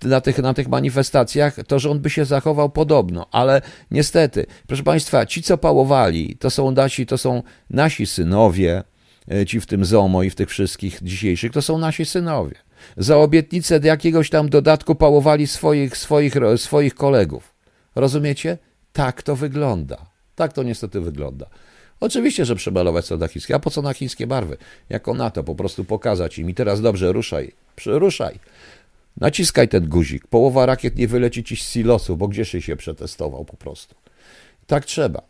y, 0.05 0.09
na 0.09 0.21
tych, 0.21 0.39
na 0.39 0.55
tych 0.55 0.69
manifestacjach, 0.69 1.57
to 1.67 1.79
rząd 1.79 2.01
by 2.01 2.11
się 2.11 2.25
zachował 2.25 2.71
podobno, 2.71 3.27
ale 3.33 3.63
niestety, 3.91 4.47
proszę 4.67 4.83
Państwa, 4.83 5.27
ci 5.27 5.43
co 5.43 5.59
pałowali, 5.59 6.37
to 6.37 6.51
są 6.51 6.71
nasi, 6.71 7.07
to 7.07 7.19
są 7.19 7.43
nasi 7.71 8.07
synowie, 8.07 8.83
E, 8.85 8.94
ci 9.47 9.61
w 9.61 9.67
tym 9.67 9.85
ZOMO 9.85 10.23
i 10.23 10.31
w 10.31 10.35
tych 10.35 10.49
wszystkich 10.49 10.99
dzisiejszych, 11.03 11.53
to 11.53 11.63
są 11.63 11.79
nasi 11.79 12.05
synowie. 12.05 12.55
Za 12.97 13.17
obietnicę 13.17 13.81
jakiegoś 13.83 14.31
tam 14.31 14.49
dodatku 14.49 14.95
pałowali 14.95 15.47
swoich, 15.47 15.97
swoich, 15.97 16.35
swoich 16.57 16.95
kolegów. 16.95 17.55
Rozumiecie? 17.95 18.59
Tak 18.93 19.23
to 19.23 19.37
wygląda. 19.37 20.07
Tak 20.35 20.53
to 20.53 20.63
niestety 20.63 21.01
wygląda. 21.01 21.47
Oczywiście, 22.01 22.45
że 22.45 22.57
przemalować 22.57 23.05
co 23.05 23.17
na 23.17 23.29
chińskie. 23.29 23.55
A 23.55 23.59
po 23.59 23.71
co 23.71 23.83
na 23.83 23.95
chińskie 23.95 24.27
barwy? 24.27 24.57
Jako 24.89 25.15
NATO, 25.15 25.45
po 25.45 25.55
prostu 25.55 25.85
pokazać 25.85 26.39
im. 26.39 26.51
I 26.51 26.55
teraz 26.55 26.81
dobrze, 26.81 27.13
ruszaj. 27.13 27.53
Ruszaj. 27.87 28.39
Naciskaj 29.17 29.69
ten 29.69 29.89
guzik. 29.89 30.27
Połowa 30.27 30.67
rakiet 30.67 30.97
nie 30.97 31.09
wyleci 31.09 31.45
ci 31.45 31.57
z 31.57 31.69
silosu, 31.69 32.17
bo 32.17 32.29
gdzieś 32.29 32.51
się 32.51 32.77
przetestował 32.77 33.45
po 33.45 33.57
prostu. 33.57 33.95
Tak 34.67 34.85
trzeba. 34.85 35.23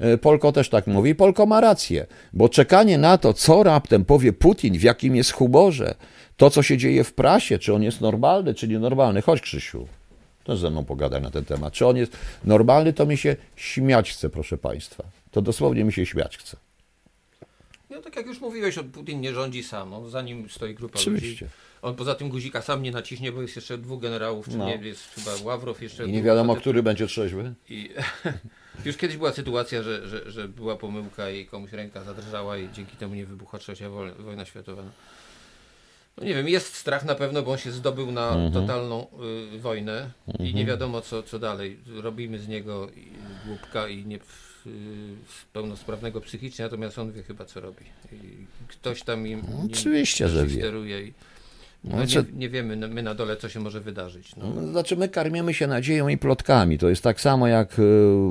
E, 0.00 0.18
Polko 0.18 0.52
też 0.52 0.68
tak 0.68 0.86
mówi. 0.86 1.14
Polko 1.14 1.46
ma 1.46 1.60
rację, 1.60 2.06
bo 2.32 2.48
czekanie 2.48 2.98
na 2.98 3.18
to, 3.18 3.32
co 3.32 3.62
raptem 3.62 4.04
powie 4.04 4.32
Putin, 4.32 4.78
w 4.78 4.82
jakim 4.82 5.16
jest 5.16 5.32
humorze, 5.32 5.94
to, 6.36 6.50
co 6.50 6.62
się 6.62 6.78
dzieje 6.78 7.04
w 7.04 7.12
prasie, 7.12 7.58
czy 7.58 7.74
on 7.74 7.82
jest 7.82 8.00
normalny, 8.00 8.54
czy 8.54 8.68
nienormalny. 8.68 9.22
Chodź, 9.22 9.40
Krzysiu, 9.40 9.88
też 10.44 10.58
ze 10.58 10.70
mną 10.70 10.84
pogadaj 10.84 11.22
na 11.22 11.30
ten 11.30 11.44
temat. 11.44 11.72
Czy 11.72 11.86
on 11.86 11.96
jest 11.96 12.16
normalny, 12.44 12.92
to 12.92 13.06
mi 13.06 13.16
się 13.16 13.36
śmiać 13.56 14.12
chce, 14.12 14.30
proszę 14.30 14.58
Państwa. 14.58 15.04
To 15.30 15.42
dosłownie 15.42 15.84
mi 15.84 15.92
się 15.92 16.06
śmiać 16.06 16.38
chce. 16.38 16.56
No 17.90 18.00
tak 18.02 18.16
jak 18.16 18.26
już 18.26 18.40
mówiłeś, 18.40 18.78
Putin 18.92 19.20
nie 19.20 19.34
rządzi 19.34 19.62
sam, 19.62 19.94
on 19.94 20.10
za 20.10 20.22
nim 20.22 20.50
stoi 20.50 20.74
grupa 20.74 20.98
Oczywiście. 20.98 21.44
ludzi. 21.44 21.54
On 21.82 21.94
poza 21.94 22.14
tym 22.14 22.28
guzika 22.28 22.62
sam 22.62 22.82
nie 22.82 22.90
naciśnie, 22.90 23.32
bo 23.32 23.42
jest 23.42 23.56
jeszcze 23.56 23.78
dwóch 23.78 24.00
generałów, 24.00 24.48
czy 24.48 24.56
no. 24.56 24.66
nie, 24.66 24.76
jest 24.76 25.02
chyba 25.14 25.30
Ławrow 25.44 25.82
jeszcze. 25.82 26.06
I 26.06 26.12
nie 26.12 26.22
wiadomo, 26.22 26.56
który 26.56 26.82
będzie 26.82 27.06
trzeźwy. 27.06 27.54
I, 27.68 27.90
Już 28.84 28.96
kiedyś 28.96 29.16
była 29.16 29.32
sytuacja, 29.32 29.82
że, 29.82 30.08
że, 30.08 30.30
że 30.30 30.48
była 30.48 30.76
pomyłka 30.76 31.30
i 31.30 31.46
komuś 31.46 31.72
ręka 31.72 32.04
zadrżała 32.04 32.58
i 32.58 32.72
dzięki 32.72 32.96
temu 32.96 33.14
nie 33.14 33.26
wybuchła 33.26 33.58
trzecia 33.58 33.90
wojna 34.18 34.44
światowa. 34.44 34.82
No 36.16 36.24
nie 36.24 36.34
wiem, 36.34 36.48
jest 36.48 36.74
strach 36.74 37.04
na 37.04 37.14
pewno, 37.14 37.42
bo 37.42 37.52
on 37.52 37.58
się 37.58 37.72
zdobył 37.72 38.12
na 38.12 38.28
mhm. 38.28 38.52
totalną 38.52 39.06
y, 39.54 39.58
wojnę 39.58 40.10
mhm. 40.28 40.48
i 40.48 40.54
nie 40.54 40.64
wiadomo 40.66 41.00
co, 41.00 41.22
co 41.22 41.38
dalej. 41.38 41.78
Robimy 41.86 42.38
z 42.38 42.48
niego 42.48 42.90
głupka 43.46 43.88
i 43.88 44.06
nie 44.06 44.16
y, 44.16 44.20
pełnosprawnego 45.52 46.20
psychicznie, 46.20 46.64
natomiast 46.64 46.98
on 46.98 47.12
wie 47.12 47.22
chyba 47.22 47.44
co 47.44 47.60
robi. 47.60 47.84
I 48.12 48.46
ktoś 48.68 49.02
tam 49.02 49.26
im 49.26 49.42
Oczywiście, 49.72 50.28
że 50.28 50.46
wie. 50.46 50.58
steruje 50.58 51.02
i 51.02 51.12
no, 51.84 51.96
znaczy, 51.96 52.24
nie, 52.32 52.38
nie, 52.38 52.48
wiemy 52.48 52.76
my 52.76 53.02
na 53.02 53.14
dole, 53.14 53.36
co 53.36 53.48
się 53.48 53.60
może 53.60 53.80
wydarzyć. 53.80 54.36
No. 54.36 54.52
no. 54.54 54.66
Znaczy, 54.72 54.96
my 54.96 55.08
karmimy 55.08 55.54
się 55.54 55.66
nadzieją 55.66 56.08
i 56.08 56.18
plotkami. 56.18 56.78
To 56.78 56.88
jest 56.88 57.02
tak 57.02 57.20
samo 57.20 57.48
jak, 57.48 57.78
y, 57.78 57.82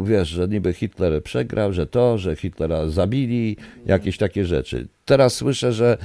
wiesz, 0.03 0.27
że 0.27 0.47
niby 0.47 0.73
Hitler 0.73 1.23
przegrał, 1.23 1.73
że 1.73 1.87
to, 1.87 2.17
że 2.17 2.35
Hitlera 2.35 2.89
zabili, 2.89 3.57
jakieś 3.85 4.17
takie 4.17 4.45
rzeczy. 4.45 4.87
Teraz 5.05 5.35
słyszę, 5.35 5.73
że 5.73 5.97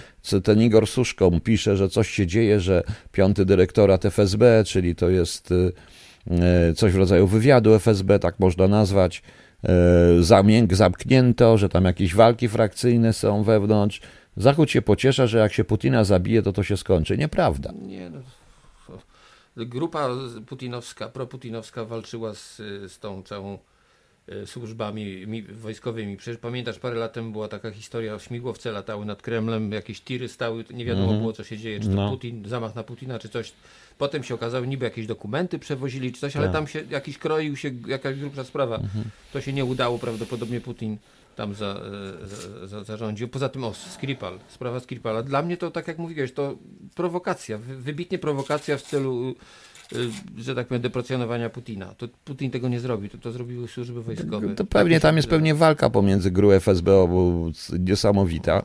ten 0.45 0.63
Igor 0.63 0.87
Suszką 0.87 1.41
pisze, 1.41 1.77
że 1.77 1.89
coś 1.89 2.11
się 2.11 2.27
dzieje, 2.27 2.61
że 2.61 2.83
piąty 3.13 3.45
dyrektorat 3.45 4.05
FSB, 4.05 4.65
czyli 4.67 4.95
to 4.95 5.09
jest 5.09 5.53
y, 5.53 5.73
y, 6.71 6.75
coś 6.75 6.93
w 6.93 6.97
rodzaju 6.97 7.27
wywiadu 7.27 7.75
FSB, 7.75 8.19
tak 8.19 8.41
można 8.41 8.69
nazwać, 8.69 9.23
zamknięto, 10.71 11.59
że 11.59 11.69
tam 11.69 11.85
jakieś 11.85 12.15
walki 12.15 12.49
frakcyjne 12.49 13.13
są 13.13 13.43
wewnątrz. 13.43 14.01
Zachód 14.37 14.71
się 14.71 14.83
pociesza, 14.83 15.27
że 15.27 15.39
jak 15.39 15.53
się 15.53 15.65
Putina 15.65 16.05
zabije, 16.05 16.43
to 16.43 16.53
to 16.53 16.63
się 16.63 16.77
skończy. 16.77 17.19
Nieprawda. 17.19 17.73
Nie, 17.83 18.11
no. 18.11 18.21
Grupa 19.57 20.09
putinowska, 20.47 21.09
proputinowska 21.09 21.85
walczyła 21.85 22.35
z, 22.35 22.57
z 22.93 22.99
tą 22.99 23.23
całą 23.23 23.59
e, 24.29 24.47
służbami 24.47 25.27
wojskowymi. 25.53 26.17
Przecież 26.17 26.41
pamiętasz, 26.41 26.79
parę 26.79 26.97
lat 26.97 27.13
temu 27.13 27.33
była 27.33 27.49
taka 27.49 27.71
historia, 27.71 28.19
śmigłowce 28.19 28.73
latały 28.73 29.07
nad 29.07 29.23
Kremlem, 29.23 29.73
jakieś 29.73 30.01
tiry 30.01 30.29
stały, 30.29 30.65
nie 30.71 30.85
wiadomo 30.85 31.09
mm 31.09 31.21
było 31.21 31.33
co 31.33 31.45
się 31.45 31.59
dzieje, 31.59 31.81
czy 31.81 31.87
to 31.87 31.95
no. 31.95 32.11
Putin, 32.11 32.49
zamach 32.49 32.75
na 32.75 32.83
Putina, 32.83 33.19
czy 33.19 33.29
coś. 33.29 33.53
Potem 33.99 34.25
się 34.25 34.35
okazało, 34.35 34.65
niby 34.65 34.85
jakieś 34.85 35.07
dokumenty 35.07 35.59
przewozili, 35.59 36.13
czy 36.13 36.21
coś, 36.21 36.37
ale 36.37 36.47
tak. 36.47 36.55
tam 36.55 36.67
się 36.67 36.85
jakiś 36.91 37.19
kroił 37.19 37.57
się, 37.57 37.71
jakaś 37.87 38.19
grubsza 38.19 38.45
sprawa. 38.45 38.77
Mm 38.77 38.89
-hmm. 38.89 39.05
To 39.33 39.41
się 39.41 39.53
nie 39.53 39.65
udało, 39.65 39.99
prawdopodobnie 39.99 40.61
Putin 40.61 40.99
tam 41.35 41.55
za, 41.55 41.81
e, 42.63 42.67
za, 42.67 42.85
zarządził. 42.85 43.29
Poza 43.29 43.49
tym 43.49 43.65
o, 43.65 43.75
Skripal, 43.75 44.39
sprawa 44.49 44.81
Skripala. 44.81 45.23
Dla 45.23 45.43
mnie 45.43 45.57
to, 45.57 45.71
tak 45.71 45.89
jak 45.89 45.99
mówiłeś, 45.99 46.33
to 46.33 46.55
prowokacja, 46.95 47.59
wybitnie 47.59 48.19
prowokacja 48.19 48.77
w 48.77 48.83
celu 48.83 49.35
e, 49.93 49.97
że 50.39 50.55
tak 50.55 50.67
powiem, 50.67 50.83
deprecjonowania 50.83 51.51
Putina. 51.51 51.95
To 51.99 52.09
Putin 52.25 52.51
tego 52.51 52.69
nie 52.69 52.81
zrobi, 52.81 53.11
to, 53.11 53.19
to 53.19 53.33
zrobiły 53.33 53.69
służby 53.69 54.03
wojskowe. 54.03 54.49
To, 54.49 54.55
to 54.55 54.65
pewnie 54.65 55.01
tam 55.01 55.17
jest 55.17 55.29
pewnie 55.29 55.55
walka 55.55 55.91
pomiędzy 55.91 56.31
GRU 56.31 56.53
FSB, 56.53 57.09
bo 57.09 57.51
niesamowita. 57.79 58.63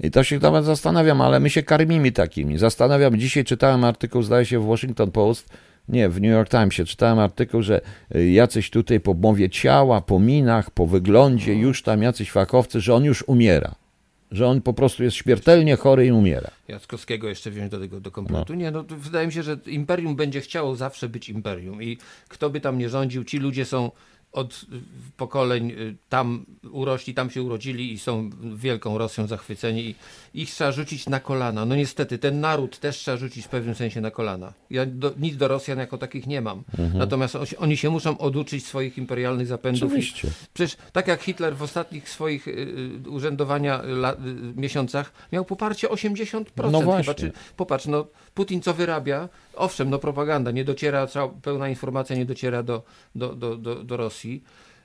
I 0.00 0.10
to 0.10 0.24
się 0.24 0.38
nawet 0.38 0.64
zastanawiam, 0.64 1.20
ale 1.20 1.40
my 1.40 1.50
się 1.50 1.62
karmimy 1.62 2.12
takimi. 2.12 2.58
Zastanawiam, 2.58 3.16
dzisiaj 3.18 3.44
czytałem 3.44 3.84
artykuł, 3.84 4.22
zdaje 4.22 4.46
się, 4.46 4.60
w 4.60 4.66
Washington 4.66 5.10
Post, 5.10 5.48
nie, 5.88 6.08
w 6.08 6.20
New 6.20 6.30
York 6.30 6.50
Timesie 6.50 6.84
czytałem 6.84 7.18
artykuł, 7.18 7.62
że 7.62 7.80
y, 8.14 8.30
jacyś 8.30 8.70
tutaj 8.70 9.00
po 9.00 9.14
mowie 9.14 9.50
ciała, 9.50 10.00
po 10.00 10.18
minach, 10.18 10.70
po 10.70 10.86
wyglądzie, 10.86 11.54
już 11.54 11.82
tam 11.82 12.02
jacyś 12.02 12.30
fachowcy, 12.30 12.80
że 12.80 12.94
on 12.94 13.04
już 13.04 13.24
umiera. 13.26 13.74
Że 14.30 14.46
on 14.46 14.60
po 14.60 14.72
prostu 14.74 15.04
jest 15.04 15.16
śmiertelnie 15.16 15.76
chory 15.76 16.06
i 16.06 16.12
umiera. 16.12 16.50
Jackowskiego 16.68 17.28
jeszcze 17.28 17.50
wziąć 17.50 17.70
do 17.70 17.80
tego 17.80 18.00
do 18.00 18.10
kompletu. 18.10 18.52
No. 18.52 18.58
Nie, 18.58 18.70
no 18.70 18.84
wydaje 18.88 19.26
mi 19.26 19.32
się, 19.32 19.42
że 19.42 19.58
imperium 19.66 20.16
będzie 20.16 20.40
chciało 20.40 20.76
zawsze 20.76 21.08
być 21.08 21.28
imperium 21.28 21.82
i 21.82 21.98
kto 22.28 22.50
by 22.50 22.60
tam 22.60 22.78
nie 22.78 22.88
rządził, 22.88 23.24
ci 23.24 23.38
ludzie 23.38 23.64
są 23.64 23.90
od 24.36 24.66
pokoleń 25.16 25.70
y, 25.70 25.96
tam 26.08 26.46
urośli, 26.70 27.14
tam 27.14 27.30
się 27.30 27.42
urodzili 27.42 27.92
i 27.92 27.98
są 27.98 28.30
wielką 28.56 28.98
Rosją 28.98 29.26
zachwyceni 29.26 29.94
i 30.34 30.42
ich 30.42 30.50
trzeba 30.50 30.72
rzucić 30.72 31.08
na 31.08 31.20
kolana. 31.20 31.64
No 31.64 31.76
niestety, 31.76 32.18
ten 32.18 32.40
naród 32.40 32.78
też 32.78 32.96
trzeba 32.96 33.16
rzucić 33.16 33.44
w 33.44 33.48
pewnym 33.48 33.74
sensie 33.74 34.00
na 34.00 34.10
kolana. 34.10 34.52
Ja 34.70 34.86
do, 34.86 35.14
nic 35.18 35.36
do 35.36 35.48
Rosjan 35.48 35.78
jako 35.78 35.98
takich 35.98 36.26
nie 36.26 36.40
mam. 36.40 36.62
Mhm. 36.78 36.98
Natomiast 36.98 37.36
oni 37.58 37.76
się 37.76 37.90
muszą 37.90 38.18
oduczyć 38.18 38.66
swoich 38.66 38.98
imperialnych 38.98 39.46
zapędów. 39.46 39.92
Oczywiście. 39.92 40.28
Przecież 40.54 40.76
tak 40.92 41.08
jak 41.08 41.22
Hitler 41.22 41.56
w 41.56 41.62
ostatnich 41.62 42.08
swoich 42.08 42.48
y, 42.48 42.50
y 43.06 43.10
urzędowania 43.10 43.82
la, 43.82 44.16
miesiącach 44.56 45.12
miał 45.32 45.44
poparcie 45.44 45.88
80%. 45.88 46.44
No 46.70 46.80
właśnie. 46.80 47.02
Chyba, 47.02 47.14
czy, 47.14 47.32
popatrz, 47.56 47.86
no 47.86 48.06
Putin 48.36 48.60
co 48.60 48.74
wyrabia? 48.74 49.28
Owszem, 49.54 49.90
no 49.90 49.98
propaganda, 49.98 50.50
nie 50.50 50.64
dociera, 50.64 51.06
pełna 51.42 51.68
informacja 51.68 52.16
nie 52.16 52.26
dociera 52.26 52.62
do, 52.62 52.82
do, 53.14 53.34
do, 53.34 53.56
do, 53.56 53.84
do 53.84 53.96
Rosji, 53.96 54.42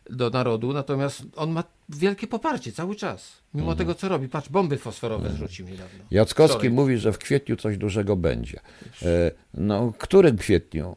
do 0.09 0.29
narodu, 0.29 0.73
natomiast 0.73 1.23
on 1.35 1.51
ma 1.51 1.63
wielkie 1.89 2.27
poparcie 2.27 2.71
cały 2.71 2.95
czas. 2.95 3.41
Mimo 3.53 3.71
mhm. 3.71 3.77
tego, 3.77 3.95
co 3.95 4.09
robi. 4.09 4.29
Patrz, 4.29 4.49
bomby 4.49 4.77
fosforowe 4.77 5.29
mhm. 5.29 5.37
zrzucił 5.37 5.65
niedawno. 5.65 6.03
Jackowski 6.11 6.57
Wczoraj. 6.57 6.75
mówi, 6.75 6.97
że 6.97 7.11
w 7.13 7.17
kwietniu 7.17 7.55
coś 7.55 7.77
dużego 7.77 8.15
będzie. 8.15 8.59
E, 9.03 9.31
no, 9.53 9.93
którym 9.97 10.37
kwietniu? 10.37 10.95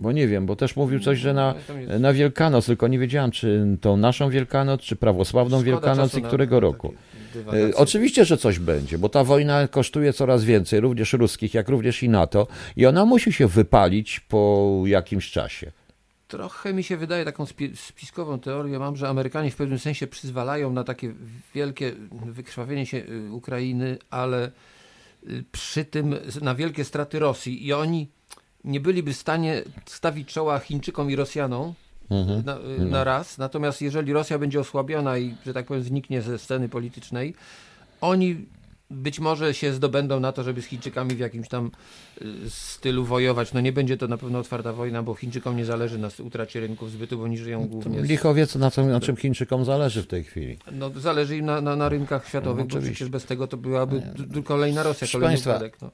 bo 0.00 0.12
nie 0.12 0.28
wiem, 0.28 0.46
bo 0.46 0.56
też 0.56 0.76
mówił 0.76 1.00
coś, 1.00 1.18
że 1.18 1.34
na, 1.34 1.54
No, 1.88 1.98
na 1.98 2.12
Wielkanoc, 2.12 2.66
tylko 2.66 2.88
nie 2.88 2.98
wiedziałem, 2.98 3.30
czy 3.30 3.76
tą 3.80 3.96
naszą 3.96 4.30
Wielkanoc, 4.30 4.80
czy 4.80 4.96
prawosławną 4.96 5.56
Szkoda 5.56 5.70
Wielkanoc 5.70 6.14
i 6.14 6.22
którego 6.22 6.60
roku. 6.60 6.94
E, 7.36 7.76
Oczywiście, 7.76 8.24
że 8.24 8.36
coś 8.36 8.58
będzie, 8.58 8.98
bo 8.98 9.08
ta 9.08 9.24
wojna 9.24 9.68
kosztuje 9.68 10.12
coraz 10.12 10.44
więcej, 10.44 10.80
również 10.80 11.12
ruskich, 11.12 11.54
jak 11.54 11.68
również 11.68 12.02
i 12.02 12.08
NATO, 12.08 12.46
i 12.76 12.86
ona 12.86 13.04
musi 13.04 13.32
się 13.32 13.46
wypalić 13.48 14.20
po 14.20 14.82
jakimś 14.86 15.30
czasie. 15.30 15.72
Trochę 16.28 16.72
mi 16.72 16.82
się 16.84 16.96
wydaje, 16.96 17.24
taką 17.24 17.44
spi- 17.44 17.76
spiskową 17.76 18.40
teorię 18.40 18.78
mam, 18.78 18.96
że 18.96 19.08
Amerykanie 19.08 19.50
w 19.50 19.56
pewnym 19.56 19.78
sensie 19.78 20.06
przyzwalają 20.06 20.72
na 20.72 20.84
takie 20.84 21.14
wielkie 21.54 21.92
wykrwawienie 22.26 22.86
się 22.86 22.96
y, 22.98 23.32
Ukrainy, 23.32 23.98
ale 24.10 24.50
y, 25.28 25.44
przy 25.52 25.84
tym 25.84 26.14
na 26.42 26.54
wielkie 26.54 26.84
straty 26.84 27.18
Rosji 27.18 27.66
i 27.66 27.72
oni 27.72 28.08
nie 28.64 28.80
byliby 28.80 29.12
w 29.12 29.16
stanie 29.16 29.62
stawić 29.86 30.28
czoła 30.28 30.58
Chińczykom 30.58 31.10
i 31.10 31.16
Rosjanom 31.16 31.74
na, 32.44 32.58
y, 32.58 32.84
na 32.84 33.04
raz. 33.04 33.38
Natomiast 33.38 33.82
jeżeli 33.82 34.12
Rosja 34.12 34.38
będzie 34.38 34.60
osłabiona 34.60 35.18
i, 35.18 35.34
że 35.46 35.54
tak 35.54 35.66
powiem, 35.66 35.82
zniknie 35.82 36.22
ze 36.22 36.38
sceny 36.38 36.68
politycznej, 36.68 37.34
oni 38.00 38.46
być 38.90 39.20
może 39.20 39.54
się 39.54 39.72
zdobędą 39.72 40.20
na 40.20 40.32
to, 40.32 40.42
żeby 40.42 40.62
z 40.62 40.66
Chińczykami 40.66 41.14
w 41.14 41.18
jakimś 41.18 41.48
tam 41.48 41.70
y, 42.22 42.26
stylu 42.50 43.04
wojować. 43.04 43.52
No 43.52 43.60
nie 43.60 43.72
będzie 43.72 43.96
to 43.96 44.08
na 44.08 44.16
pewno 44.18 44.38
otwarta 44.38 44.72
wojna, 44.72 45.02
bo 45.02 45.14
Chińczykom 45.14 45.56
nie 45.56 45.64
zależy 45.64 45.98
na 45.98 46.08
utracie 46.24 46.60
rynków 46.60 46.90
zbytu, 46.90 47.18
bo 47.18 47.24
oni 47.24 47.38
żyją 47.38 47.66
głównie 47.68 48.00
z, 48.00 48.08
Licho 48.08 48.34
wie, 48.34 48.46
co- 48.46 48.58
na, 48.58 48.70
co, 48.70 48.84
na 48.86 49.00
czym 49.00 49.16
Chińczykom 49.16 49.64
zależy 49.64 50.02
w 50.02 50.06
tej 50.06 50.24
chwili. 50.24 50.58
no, 50.72 50.90
zależy 50.96 51.36
im 51.36 51.44
na, 51.44 51.60
na, 51.60 51.76
na 51.76 51.88
rynkach 51.88 52.28
światowych, 52.28 52.66
No, 52.68 52.74
bo 52.74 52.80
przecież 52.82 53.08
bez 53.08 53.24
tego 53.24 53.46
to 53.46 53.56
byłaby 53.56 54.02
kolejna 54.44 54.82
Rosja, 54.82 55.08
kolejny 55.12 55.28
Państwa, 55.32 55.50
upadek. 55.50 55.78
No. 55.82 55.90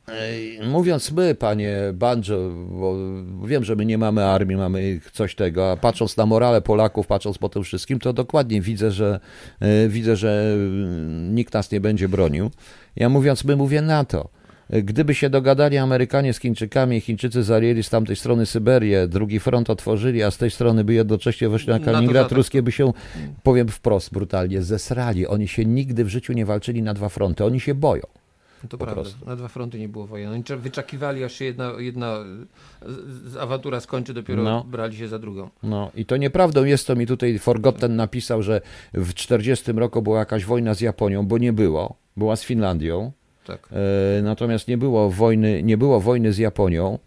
Mówiąc 0.71 1.13
my, 1.13 1.35
panie 1.35 1.77
Banjo, 1.95 2.51
bo 2.71 2.97
wiem, 3.47 3.65
że 3.65 3.77
my 3.77 3.87
nie 3.87 3.99
mamy 3.99 4.25
armii, 4.25 4.57
mamy 4.57 5.01
coś 5.13 5.35
tego, 5.35 5.71
a 5.73 5.77
patrząc 5.77 6.17
na 6.17 6.27
morale 6.27 6.63
Polaków, 6.63 7.07
patrząc 7.07 7.39
po 7.39 7.49
tym 7.49 7.63
wszystkim, 7.65 7.99
to 7.99 8.13
dokładnie 8.13 8.61
widzę, 8.61 8.91
że 8.91 9.21
e, 9.61 9.89
widzę, 9.89 10.17
że 10.17 10.53
mm, 10.55 11.35
nikt 11.35 11.55
nas 11.55 11.71
nie 11.73 11.81
będzie 11.81 12.09
bronił. 12.09 12.51
Ja 13.01 13.09
mówiąc 13.09 13.45
my, 13.45 13.57
mówię 13.57 13.83
NATO. 13.83 14.29
Gdyby 14.71 15.15
się 15.15 15.31
dogadali 15.31 15.79
Amerykanie 15.79 16.33
z 16.35 16.39
Chińczykami, 16.39 17.01
Chińczycy 17.01 17.43
zajęli 17.43 17.83
z 17.83 17.91
tamtej 17.91 18.17
strony 18.17 18.47
Syberię, 18.47 19.09
drugi 19.09 19.41
front 19.41 19.71
otworzyli, 19.71 20.23
a 20.23 20.31
z 20.31 20.37
tej 20.39 20.51
strony 20.51 20.85
by 20.85 20.95
jednocześnie 20.95 21.49
weszli 21.49 21.69
na 21.73 21.79
Kaliningrad, 21.81 22.33
ruskie 22.33 22.63
by 22.63 22.73
się, 22.73 22.93
powiem 23.43 23.69
wprost, 23.69 24.13
brutalnie, 24.13 24.63
zesrali. 24.63 25.27
Oni 25.27 25.49
się 25.49 25.65
nigdy 25.65 26.05
w 26.05 26.09
życiu 26.09 26.33
nie 26.33 26.47
walczyli 26.47 26.83
na 26.83 26.95
dwa 26.95 27.09
fronty, 27.09 27.45
oni 27.45 27.61
się 27.61 27.75
boją. 27.75 28.03
No 28.63 28.69
To 28.69 28.79
Po 28.79 28.85
prawda. 28.85 29.03
prostu. 29.03 29.27
Na 29.27 29.37
dwa 29.37 29.49
fronty 29.49 29.79
nie 29.79 29.89
było 29.89 30.07
wojen. 30.07 30.33
Oni 30.33 30.45
cze- 30.45 30.57
wyczekiwali, 30.57 31.25
aż 31.25 31.33
się 31.33 31.45
jedna, 31.45 31.73
jedna 31.79 32.17
awantura 33.41 33.81
skończy, 33.81 34.15
dopiero 34.15 34.43
No. 34.43 34.65
brali 34.65 34.97
się 34.97 35.09
za 35.09 35.19
drugą. 35.19 35.49
No 35.63 35.91
i 35.95 36.07
to 36.07 36.17
nieprawdą 36.17 36.65
jest, 36.65 36.87
to 36.87 36.97
mi 36.97 37.07
tutaj 37.07 37.39
Forgotten 37.39 37.97
napisał, 37.97 38.43
że 38.43 38.61
w 38.95 39.15
40 39.15 39.73
roku 39.73 40.03
była 40.03 40.19
jakaś 40.19 40.45
wojna 40.45 40.75
z 40.75 40.81
Japonią, 40.81 41.27
bo 41.27 41.39
nie 41.39 41.53
było. 41.53 41.95
Była 42.17 42.37
z 42.37 42.45
Finlandią. 42.45 43.13
Tak. 43.47 43.69
E, 44.19 44.23
natomiast 44.23 44.69
nie 44.69 44.79
było 44.79 45.11
wojny, 45.11 45.63
nie 45.63 45.77
było 45.77 46.01
wojny 46.01 46.33
z 46.33 46.39
Japonią. 46.39 46.99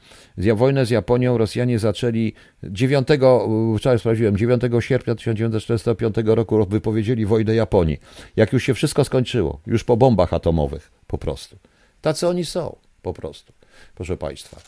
Wojnę 0.55 0.85
z 0.85 0.89
Japonią 0.89 1.37
Rosjanie 1.37 1.79
zaczęli 1.79 2.33
9, 2.63 3.07
e, 3.11 3.77
wczoraj 3.77 3.99
sprawdziłem, 3.99 4.37
9 4.37 4.61
sierpnia 4.79 5.15
1945 5.15 6.15
roku 6.25 6.65
wypowiedzieli 6.65 7.25
wojnę 7.25 7.55
Japonii. 7.55 7.99
Jak 8.35 8.53
już 8.53 8.63
się 8.63 8.73
wszystko 8.73 9.03
skończyło, 9.03 9.59
już 9.67 9.83
po 9.83 9.97
bombach 9.97 10.33
atomowych 10.33 10.91
po 11.07 11.17
prostu. 11.17 11.57
Tacy 12.01 12.27
oni 12.27 12.45
są, 12.45 12.75
po 13.01 13.13
prostu, 13.13 13.53
proszę 13.95 14.17
Państwa. 14.17 14.61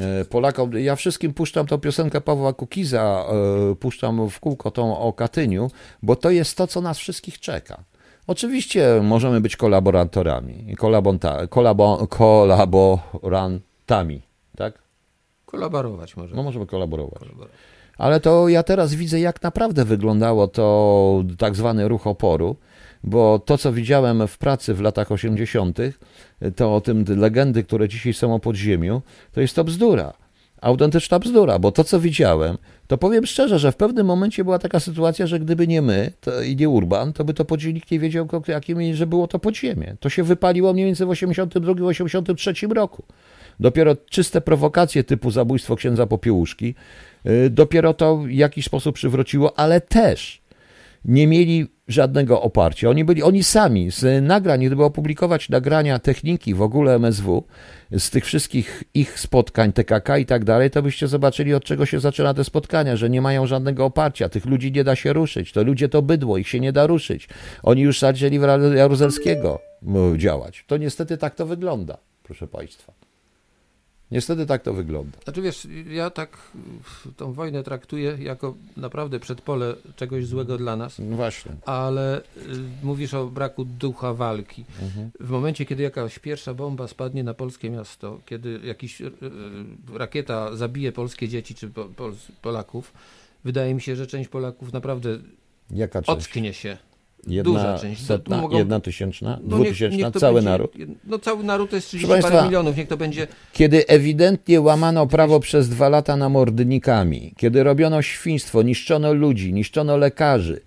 E, 0.00 0.24
Polakom, 0.24 0.72
ja 0.72 0.96
wszystkim 0.96 1.34
puszczam 1.34 1.66
tą 1.66 1.78
piosenkę 1.78 2.20
Pawła 2.20 2.52
Kukiza, 2.52 3.24
e, 3.72 3.74
puszczam 3.74 4.30
w 4.30 4.40
kółko 4.40 4.70
tą 4.70 4.98
o 4.98 5.12
Katyniu, 5.12 5.70
bo 6.02 6.16
to 6.16 6.30
jest 6.30 6.56
to, 6.56 6.66
co 6.66 6.80
nas 6.80 6.98
wszystkich 6.98 7.40
czeka. 7.40 7.84
Oczywiście 8.26 9.00
możemy 9.02 9.40
być 9.40 9.56
kolaboratorami, 9.56 10.76
kolabonta, 10.76 11.46
kolabo, 11.46 12.06
kolaborantami, 12.06 14.22
tak? 14.56 14.78
Kolaborować 15.46 16.16
może. 16.16 16.36
No 16.36 16.42
możemy 16.42 16.66
kolaborować. 16.66 17.18
Kolaborować. 17.18 17.56
Ale 17.98 18.20
to 18.20 18.48
ja 18.48 18.62
teraz 18.62 18.94
widzę, 18.94 19.20
jak 19.20 19.42
naprawdę 19.42 19.84
wyglądało 19.84 20.48
to 20.48 21.24
tak 21.38 21.56
zwany 21.56 21.88
ruch 21.88 22.06
oporu, 22.06 22.56
bo 23.04 23.38
to, 23.38 23.58
co 23.58 23.72
widziałem 23.72 24.28
w 24.28 24.38
pracy 24.38 24.74
w 24.74 24.80
latach 24.80 25.12
80., 25.12 25.78
to 26.56 26.74
o 26.74 26.80
tym 26.80 27.04
legendy, 27.08 27.64
które 27.64 27.88
dzisiaj 27.88 28.12
są 28.12 28.34
o 28.34 28.38
podziemiu, 28.38 29.02
to 29.32 29.40
jest 29.40 29.56
to 29.56 29.64
bzdura. 29.64 30.12
Autentyczna 30.62 31.18
bzdura, 31.18 31.58
bo 31.58 31.72
to, 31.72 31.84
co 31.84 32.00
widziałem, 32.00 32.58
to 32.86 32.98
powiem 32.98 33.26
szczerze, 33.26 33.58
że 33.58 33.72
w 33.72 33.76
pewnym 33.76 34.06
momencie 34.06 34.44
była 34.44 34.58
taka 34.58 34.80
sytuacja, 34.80 35.26
że 35.26 35.40
gdyby 35.40 35.66
nie 35.66 35.82
my 35.82 36.12
to, 36.20 36.42
i 36.42 36.56
nie 36.56 36.68
Urban, 36.68 37.12
to 37.12 37.24
by 37.24 37.34
to 37.34 37.44
podziemie 37.44 37.74
nikt 37.74 37.90
nie 37.90 37.98
wiedział, 37.98 38.28
jakim, 38.48 38.94
że 38.94 39.06
było 39.06 39.26
to 39.26 39.38
podziemie. 39.38 39.96
To 40.00 40.08
się 40.08 40.22
wypaliło 40.22 40.72
mniej 40.72 40.86
więcej 40.86 41.06
w 41.06 41.10
82-83 41.10 42.72
roku. 42.72 43.04
Dopiero 43.60 43.96
czyste 43.96 44.40
prowokacje 44.40 45.04
typu 45.04 45.30
zabójstwo 45.30 45.76
księdza 45.76 46.06
Popiełuszki, 46.06 46.74
y, 47.26 47.50
dopiero 47.50 47.94
to 47.94 48.16
w 48.16 48.30
jakiś 48.30 48.64
sposób 48.64 48.94
przywróciło, 48.94 49.58
ale 49.58 49.80
też 49.80 50.42
nie 51.04 51.26
mieli 51.26 51.66
żadnego 51.88 52.42
oparcia. 52.42 52.90
Oni 52.90 53.04
byli, 53.04 53.22
oni 53.22 53.44
sami 53.44 53.90
z 53.90 54.24
nagrań, 54.24 54.66
gdyby 54.66 54.84
opublikować 54.84 55.48
nagrania 55.48 55.98
techniki 55.98 56.54
w 56.54 56.62
ogóle 56.62 56.94
MSW, 56.94 57.44
z 57.90 58.10
tych 58.10 58.24
wszystkich 58.24 58.84
ich 58.94 59.20
spotkań, 59.20 59.72
TKK 59.72 60.18
i 60.18 60.26
tak 60.26 60.44
dalej, 60.44 60.70
to 60.70 60.82
byście 60.82 61.08
zobaczyli, 61.08 61.54
od 61.54 61.64
czego 61.64 61.86
się 61.86 62.00
zaczyna 62.00 62.34
te 62.34 62.44
spotkania, 62.44 62.96
że 62.96 63.10
nie 63.10 63.22
mają 63.22 63.46
żadnego 63.46 63.84
oparcia. 63.84 64.28
Tych 64.28 64.46
ludzi 64.46 64.72
nie 64.72 64.84
da 64.84 64.96
się 64.96 65.12
ruszyć. 65.12 65.52
To 65.52 65.62
ludzie 65.62 65.88
to 65.88 66.02
bydło, 66.02 66.38
ich 66.38 66.48
się 66.48 66.60
nie 66.60 66.72
da 66.72 66.86
ruszyć. 66.86 67.28
Oni 67.62 67.82
już 67.82 68.00
zaczęli 68.00 68.38
w 68.38 68.42
Jaruzelskiego 68.74 69.60
działać. 70.16 70.64
To 70.66 70.76
niestety 70.76 71.18
tak 71.18 71.34
to 71.34 71.46
wygląda, 71.46 71.98
proszę 72.22 72.46
Państwa. 72.48 73.11
Niestety 74.12 74.46
tak 74.46 74.62
to 74.62 74.74
wygląda. 74.74 75.18
Znaczy 75.24 75.42
wiesz, 75.42 75.68
ja 75.90 76.10
tak 76.10 76.38
tą 77.16 77.32
wojnę 77.32 77.62
traktuję 77.62 78.16
jako 78.20 78.54
naprawdę 78.76 79.20
przedpole 79.20 79.74
czegoś 79.96 80.26
złego 80.26 80.58
dla 80.58 80.76
nas, 80.76 80.98
No 80.98 81.16
właśnie. 81.16 81.52
ale 81.66 82.20
y, 82.20 82.24
mówisz 82.82 83.14
o 83.14 83.26
braku 83.26 83.64
ducha 83.64 84.14
walki. 84.14 84.64
W 85.20 85.30
momencie, 85.30 85.66
kiedy 85.66 85.82
jakaś 85.82 86.18
pierwsza 86.18 86.54
bomba 86.54 86.88
spadnie 86.88 87.24
na 87.24 87.34
polskie 87.34 87.70
miasto, 87.70 88.20
kiedy 88.26 88.60
jakaś 88.64 89.00
y, 89.00 89.04
y, 89.06 89.10
rakieta 89.98 90.56
zabije 90.56 90.92
polskie 90.92 91.28
dzieci 91.28 91.54
czy 91.54 91.68
po, 91.68 91.84
Pol, 91.84 92.14
Polaków, 92.42 92.92
wydaje 93.44 93.74
mi 93.74 93.80
się, 93.80 93.96
że 93.96 94.06
część 94.06 94.28
Polaków 94.28 94.72
naprawdę 94.72 95.18
Jaka 95.70 96.02
część? 96.02 96.18
ocknie 96.18 96.52
się. 96.54 96.78
Jedna 97.26 97.52
duża 97.52 97.78
część. 97.78 98.06
setna, 98.06 98.40
Mogą- 98.40 98.58
jedna 98.58 98.80
tysięczna, 98.80 99.30
No 99.30 99.36
niech- 99.42 99.48
dwutysięczna, 99.48 99.98
niech 100.04 100.12
to 100.14 100.20
cały 100.20 100.34
będzie- 100.34 100.50
naród. 100.50 100.74
No 101.04 101.18
cały 101.18 101.44
naród 101.44 101.70
to 101.70 101.76
jest 101.76 101.88
30 101.88 102.06
Proszę 102.06 102.22
parę 102.22 102.32
Państwa, 102.32 102.46
milionów, 102.48 102.76
niech 102.76 102.88
to 102.88 102.96
będzie 102.96 103.26
Kiedy 103.52 103.86
ewidentnie 103.86 104.60
łamano 104.60 105.06
prawo 105.06 105.40
przez 105.40 105.68
dwa 105.68 105.88
lata 105.88 106.16
namordnikami, 106.16 107.34
kiedy 107.36 107.62
robiono 107.62 108.02
świństwo, 108.02 108.62
niszczono 108.62 109.12
ludzi, 109.12 109.52
niszczono 109.52 109.96
lekarzy, 109.96 110.60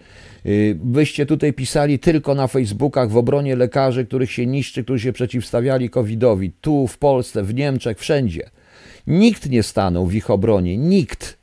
byście 0.75 1.25
tutaj 1.25 1.53
pisali 1.53 1.99
tylko 1.99 2.35
na 2.35 2.47
Facebookach 2.47 3.09
w 3.09 3.17
obronie 3.17 3.55
lekarzy, 3.55 4.05
których 4.05 4.31
się 4.31 4.45
niszczy, 4.45 4.83
którzy 4.83 5.03
się 5.03 5.13
przeciwstawiali 5.13 5.89
COVID-owi, 5.89 6.51
tu 6.61 6.87
w 6.87 6.97
Polsce, 6.97 7.43
w 7.43 7.53
Niemczech, 7.53 7.99
wszędzie. 7.99 8.49
Nikt 9.07 9.49
nie 9.49 9.63
stanął 9.63 10.05
w 10.05 10.15
ich 10.15 10.29
obronie, 10.29 10.77
nikt. 10.77 11.37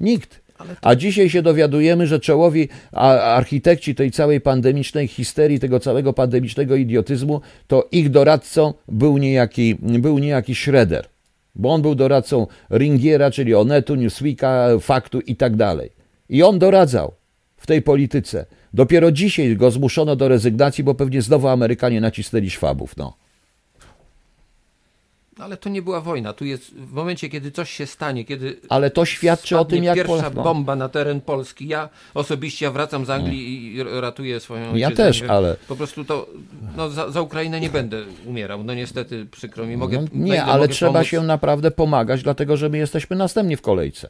Nikt. 0.00 0.41
A 0.82 0.94
dzisiaj 0.94 1.30
się 1.30 1.42
dowiadujemy, 1.42 2.06
że 2.06 2.20
czołowi 2.20 2.68
architekci 2.92 3.94
tej 3.94 4.10
całej 4.10 4.40
pandemicznej 4.40 5.08
histerii, 5.08 5.60
tego 5.60 5.80
całego 5.80 6.12
pandemicznego 6.12 6.76
idiotyzmu, 6.76 7.40
to 7.66 7.88
ich 7.92 8.10
doradcą 8.10 8.74
był 8.88 9.18
niejaki, 9.18 9.76
był 9.80 10.18
niejaki 10.18 10.54
Schroeder. 10.54 11.06
Bo 11.54 11.72
on 11.72 11.82
był 11.82 11.94
doradcą 11.94 12.46
Ringiera, 12.70 13.30
czyli 13.30 13.54
Onetu, 13.54 13.94
Newsweeka, 13.94 14.68
Faktu 14.80 15.20
i 15.20 15.36
tak 15.36 15.56
dalej. 15.56 15.90
I 16.28 16.42
on 16.42 16.58
doradzał 16.58 17.12
w 17.56 17.66
tej 17.66 17.82
polityce. 17.82 18.46
Dopiero 18.74 19.12
dzisiaj 19.12 19.56
go 19.56 19.70
zmuszono 19.70 20.16
do 20.16 20.28
rezygnacji, 20.28 20.84
bo 20.84 20.94
pewnie 20.94 21.22
znowu 21.22 21.48
Amerykanie 21.48 22.00
nacisnęli 22.00 22.50
szwabów. 22.50 22.96
No. 22.96 23.21
Ale 25.38 25.56
to 25.56 25.68
nie 25.68 25.82
była 25.82 26.00
wojna. 26.00 26.32
Tu 26.32 26.44
jest 26.44 26.74
w 26.74 26.92
momencie, 26.92 27.28
kiedy 27.28 27.50
coś 27.50 27.70
się 27.70 27.86
stanie, 27.86 28.24
kiedy 28.24 28.60
Ale 28.68 28.90
to 28.90 29.04
świadczy 29.04 29.58
o 29.58 29.64
tym, 29.64 29.84
jak 29.84 29.94
pierwsza 29.94 30.12
Polak... 30.16 30.34
No. 30.34 30.42
bomba 30.42 30.76
na 30.76 30.88
teren 30.88 31.20
Polski. 31.20 31.68
Ja 31.68 31.88
osobiście 32.14 32.64
ja 32.64 32.70
wracam 32.70 33.06
z 33.06 33.10
Anglii 33.10 33.74
i 33.76 33.82
ratuję 33.82 34.40
swoją 34.40 34.76
Ja 34.76 34.86
ojczyznę. 34.86 35.04
też, 35.04 35.22
ale- 35.22 35.56
Po 35.68 35.76
prostu 35.76 36.04
to, 36.04 36.26
no 36.76 36.90
za, 36.90 37.10
za 37.10 37.20
Ukrainę 37.20 37.60
nie 37.60 37.70
będę 37.70 38.02
umierał. 38.26 38.64
No 38.64 38.74
niestety, 38.74 39.26
przykro 39.30 39.66
mi. 39.66 39.76
Mogę, 39.76 39.98
No, 40.02 40.08
nie, 40.12 40.26
ile 40.32 40.44
ale 40.44 40.60
mogę 40.62 40.74
trzeba 40.74 40.92
pomóc. 40.92 41.06
się 41.08 41.22
naprawdę 41.22 41.70
pomagać, 41.70 42.22
dlatego 42.22 42.56
że 42.56 42.68
my 42.68 42.78
jesteśmy 42.78 43.16
następni 43.16 43.56
w 43.56 43.62
kolejce. 43.62 44.08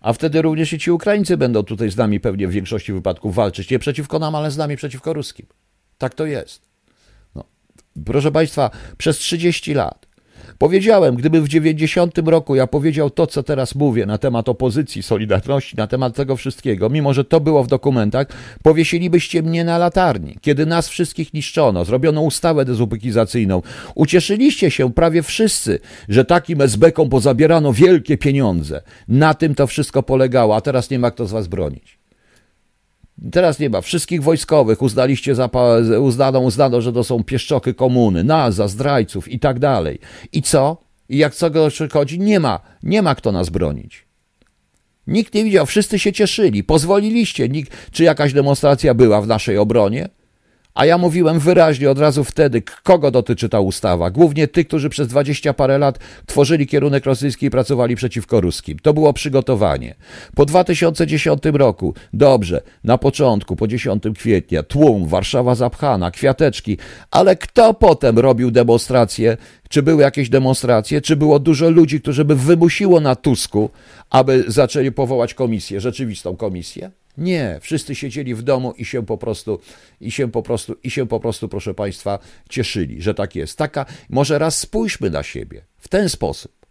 A 0.00 0.12
wtedy 0.12 0.42
również 0.42 0.72
i 0.72 0.78
ci 0.78 0.90
Ukraińcy 0.90 1.36
będą 1.36 1.62
tutaj 1.62 1.90
z 1.90 1.96
nami 1.96 2.20
pewnie 2.20 2.48
w 2.48 2.50
większości 2.50 2.92
wypadków 2.92 3.34
walczyć. 3.34 3.70
Nie 3.70 3.78
przeciwko 3.78 4.18
nam, 4.18 4.34
ale 4.34 4.50
z 4.50 4.56
nami 4.56 4.76
przeciwko 4.76 5.12
ruskim. 5.12 5.46
Tak 5.98 6.14
to 6.14 6.26
jest. 6.26 6.62
No. 7.34 7.44
Proszę 8.06 8.32
Państwa, 8.32 8.70
przez 8.98 9.18
30 9.18 9.74
lat 9.74 9.99
Powiedziałem, 10.60 11.16
gdyby 11.16 11.40
w 11.40 11.48
90 11.48 12.18
roku 12.18 12.54
ja 12.54 12.66
powiedział 12.66 13.10
to, 13.10 13.26
co 13.26 13.42
teraz 13.42 13.74
mówię 13.74 14.06
na 14.06 14.18
temat 14.18 14.48
opozycji, 14.48 15.02
Solidarności, 15.02 15.76
na 15.76 15.86
temat 15.86 16.14
tego 16.14 16.36
wszystkiego, 16.36 16.88
mimo 16.88 17.14
że 17.14 17.24
to 17.24 17.40
było 17.40 17.64
w 17.64 17.66
dokumentach, 17.66 18.26
powiesilibyście 18.62 19.42
mnie 19.42 19.64
na 19.64 19.78
latarni. 19.78 20.36
Kiedy 20.40 20.66
nas 20.66 20.88
wszystkich 20.88 21.34
niszczono, 21.34 21.84
zrobiono 21.84 22.22
ustawę 22.22 22.64
dezubekizacyjną, 22.64 23.62
ucieszyliście 23.94 24.70
się 24.70 24.92
prawie 24.92 25.22
wszyscy, 25.22 25.78
że 26.08 26.24
takim 26.24 26.58
SB-kom 26.58 27.08
pozabierano 27.08 27.72
wielkie 27.72 28.18
pieniądze. 28.18 28.82
Na 29.08 29.34
tym 29.34 29.54
to 29.54 29.66
wszystko 29.66 30.02
polegało, 30.02 30.56
a 30.56 30.60
teraz 30.60 30.90
nie 30.90 30.98
ma 30.98 31.10
kto 31.10 31.26
z 31.26 31.32
was 31.32 31.46
bronić. 31.46 31.99
Teraz 33.32 33.58
nie 33.58 33.70
ma. 33.70 33.80
Wszystkich 33.80 34.22
wojskowych 34.22 34.82
uznaliście 34.82 35.34
za, 35.34 35.50
uznano, 36.00 36.40
uznano, 36.40 36.80
że 36.80 36.92
to 36.92 37.04
są 37.04 37.24
pieszczoky 37.24 37.74
komuny, 37.74 38.24
nas, 38.24 38.54
za 38.54 38.68
zdrajców 38.68 39.28
i 39.28 39.38
tak 39.38 39.58
dalej. 39.58 39.98
I 40.32 40.42
co? 40.42 40.76
I 41.08 41.16
jak 41.16 41.34
co 41.34 41.50
go 41.50 41.68
przychodzi? 41.68 42.18
Nie 42.18 42.40
ma. 42.40 42.60
Nie 42.82 43.02
ma 43.02 43.14
kto 43.14 43.32
nas 43.32 43.48
bronić. 43.48 44.06
Nikt 45.06 45.34
nie 45.34 45.44
widział, 45.44 45.66
wszyscy 45.66 45.98
się 45.98 46.12
cieszyli, 46.12 46.64
pozwoliliście. 46.64 47.48
Nikt, 47.48 47.90
czy 47.92 48.04
jakaś 48.04 48.32
demonstracja 48.32 48.94
była 48.94 49.20
w 49.20 49.26
naszej 49.26 49.58
obronie? 49.58 50.08
A 50.74 50.86
ja 50.86 50.98
mówiłem 50.98 51.38
wyraźnie 51.38 51.90
od 51.90 51.98
razu 51.98 52.24
wtedy, 52.24 52.62
kogo 52.82 53.10
dotyczy 53.10 53.48
ta 53.48 53.60
ustawa. 53.60 54.10
Głównie 54.10 54.48
tych, 54.48 54.66
którzy 54.66 54.88
przez 54.88 55.08
dwadzieścia 55.08 55.54
parę 55.54 55.78
lat 55.78 55.98
tworzyli 56.26 56.66
kierunek 56.66 57.06
rosyjski 57.06 57.46
i 57.46 57.50
pracowali 57.50 57.96
przeciwko 57.96 58.40
ruskim. 58.40 58.78
To 58.78 58.94
było 58.94 59.12
przygotowanie. 59.12 59.94
Po 60.34 60.46
2010 60.46 61.42
roku, 61.52 61.94
dobrze, 62.12 62.62
na 62.84 62.98
początku, 62.98 63.56
po 63.56 63.68
10 63.68 64.02
kwietnia, 64.14 64.62
tłum, 64.62 65.06
Warszawa 65.06 65.54
zapchana, 65.54 66.10
kwiateczki, 66.10 66.78
ale 67.10 67.36
kto 67.36 67.74
potem 67.74 68.18
robił 68.18 68.50
demonstracje? 68.50 69.36
Czy 69.68 69.82
były 69.82 70.02
jakieś 70.02 70.28
demonstracje? 70.28 71.00
Czy 71.00 71.16
było 71.16 71.38
dużo 71.38 71.70
ludzi, 71.70 72.00
którzy 72.00 72.24
by 72.24 72.36
wymusiło 72.36 73.00
na 73.00 73.16
Tusku, 73.16 73.70
aby 74.10 74.44
zaczęli 74.46 74.92
powołać 74.92 75.34
komisję, 75.34 75.80
rzeczywistą 75.80 76.36
komisję? 76.36 76.90
Nie, 77.18 77.58
wszyscy 77.60 77.94
siedzieli 77.94 78.34
w 78.34 78.42
domu 78.42 78.72
i 78.72 78.84
się 78.84 79.06
po 79.06 79.18
prostu, 79.18 79.60
i 80.00 80.10
się 80.10 80.30
po 80.30 80.42
prostu, 80.42 80.76
i 80.82 80.90
się 80.90 81.06
po 81.06 81.20
prostu, 81.20 81.48
proszę 81.48 81.74
Państwa, 81.74 82.18
cieszyli, 82.48 83.02
że 83.02 83.14
tak 83.14 83.36
jest. 83.36 83.58
Taka, 83.58 83.86
może 84.08 84.38
raz 84.38 84.58
spójrzmy 84.58 85.10
na 85.10 85.22
siebie 85.22 85.64
w 85.76 85.88
ten 85.88 86.08
sposób. 86.08 86.66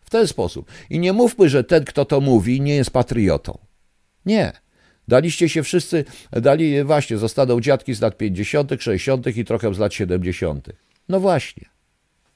W 0.00 0.10
ten 0.10 0.26
sposób. 0.28 0.70
I 0.90 0.98
nie 0.98 1.12
mówmy, 1.12 1.48
że 1.48 1.64
ten, 1.64 1.84
kto 1.84 2.04
to 2.04 2.20
mówi, 2.20 2.60
nie 2.60 2.74
jest 2.74 2.90
patriotą. 2.90 3.58
Nie. 4.26 4.52
Daliście 5.08 5.48
się 5.48 5.62
wszyscy, 5.62 6.04
dali 6.32 6.84
właśnie, 6.84 7.18
zostaną 7.18 7.60
dziadki 7.60 7.94
z 7.94 8.00
lat 8.00 8.16
50., 8.16 8.70
60. 8.80 9.36
i 9.36 9.44
trochę 9.44 9.74
z 9.74 9.78
lat 9.78 9.94
70. 9.94 10.68
No 11.08 11.20
właśnie. 11.20 11.71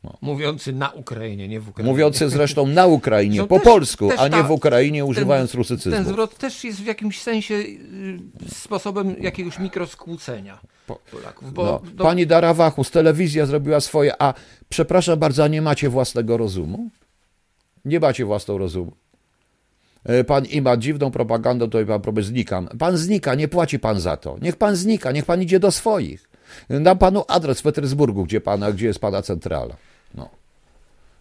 No. 0.07 0.19
Mówiący 0.23 0.73
na 0.73 0.89
Ukrainie, 0.91 1.49
nie 1.49 1.61
w 1.61 1.69
Ukrainie. 1.69 1.93
Mówiący 1.93 2.29
zresztą 2.37 2.67
na 2.67 2.87
Ukrainie, 2.87 3.45
po 3.45 3.57
też, 3.57 3.65
polsku, 3.65 4.09
też 4.09 4.21
a 4.21 4.29
nie 4.29 4.43
w 4.43 4.51
Ukrainie, 4.51 5.05
używając 5.05 5.51
ten, 5.51 5.59
rusycyzmu. 5.59 5.93
Ten 5.93 6.05
zwrot 6.05 6.39
też 6.39 6.65
jest 6.65 6.81
w 6.81 6.87
jakimś 6.87 7.23
sensie 7.23 7.55
y, 7.55 8.19
sposobem 8.55 9.17
jakiegoś 9.21 9.59
mikroskłócenia 9.59 10.61
Polaków. 11.13 11.53
Bo 11.53 11.65
no, 11.65 11.91
do... 11.95 12.05
Pani 12.05 12.27
Darawachus, 12.27 12.91
telewizja 12.91 13.47
zrobiła 13.47 13.81
swoje, 13.81 14.23
a 14.23 14.35
przepraszam 14.69 15.19
bardzo, 15.19 15.45
a 15.45 15.49
nie 15.49 15.63
macie 15.63 15.89
własnego 15.89 16.37
rozumu? 16.37 16.91
Nie 17.85 18.01
macie 18.01 18.25
własnego 18.25 18.59
rozumu. 18.59 18.93
E, 20.05 20.25
pan 20.25 20.45
ima 20.45 20.77
dziwną 20.77 21.11
propagandą, 21.11 21.71
to 21.71 21.79
pan 21.87 22.01
próbuje 22.01 22.27
znikam. 22.27 22.69
Pan 22.79 22.97
znika, 22.97 23.35
nie 23.35 23.49
płaci 23.49 23.79
pan 23.79 24.01
za 24.01 24.17
to. 24.17 24.37
Niech 24.43 24.57
pan 24.57 24.77
znika, 24.77 25.13
niech 25.13 25.25
pan 25.25 25.43
idzie 25.43 25.61
do 25.61 25.71
swoich. 25.71 26.29
Dam 26.71 26.99
panu 26.99 27.25
adres 27.29 27.61
w 27.61 27.63
Petersburgu, 27.63 28.25
gdzie, 28.25 28.41
pana, 28.41 28.73
gdzie 28.73 28.87
jest 28.87 28.99
pana 28.99 29.23
centrala. 29.23 29.77
No. 30.17 30.31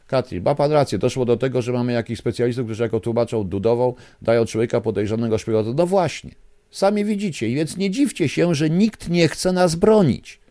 Katrin, 0.07 0.43
ma 0.43 0.55
pan 0.55 0.71
rację, 0.71 0.97
doszło 0.97 1.25
do 1.25 1.37
tego, 1.37 1.61
że 1.61 1.71
mamy 1.71 1.93
jakichś 1.93 2.19
specjalistów, 2.19 2.65
którzy 2.65 2.83
jako 2.83 2.99
tłumaczą 2.99 3.43
dudową, 3.43 3.93
dają 4.21 4.45
człowieka 4.45 4.81
podejrzanego 4.81 5.37
szpiegowca. 5.37 5.73
No 5.75 5.87
właśnie, 5.87 6.31
sami 6.71 7.05
widzicie, 7.05 7.47
więc 7.47 7.77
nie 7.77 7.91
dziwcie 7.91 8.29
się, 8.29 8.55
że 8.55 8.69
nikt 8.69 9.09
nie 9.09 9.27
chce 9.27 9.51
nas 9.51 9.75
bronić 9.75 10.44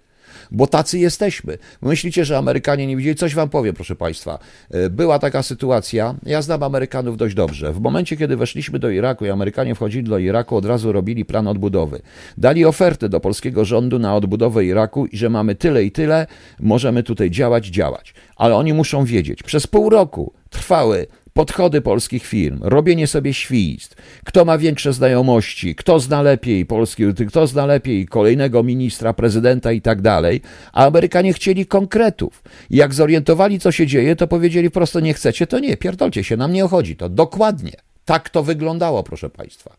bo 0.55 0.67
tacy 0.67 0.99
jesteśmy. 0.99 1.59
Myślicie, 1.83 2.25
że 2.25 2.39
Amerykanie 2.39 2.87
nie 2.87 2.97
widzieli? 2.97 3.17
Coś 3.17 3.35
wam 3.35 3.49
powiem, 3.49 3.75
proszę 3.75 3.97
Państwa. 3.97 4.39
E, 4.71 4.91
była 4.91 5.19
taka 5.19 5.43
sytuacja, 5.43 6.15
ja 6.27 6.43
znam 6.43 6.63
Amerykanów 6.63 7.17
dość 7.17 7.35
dobrze. 7.35 7.73
W 7.73 7.81
momencie, 7.81 8.17
kiedy 8.17 8.37
weszliśmy 8.37 8.79
do 8.79 8.91
Iraku 8.91 9.25
i 9.25 9.31
Amerykanie 9.31 9.75
wchodzili 9.75 10.09
do 10.09 10.19
Iraku, 10.19 10.57
od 10.57 10.65
razu 10.65 10.93
robili 10.93 11.25
plan 11.25 11.49
odbudowy. 11.49 12.01
Dali 12.39 12.65
ofertę 12.65 13.09
do 13.09 13.21
polskiego 13.21 13.65
rządu 13.65 13.99
na 13.99 14.17
odbudowę 14.17 14.65
Iraku 14.65 15.07
i 15.07 15.17
że 15.17 15.31
mamy 15.31 15.55
tyle 15.55 15.85
i 15.85 15.93
tyle, 15.93 16.27
możemy 16.61 17.03
tutaj 17.03 17.31
działać, 17.31 17.67
działać. 17.67 18.15
Ale 18.37 18.57
oni 18.57 18.73
muszą 18.73 19.05
wiedzieć, 19.05 19.43
przez 19.43 19.67
pół 19.67 19.91
roku 19.91 20.33
trwały 20.51 21.07
podchody 21.35 21.81
polskich 21.81 22.27
firm, 22.27 22.59
robienie 22.63 23.07
sobie 23.07 23.35
świństw, 23.35 23.97
kto 24.25 24.45
ma 24.45 24.59
większe 24.59 24.93
znajomości, 24.93 25.75
kto 25.75 26.01
zna 26.01 26.23
lepiej 26.23 26.67
polski, 26.67 27.05
kto 27.29 27.47
zna 27.47 27.67
lepiej 27.67 28.07
kolejnego 28.07 28.63
ministra, 28.63 29.13
prezydenta 29.13 29.73
i 29.73 29.81
tak 29.81 30.03
dalej, 30.03 30.41
a 30.73 30.87
Amerykanie 30.87 31.33
chcieli 31.33 31.67
konkretów. 31.67 32.43
Jak 32.71 32.95
zorientowali, 32.95 33.61
co 33.61 33.73
się 33.73 33.87
dzieje, 33.87 34.17
to 34.17 34.27
powiedzieli 34.27 34.71
prosto, 34.71 35.01
nie 35.01 35.15
chcecie, 35.15 35.47
to 35.47 35.59
nie, 35.59 35.77
pierdolcie 35.77 36.25
się, 36.25 36.37
nam 36.37 36.53
nie 36.53 36.65
ochodzi 36.65 36.97
to. 36.97 37.09
Dokładnie. 37.09 37.73
Tak 38.05 38.31
to 38.31 38.43
wyglądało, 38.43 39.03
proszę 39.03 39.31
Państwa. 39.31 39.77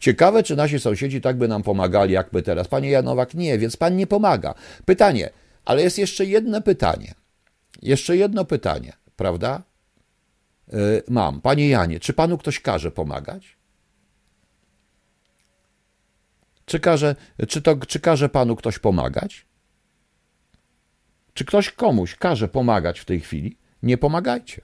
Ciekawe, 0.00 0.42
czy 0.42 0.56
nasi 0.56 0.80
sąsiedzi 0.80 1.20
tak 1.20 1.36
by 1.36 1.48
nam 1.48 1.62
pomagali, 1.62 2.12
jakby 2.12 2.42
teraz. 2.42 2.68
Panie 2.68 2.90
Janowak, 2.90 3.34
nie, 3.34 3.58
więc 3.58 3.76
Pan 3.76 3.96
nie 3.96 4.06
pomaga. 4.06 4.54
Pytanie, 4.84 5.30
ale 5.64 5.82
jest 5.82 5.98
jeszcze 5.98 6.24
jedno 6.24 6.60
pytanie. 6.60 7.14
Jeszcze 7.82 8.16
jedno 8.16 8.44
pytanie, 8.44 8.92
prawda? 9.16 9.62
E, 10.68 10.76
mam. 11.08 11.40
Panie 11.40 11.68
Janie, 11.68 12.00
czy 12.00 12.12
panu 12.12 12.38
ktoś 12.38 12.60
każe 12.60 12.90
pomagać? 12.90 13.56
Czy, 16.64 16.80
każe, 16.80 17.16
czy, 17.48 17.62
to, 17.62 17.76
czy 17.76 18.00
każe 18.00 18.28
panu 18.28 18.56
ktoś 18.56 18.78
pomagać? 18.78 19.46
Czy 21.34 21.44
ktoś 21.44 21.70
komuś 21.70 22.16
każe 22.16 22.48
pomagać 22.48 23.00
w 23.00 23.04
tej 23.04 23.20
chwili? 23.20 23.56
Nie 23.82 23.98
pomagajcie. 23.98 24.62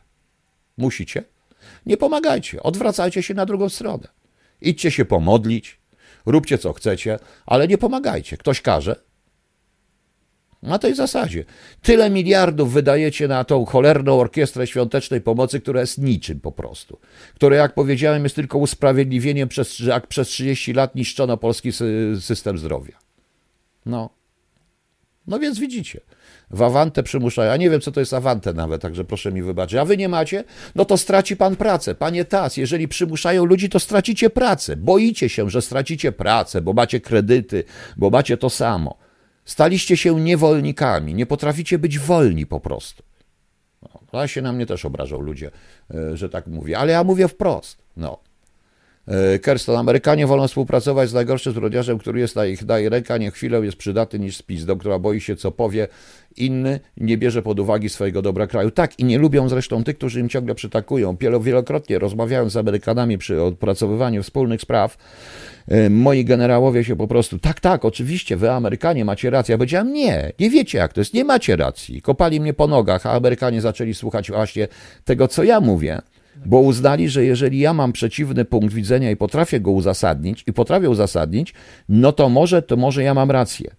Musicie? 0.77 1.25
Nie 1.87 1.97
pomagajcie. 1.97 2.63
Odwracajcie 2.63 3.23
się 3.23 3.35
na 3.35 3.47
drugą 3.47 3.69
stronę. 3.69 4.09
Idźcie 4.61 4.91
się 4.91 5.05
pomodlić, 5.05 5.81
róbcie 6.27 6.59
co 6.59 6.73
chcecie, 6.73 7.19
ale 7.47 7.69
nie 7.69 7.79
pomagajcie. 7.79 8.37
Ktoś 8.37 8.61
każe, 8.61 8.97
na 10.63 10.79
tej 10.79 10.95
zasadzie. 10.95 11.45
Tyle 11.83 12.11
miliardów 12.11 12.73
wydajecie 12.73 13.29
na 13.29 13.45
tą 13.45 13.65
cholerną 13.65 14.21
orkiestrę 14.21 14.67
świątecznej 14.67 15.21
pomocy, 15.21 15.61
która 15.61 15.81
jest 15.81 15.99
niczym 15.99 16.41
po 16.41 16.53
prostu. 16.53 16.99
Które, 17.35 17.57
jak 17.57 17.75
powiedziałem, 17.75 18.25
jest 18.25 18.37
tylko 18.37 18.59
usprawiedliwieniem, 18.59 19.49
przez, 19.49 19.81
jak 19.81 20.07
przez 20.07 20.29
30 20.29 20.73
lat 20.73 20.95
niszczono 20.95 21.37
polski 21.37 21.73
system 22.21 22.59
zdrowia. 22.59 22.99
No. 23.87 24.11
No 25.27 25.39
więc 25.39 25.59
widzicie. 25.59 26.01
W 26.51 26.63
Awantę 26.63 27.03
przymuszają. 27.03 27.51
Ja 27.51 27.57
nie 27.57 27.71
wiem, 27.71 27.81
co 27.81 27.93
to 27.93 28.01
jest 28.01 28.15
Awantę 28.15 28.53
nawet, 28.53 28.83
także 28.83 29.05
proszę 29.05 29.33
mi 29.33 29.43
wybaczyć. 29.43 29.79
A 29.79 29.85
wy 29.85 29.97
nie 29.97 30.09
macie? 30.09 30.45
No 30.75 30.85
to 30.85 30.97
straci 30.97 31.37
pan 31.37 31.57
pracę. 31.57 31.95
Panie 31.95 32.25
Tas, 32.25 32.57
jeżeli 32.57 32.89
przymuszają 32.89 33.45
ludzi, 33.45 33.69
to 33.69 33.81
stracicie 33.81 34.31
pracę. 34.31 34.77
Boicie 34.77 35.29
się, 35.29 35.51
że 35.51 35.63
stracicie 35.63 36.13
pracę, 36.13 36.61
bo 36.61 36.73
macie 36.73 37.01
kredyty, 37.01 37.65
bo 37.97 38.11
macie 38.11 38.37
to 38.37 38.51
samo. 38.51 39.08
Staliście 39.49 39.97
się 39.97 40.21
niewolnikami, 40.21 41.15
nie 41.15 41.27
potraficie 41.27 41.79
być 41.79 41.99
wolni 41.99 42.47
po 42.47 42.61
prostu. 42.61 43.03
No, 44.13 44.27
się 44.27 44.43
na 44.43 44.53
mnie 44.53 44.67
też 44.67 44.85
obrażą 44.85 45.21
ludzie, 45.21 45.51
e, 45.95 46.17
że 46.17 46.29
tak 46.29 46.47
mówię, 46.47 46.79
ale 46.79 46.93
ja 46.93 47.05
mówię 47.05 47.29
wprost. 47.29 47.83
No. 47.97 48.19
E, 49.09 49.39
Kerston, 49.39 49.77
Amerykanie 49.77 50.27
wolą 50.27 50.49
współpracować 50.49 51.11
z 51.11 51.13
najgorszym 51.13 51.53
zbrodniarzem, 51.53 51.99
który 51.99 52.21
jest 52.21 52.37
na 52.37 52.47
ich 52.47 52.65
daje 52.65 52.89
ręka, 52.89 53.19
nie 53.19 53.31
chwilę 53.31 53.61
jest 53.61 53.77
przydatny 53.77 54.19
niż 54.19 54.37
z 54.37 54.43
pizdą, 54.43 54.79
która 54.79 54.99
boi 54.99 55.21
się, 55.21 55.37
co 55.37 55.53
powie 55.53 55.89
inny, 56.37 56.81
nie 56.97 57.19
bierze 57.19 57.43
pod 57.43 57.61
uwagę 57.61 57.89
swojego 57.89 58.23
dobra 58.23 58.47
kraju. 58.47 58.71
Tak, 58.71 58.99
i 58.99 59.05
nie 59.05 59.19
lubią 59.19 59.49
zresztą 59.49 59.85
tych, 59.85 59.97
którzy 59.97 60.21
im 60.21 60.29
ciągle 60.29 60.55
przytakują. 60.55 61.17
Wielokrotnie 61.41 61.99
rozmawiając 61.99 62.53
z 62.53 62.57
Amerykanami 62.57 63.19
przy 63.19 63.43
opracowywaniu 63.43 64.23
wspólnych 64.23 64.61
spraw, 64.61 64.97
e, 65.69 65.91
moi 65.91 66.25
generałowie 66.25 66.85
się 66.85 66.97
po 66.97 67.09
prostu, 67.09 67.39
tak, 67.39 67.61
tak, 67.61 67.85
oczywiście, 67.85 68.37
wy 68.37 68.51
Amerykanie 68.51 69.05
macie 69.05 69.31
rację. 69.31 69.53
Ja 69.53 69.59
powiedziałem, 69.59 69.93
nie, 69.93 70.33
nie 70.41 70.51
wiecie 70.51 70.79
jak 70.79 70.93
to 70.93 71.01
jest, 71.01 71.15
nie 71.15 71.25
macie 71.25 71.57
racji. 71.57 72.03
Kopali 72.03 72.41
mnie 72.41 72.55
po 72.55 72.67
nogach, 72.67 73.07
a 73.07 73.13
Amerykanie 73.13 73.61
zaczęli 73.61 73.95
słuchać 73.95 74.31
właśnie 74.31 74.69
tego, 75.05 75.29
co 75.29 75.45
ja 75.45 75.61
mówię 75.61 75.99
bo 76.47 76.61
uznali, 76.61 77.09
że 77.09 77.25
jeżeli 77.25 77.59
ja 77.59 77.75
mam 77.75 77.93
przeciwny 77.93 78.45
punkt 78.45 78.75
widzenia 78.75 79.11
i 79.11 79.17
potrafię 79.17 79.61
go 79.61 79.71
uzasadnić 79.71 80.45
i 80.47 80.53
potrafię 80.53 80.91
uzasadnić, 80.91 81.55
no 81.89 82.13
to 82.13 82.29
może, 82.29 82.63
to 82.63 82.77
może 82.77 83.03
ja 83.03 83.15
mam 83.15 83.31
rację. 83.31 83.71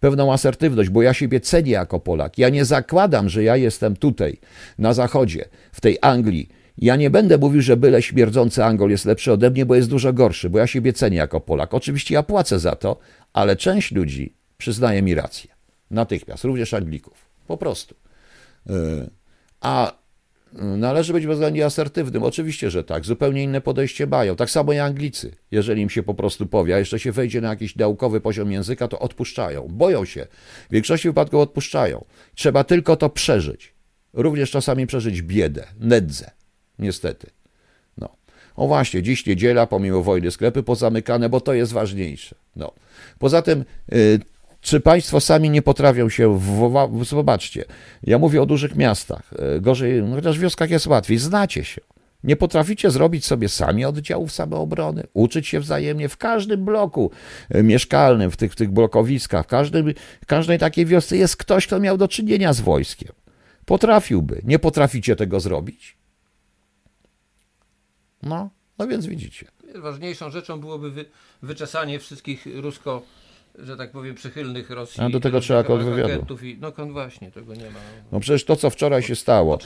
Pewną 0.00 0.32
asertywność, 0.32 0.90
bo 0.90 1.02
ja 1.02 1.14
siebie 1.14 1.40
cenię 1.40 1.72
jako 1.72 2.00
Polak. 2.00 2.38
Ja 2.38 2.48
nie 2.48 2.64
zakładam, 2.64 3.28
że 3.28 3.42
ja 3.42 3.56
jestem 3.56 3.96
tutaj, 3.96 4.36
na 4.78 4.92
zachodzie, 4.92 5.44
w 5.72 5.80
tej 5.80 5.98
Anglii. 6.00 6.48
Ja 6.78 6.96
nie 6.96 7.10
będę 7.10 7.38
mówił, 7.38 7.62
że 7.62 7.76
byle 7.76 8.02
śmierdzący 8.02 8.64
Angol 8.64 8.90
jest 8.90 9.04
lepszy 9.04 9.32
ode 9.32 9.50
mnie, 9.50 9.66
bo 9.66 9.74
jest 9.74 9.88
dużo 9.88 10.12
gorszy, 10.12 10.50
bo 10.50 10.58
ja 10.58 10.66
siebie 10.66 10.92
cenię 10.92 11.16
jako 11.16 11.40
Polak. 11.40 11.74
Oczywiście 11.74 12.14
ja 12.14 12.22
płacę 12.22 12.58
za 12.58 12.76
to, 12.76 12.98
ale 13.32 13.56
część 13.56 13.92
ludzi 13.92 14.34
przyznaje 14.58 15.02
mi 15.02 15.14
rację. 15.14 15.50
Natychmiast, 15.90 16.44
również 16.44 16.74
Anglików. 16.74 17.28
Po 17.46 17.56
prostu. 17.56 17.94
Yy. 18.66 19.10
A 19.60 20.01
należy 20.52 21.12
być 21.12 21.26
bezwzględnie 21.26 21.66
asertywnym. 21.66 22.22
Oczywiście, 22.22 22.70
że 22.70 22.84
tak. 22.84 23.04
Zupełnie 23.04 23.42
inne 23.42 23.60
podejście 23.60 24.06
mają. 24.06 24.36
Tak 24.36 24.50
samo 24.50 24.72
jak 24.72 24.86
Anglicy. 24.86 25.32
Jeżeli 25.50 25.82
im 25.82 25.90
się 25.90 26.02
po 26.02 26.14
prostu 26.14 26.46
powie, 26.46 26.74
a 26.74 26.78
jeszcze 26.78 26.98
się 26.98 27.12
wejdzie 27.12 27.40
na 27.40 27.48
jakiś 27.48 27.76
naukowy 27.76 28.20
poziom 28.20 28.52
języka, 28.52 28.88
to 28.88 28.98
odpuszczają. 28.98 29.68
Boją 29.68 30.04
się. 30.04 30.26
W 30.68 30.72
większości 30.72 31.08
wypadków 31.08 31.40
odpuszczają. 31.40 32.04
Trzeba 32.34 32.64
tylko 32.64 32.96
to 32.96 33.10
przeżyć. 33.10 33.74
Również 34.12 34.50
czasami 34.50 34.86
przeżyć 34.86 35.22
biedę, 35.22 35.66
nędzę. 35.80 36.30
Niestety. 36.78 37.30
No. 37.98 38.08
O 38.56 38.66
właśnie, 38.66 39.02
dziś 39.02 39.26
niedziela, 39.26 39.66
pomimo 39.66 40.02
wojny 40.02 40.30
sklepy 40.30 40.62
pozamykane, 40.62 41.28
bo 41.28 41.40
to 41.40 41.54
jest 41.54 41.72
ważniejsze. 41.72 42.34
No. 42.56 42.72
Poza 43.18 43.42
tym 43.42 43.64
y, 43.92 44.20
czy 44.62 44.80
państwo 44.80 45.20
sami 45.20 45.50
nie 45.50 45.62
potrafią 45.62 46.08
się, 46.08 46.38
w, 46.38 47.04
zobaczcie, 47.04 47.64
ja 48.02 48.18
mówię 48.18 48.42
o 48.42 48.46
dużych 48.46 48.76
miastach, 48.76 49.30
e, 49.38 49.60
gorzej, 49.60 50.02
no 50.02 50.16
chociaż 50.16 50.38
w 50.38 50.40
wioskach 50.40 50.70
jest 50.70 50.86
łatwiej, 50.86 51.18
znacie 51.18 51.64
się. 51.64 51.80
Nie 52.24 52.36
potraficie 52.36 52.90
zrobić 52.90 53.24
sobie 53.26 53.48
sami 53.48 53.84
oddziałów 53.84 54.32
samoobrony, 54.32 55.06
uczyć 55.14 55.48
się 55.48 55.60
wzajemnie 55.60 56.08
w 56.08 56.16
każdym 56.16 56.64
bloku 56.64 57.10
e, 57.50 57.62
mieszkalnym, 57.62 58.30
w 58.30 58.36
tych, 58.36 58.52
w 58.52 58.56
tych 58.56 58.70
blokowiskach, 58.70 59.44
w, 59.44 59.48
każdym, 59.48 59.94
w 60.22 60.26
każdej 60.26 60.58
takiej 60.58 60.86
wiosce 60.86 61.16
jest 61.16 61.36
ktoś, 61.36 61.66
kto 61.66 61.80
miał 61.80 61.98
do 61.98 62.08
czynienia 62.08 62.52
z 62.52 62.60
wojskiem. 62.60 63.12
Potrafiłby. 63.64 64.40
Nie 64.44 64.58
potraficie 64.58 65.16
tego 65.16 65.40
zrobić? 65.40 65.96
No, 68.22 68.50
no 68.78 68.86
więc 68.86 69.06
widzicie. 69.06 69.46
Ważniejszą 69.74 70.30
rzeczą 70.30 70.60
byłoby 70.60 70.90
wy, 70.90 71.04
wyczesanie 71.42 71.98
wszystkich 71.98 72.46
rusko 72.54 73.02
że 73.58 73.76
tak 73.76 73.90
powiem, 73.90 74.14
przychylnych 74.14 74.70
Rosji. 74.70 75.02
A 75.02 75.08
do 75.08 75.20
tego 75.20 75.40
trzeba 75.40 75.64
kontrwywiadu. 75.64 76.36
I, 76.42 76.58
no 76.60 76.72
właśnie, 76.86 77.30
tego 77.30 77.54
nie 77.54 77.64
ma. 77.64 77.78
No 78.12 78.20
przecież 78.20 78.44
to, 78.44 78.56
co 78.56 78.70
wczoraj 78.70 79.02
się 79.02 79.16
stało, 79.16 79.58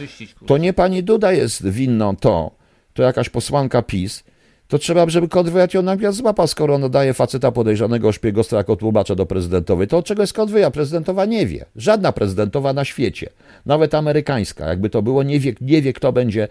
to 0.46 0.58
nie 0.58 0.72
pani 0.72 1.02
Duda 1.02 1.32
jest 1.32 1.68
winną 1.68 2.16
to, 2.16 2.50
to 2.94 3.02
jakaś 3.02 3.28
posłanka 3.28 3.82
PiS, 3.82 4.24
to 4.68 4.78
trzeba, 4.78 5.10
żeby 5.10 5.28
kontrwywiad 5.28 5.74
ją 5.74 5.82
nagle 5.82 6.12
złapał, 6.12 6.46
skoro 6.46 6.74
on 6.74 6.90
daje 6.90 7.14
faceta 7.14 7.52
podejrzanego 7.52 8.08
o 8.08 8.12
szpiegostwa 8.12 8.56
jako 8.56 8.76
tłumacza 8.76 9.14
do 9.14 9.26
prezydentowej. 9.26 9.88
To 9.88 9.98
od 9.98 10.06
czego 10.06 10.22
jest 10.22 10.32
kontrwywiad? 10.32 10.74
Prezydentowa 10.74 11.24
nie 11.24 11.46
wie. 11.46 11.64
Żadna 11.76 12.12
prezydentowa 12.12 12.72
na 12.72 12.84
świecie, 12.84 13.30
nawet 13.66 13.94
amerykańska, 13.94 14.68
jakby 14.68 14.90
to 14.90 15.02
było, 15.02 15.22
nie 15.22 15.40
wie, 15.40 15.52
nie 15.60 15.82
wie, 15.82 15.92
kto, 15.92 16.12
będzie, 16.12 16.48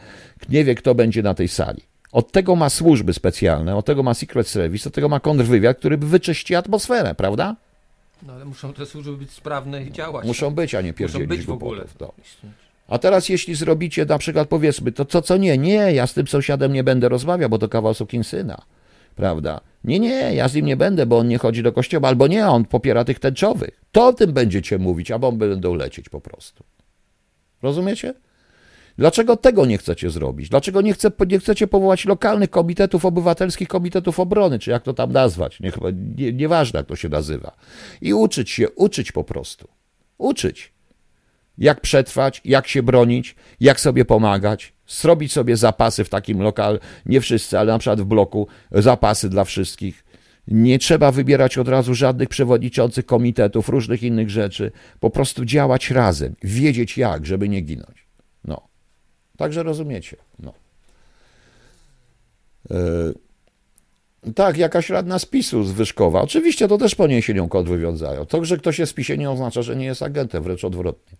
nie 0.49 0.63
wie 0.63 0.75
kto 0.75 0.95
będzie 0.95 1.23
na 1.23 1.33
tej 1.33 1.47
sali. 1.47 1.81
Od 2.15 2.31
tego 2.31 2.55
ma 2.55 2.69
służby 2.69 3.13
specjalne, 3.13 3.75
od 3.75 3.85
tego 3.85 4.03
ma 4.03 4.13
Secret 4.13 4.47
Service, 4.47 4.89
od 4.89 4.95
tego 4.95 5.09
ma 5.09 5.19
kontrwywiad, 5.19 5.77
który 5.77 5.97
wyczyści 5.97 6.55
atmosferę, 6.55 7.15
prawda? 7.15 7.55
No 8.23 8.33
ale 8.33 8.45
muszą 8.45 8.73
te 8.73 8.85
służby 8.85 9.17
być 9.17 9.31
sprawne 9.31 9.83
i 9.83 9.91
działać. 9.91 10.27
Muszą 10.27 10.51
być, 10.51 10.75
a 10.75 10.81
nie 10.81 10.93
pierdzielić 10.93 11.27
Muszą 11.27 11.37
być 11.37 11.45
w 11.45 11.51
ogóle. 11.51 11.85
No. 11.99 12.11
A 12.87 12.97
teraz 12.97 13.29
jeśli 13.29 13.55
zrobicie 13.55 14.05
na 14.05 14.17
przykład 14.17 14.47
powiedzmy, 14.47 14.91
to 14.91 15.05
co, 15.05 15.21
co 15.21 15.37
nie, 15.37 15.57
nie, 15.57 15.93
ja 15.93 16.07
z 16.07 16.13
tym 16.13 16.27
sąsiadem 16.27 16.73
nie 16.73 16.83
będę 16.83 17.09
rozmawiał, 17.09 17.49
bo 17.49 17.57
to 17.57 17.69
kawał 17.69 17.93
syna, 18.23 18.61
prawda? 19.15 19.61
Nie, 19.83 19.99
nie, 19.99 20.35
ja 20.35 20.47
z 20.47 20.55
nim 20.55 20.65
nie 20.65 20.77
będę, 20.77 21.05
bo 21.05 21.17
on 21.17 21.27
nie 21.27 21.37
chodzi 21.37 21.63
do 21.63 21.71
kościoła, 21.71 22.09
albo 22.09 22.27
nie, 22.27 22.47
on 22.47 22.65
popiera 22.65 23.05
tych 23.05 23.19
tęczowych. 23.19 23.81
To 23.91 24.07
o 24.07 24.13
tym 24.13 24.33
będziecie 24.33 24.77
mówić, 24.77 25.11
a 25.11 25.19
bomby 25.19 25.49
będą 25.49 25.73
lecieć 25.73 26.09
po 26.09 26.21
prostu. 26.21 26.63
Rozumiecie? 27.61 28.13
Dlaczego 28.97 29.37
tego 29.37 29.65
nie 29.65 29.77
chcecie 29.77 30.09
zrobić? 30.09 30.49
Dlaczego 30.49 30.81
nie, 30.81 30.93
chce, 30.93 31.11
nie 31.27 31.39
chcecie 31.39 31.67
powołać 31.67 32.05
lokalnych 32.05 32.49
komitetów 32.49 33.05
obywatelskich, 33.05 33.67
komitetów 33.67 34.19
obrony, 34.19 34.59
czy 34.59 34.71
jak 34.71 34.83
to 34.83 34.93
tam 34.93 35.11
nazwać? 35.11 35.59
Nie, 35.59 35.71
nie, 36.17 36.33
nieważne, 36.33 36.77
jak 36.77 36.87
to 36.87 36.95
się 36.95 37.09
nazywa. 37.09 37.55
I 38.01 38.13
uczyć 38.13 38.49
się, 38.49 38.69
uczyć 38.69 39.11
po 39.11 39.23
prostu. 39.23 39.67
Uczyć. 40.17 40.73
Jak 41.57 41.81
przetrwać, 41.81 42.41
jak 42.45 42.67
się 42.67 42.83
bronić, 42.83 43.35
jak 43.59 43.79
sobie 43.79 44.05
pomagać, 44.05 44.73
zrobić 44.87 45.31
sobie 45.31 45.57
zapasy 45.57 46.03
w 46.03 46.09
takim 46.09 46.41
lokal, 46.41 46.79
nie 47.05 47.21
wszyscy, 47.21 47.59
ale 47.59 47.71
na 47.71 47.79
przykład 47.79 48.01
w 48.01 48.05
bloku, 48.05 48.47
zapasy 48.71 49.29
dla 49.29 49.43
wszystkich. 49.43 50.05
Nie 50.47 50.79
trzeba 50.79 51.11
wybierać 51.11 51.57
od 51.57 51.67
razu 51.67 51.95
żadnych 51.95 52.29
przewodniczących 52.29 53.05
komitetów, 53.05 53.69
różnych 53.69 54.03
innych 54.03 54.29
rzeczy. 54.29 54.71
Po 54.99 55.09
prostu 55.09 55.45
działać 55.45 55.91
razem, 55.91 56.35
wiedzieć 56.43 56.97
jak, 56.97 57.25
żeby 57.25 57.49
nie 57.49 57.61
ginąć. 57.61 58.04
Także 59.37 59.63
rozumiecie. 59.63 60.17
No. 60.39 60.53
Yy, 62.69 63.13
tak, 64.35 64.57
jakaś 64.57 64.89
radna 64.89 65.19
spisu 65.19 65.63
z 65.63 65.71
Wyszkowa. 65.71 66.21
Oczywiście 66.21 66.67
to 66.67 66.77
też 66.77 66.95
po 66.95 67.07
niej 67.07 67.21
się 67.21 67.33
nią 67.33 67.49
kod 67.49 67.69
wywiązają. 67.69 68.25
To, 68.25 68.45
że 68.45 68.57
ktoś 68.57 68.79
jest 68.79 68.89
spisie 68.89 69.17
nie 69.17 69.31
oznacza, 69.31 69.61
że 69.61 69.75
nie 69.75 69.85
jest 69.85 70.01
agentem, 70.01 70.43
wręcz 70.43 70.63
odwrotnie. 70.63 71.17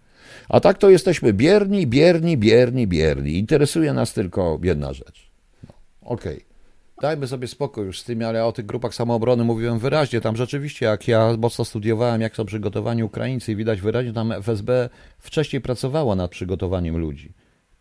A 0.50 0.60
tak 0.60 0.78
to 0.78 0.90
jesteśmy 0.90 1.34
bierni, 1.34 1.88
bierni, 1.88 2.38
bierni, 2.38 2.88
bierni. 2.88 3.38
Interesuje 3.38 3.94
nas 3.94 4.14
tylko 4.14 4.60
jedna 4.64 4.94
rzecz. 4.94 5.32
No, 5.68 5.74
Okej. 6.02 6.36
Okay. 6.36 6.56
Dajmy 7.02 7.28
sobie 7.28 7.48
spokój 7.48 7.86
już 7.86 8.00
z 8.00 8.04
tym, 8.04 8.22
ale 8.22 8.46
o 8.46 8.52
tych 8.52 8.66
grupach 8.66 8.96
samoobrony 8.96 9.44
mówiłem 9.44 9.80
wyraźnie. 9.80 10.22
Tam 10.22 10.36
rzeczywiście, 10.36 10.86
jak 10.86 11.08
ja 11.08 11.38
mocno 11.38 11.66
studiowałem, 11.66 12.22
jak 12.22 12.36
są 12.36 12.46
przygotowani 12.46 13.04
Ukraińcy, 13.04 13.56
widać 13.56 13.82
wyraźnie, 13.82 14.14
tam 14.14 14.32
FSB 14.32 14.90
wcześniej 15.20 15.62
pracowała 15.62 16.16
nad 16.16 16.32
przygotowaniem 16.32 16.98
ludzi. 16.98 17.34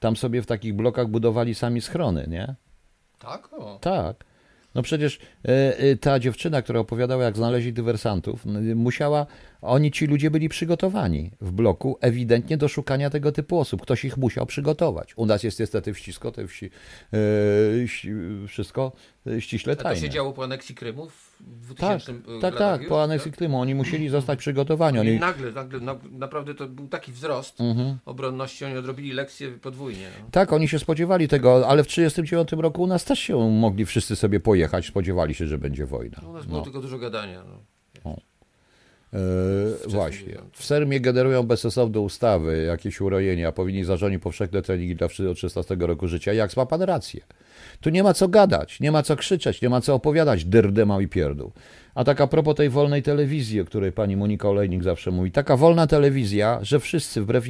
Tam 0.04 0.16
sobie 0.16 0.42
w 0.42 0.46
takich 0.46 0.74
blokach 0.74 1.08
budowali 1.08 1.54
sami 1.54 1.80
schrony, 1.80 2.26
nie? 2.28 2.54
Tak? 3.18 3.52
O. 3.52 3.78
Tak. 3.80 4.24
No 4.74 4.82
przecież 4.82 5.18
y, 5.18 5.82
y, 5.84 5.96
ta 5.96 6.18
dziewczyna, 6.18 6.62
która 6.62 6.80
opowiadała, 6.80 7.24
jak 7.24 7.36
znaleźli 7.36 7.72
dywersantów, 7.72 8.46
musiała, 8.74 9.26
oni 9.62 9.90
ci 9.90 10.06
ludzie 10.06 10.30
byli 10.30 10.48
przygotowani 10.48 11.30
w 11.40 11.52
bloku 11.52 11.98
ewidentnie 12.00 12.56
do 12.56 12.68
szukania 12.68 13.10
tego 13.10 13.32
typu 13.32 13.58
osób. 13.58 13.82
Ktoś 13.82 14.04
ich 14.04 14.16
musiał 14.16 14.46
przygotować. 14.46 15.12
U 15.16 15.26
nas 15.26 15.42
jest 15.42 15.60
niestety 15.60 15.94
wścisko, 15.94 16.32
te 16.32 16.46
wsi, 16.46 16.70
wszystko 18.48 18.92
ściśle 19.38 19.76
tajne. 19.76 19.90
A 19.90 19.94
to 19.94 20.00
się 20.00 20.10
działo 20.10 20.32
po 20.32 20.44
aneksji 20.44 20.74
Krymu 20.74 21.08
w 21.08 21.23
2000 21.46 22.12
Tak, 22.40 22.40
tak, 22.40 22.54
tak 22.58 22.88
po 22.88 23.02
aneksji 23.02 23.30
tak? 23.30 23.38
Krymu. 23.38 23.60
Oni 23.60 23.74
musieli 23.74 24.08
zostać 24.08 24.38
przygotowani. 24.38 24.98
Oni... 24.98 25.18
Nagle, 25.18 25.52
nagle 25.52 25.80
na, 25.80 25.96
naprawdę 26.10 26.54
to 26.54 26.68
był 26.68 26.88
taki 26.88 27.12
wzrost 27.12 27.60
mhm. 27.60 27.98
obronności, 28.04 28.64
oni 28.64 28.76
odrobili 28.76 29.12
lekcję 29.12 29.50
podwójnie. 29.50 30.08
No. 30.20 30.28
Tak, 30.30 30.52
oni 30.52 30.68
się 30.68 30.78
spodziewali 30.78 31.28
tego, 31.28 31.68
ale 31.68 31.84
w 31.84 31.86
1939 31.86 32.62
roku 32.62 32.82
u 32.82 32.86
nas 32.86 33.04
też 33.04 33.18
się 33.18 33.50
mogli 33.50 33.86
wszyscy 33.86 34.16
sobie 34.16 34.40
pojechać, 34.40 34.86
spodziewali 34.86 35.34
się, 35.34 35.46
że 35.46 35.58
będzie 35.58 35.86
wojna. 35.86 36.18
No, 36.22 36.30
u 36.30 36.32
nas 36.32 36.46
było 36.46 36.58
no. 36.58 36.64
tylko 36.64 36.80
dużo 36.80 36.98
gadania. 36.98 37.44
No. 37.48 37.73
Yy, 39.14 39.90
właśnie. 39.90 40.34
W 40.52 40.64
Sermie 40.64 41.00
generują 41.00 41.42
bezsensowne 41.42 42.00
ustawy, 42.00 42.64
jakieś 42.66 43.00
urojenia, 43.00 43.52
powinni 43.52 43.84
zarządzić 43.84 44.22
powszechne 44.22 44.62
treningi 44.62 44.96
dla 44.96 45.08
wszystkich 45.08 45.30
od 45.30 45.38
16 45.38 45.76
roku 45.80 46.08
życia. 46.08 46.32
Jak 46.32 46.56
ma 46.56 46.66
pan 46.66 46.82
rację? 46.82 47.20
Tu 47.80 47.90
nie 47.90 48.02
ma 48.02 48.14
co 48.14 48.28
gadać, 48.28 48.80
nie 48.80 48.92
ma 48.92 49.02
co 49.02 49.16
krzyczeć, 49.16 49.62
nie 49.62 49.68
ma 49.68 49.80
co 49.80 49.94
opowiadać 49.94 50.44
dyrdemał 50.44 51.00
i 51.00 51.08
pierdół. 51.08 51.52
A 51.94 52.04
tak 52.04 52.20
a 52.20 52.26
propos 52.26 52.54
tej 52.54 52.70
wolnej 52.70 53.02
telewizji, 53.02 53.60
o 53.60 53.64
której 53.64 53.92
pani 53.92 54.16
Monika 54.16 54.48
Olejnik 54.48 54.82
zawsze 54.82 55.10
mówi, 55.10 55.30
taka 55.30 55.56
wolna 55.56 55.86
telewizja, 55.86 56.58
że 56.62 56.80
wszyscy 56.80 57.22
wbrew 57.22 57.44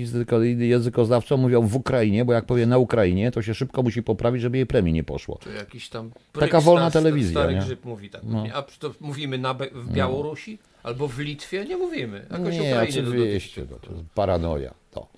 językoznawcom 0.58 1.40
mówią 1.40 1.62
w 1.62 1.76
Ukrainie, 1.76 2.24
bo 2.24 2.32
jak 2.32 2.44
powie 2.44 2.66
na 2.66 2.78
Ukrainie, 2.78 3.30
to 3.30 3.42
się 3.42 3.54
szybko 3.54 3.82
musi 3.82 4.02
poprawić, 4.02 4.42
żeby 4.42 4.56
jej 4.56 4.66
premii 4.66 4.92
nie 4.92 5.04
poszło. 5.04 5.38
To 5.44 5.50
jakiś 5.50 5.88
tam 5.88 6.10
taka 6.32 6.60
wolna 6.60 6.90
telewizja. 6.90 7.40
Stary 7.40 7.54
nie? 7.54 7.60
grzyb 7.60 7.84
mówi 7.84 8.10
tak. 8.10 8.22
No. 8.24 8.44
A 8.54 8.62
to 8.62 8.94
mówimy 9.00 9.38
na, 9.38 9.54
w 9.54 9.92
Białorusi? 9.92 10.58
No. 10.62 10.74
Albo 10.85 11.09
w 11.09 11.18
Litwie? 11.18 11.64
Nie 11.64 11.76
mówimy. 11.76 12.26
Jakoś 12.30 12.55
nie, 12.55 12.70
Ukrainie 12.70 13.03
oczywiście, 13.09 13.66
to, 13.66 13.76
to 13.76 13.93
jest 13.93 14.05
paranoja. 14.14 14.74
To. 14.91 15.09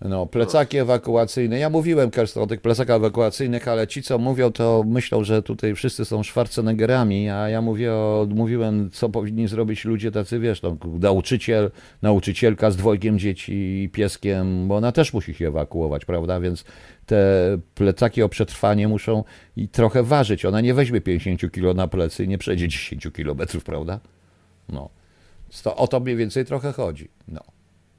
No, 0.00 0.26
plecaki 0.26 0.78
ewakuacyjne. 0.78 1.58
Ja 1.58 1.70
mówiłem, 1.70 2.10
Kerstin, 2.10 2.42
o 2.42 2.46
tych 2.46 2.60
plecakach 2.60 2.96
ewakuacyjnych, 2.96 3.68
ale 3.68 3.86
ci, 3.86 4.02
co 4.02 4.18
mówią, 4.18 4.52
to 4.52 4.84
myślą, 4.86 5.24
że 5.24 5.42
tutaj 5.42 5.74
wszyscy 5.74 6.04
są 6.04 6.22
Schwarzeneggerami, 6.22 7.30
a 7.30 7.48
ja 7.48 7.62
mówię 7.62 7.92
o, 7.92 8.26
mówiłem, 8.34 8.90
co 8.90 9.08
powinni 9.08 9.48
zrobić 9.48 9.84
ludzie 9.84 10.10
tacy, 10.10 10.38
wiesz, 10.38 10.62
no, 10.62 10.76
nauczyciel, 11.00 11.70
nauczycielka 12.02 12.70
z 12.70 12.76
dwojgiem 12.76 13.18
dzieci 13.18 13.52
i 13.52 13.88
pieskiem, 13.88 14.68
bo 14.68 14.76
ona 14.76 14.92
też 14.92 15.12
musi 15.12 15.34
się 15.34 15.48
ewakuować, 15.48 16.04
prawda, 16.04 16.40
więc 16.40 16.64
te 17.06 17.18
plecaki 17.74 18.22
o 18.22 18.28
przetrwanie 18.28 18.88
muszą 18.88 19.24
i 19.56 19.68
trochę 19.68 20.02
ważyć. 20.02 20.44
Ona 20.44 20.60
nie 20.60 20.74
weźmie 20.74 21.00
50 21.00 21.52
kilo 21.52 21.74
na 21.74 21.88
plecy 21.88 22.24
i 22.24 22.28
nie 22.28 22.38
przejdzie 22.38 22.68
10 22.68 23.08
kilometrów, 23.14 23.64
prawda? 23.64 24.00
No. 24.68 24.90
To, 25.62 25.76
o 25.76 25.88
to 25.88 26.00
mniej 26.00 26.16
więcej 26.16 26.44
trochę 26.44 26.72
chodzi. 26.72 27.08
No. 27.28 27.40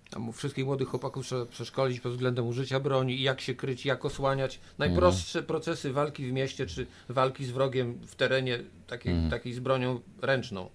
Tam 0.09 0.33
wszystkich 0.33 0.65
młodych 0.65 0.87
chłopaków 0.87 1.25
trzeba 1.25 1.45
przeszkolić 1.45 1.99
pod 1.99 2.11
względem 2.11 2.47
użycia 2.47 2.79
broni 2.79 3.13
i 3.13 3.21
jak 3.21 3.41
się 3.41 3.55
kryć, 3.55 3.85
jak 3.85 4.05
osłaniać. 4.05 4.59
Najprostsze 4.77 5.39
mhm. 5.39 5.47
procesy 5.47 5.93
walki 5.93 6.27
w 6.27 6.31
mieście, 6.31 6.65
czy 6.65 6.87
walki 7.09 7.45
z 7.45 7.51
wrogiem 7.51 7.99
w 8.07 8.15
terenie, 8.15 8.59
takiej, 8.87 9.13
mhm. 9.13 9.31
takiej 9.31 9.53
z 9.53 9.59
bronią 9.59 9.99
ręczną. 10.21 10.69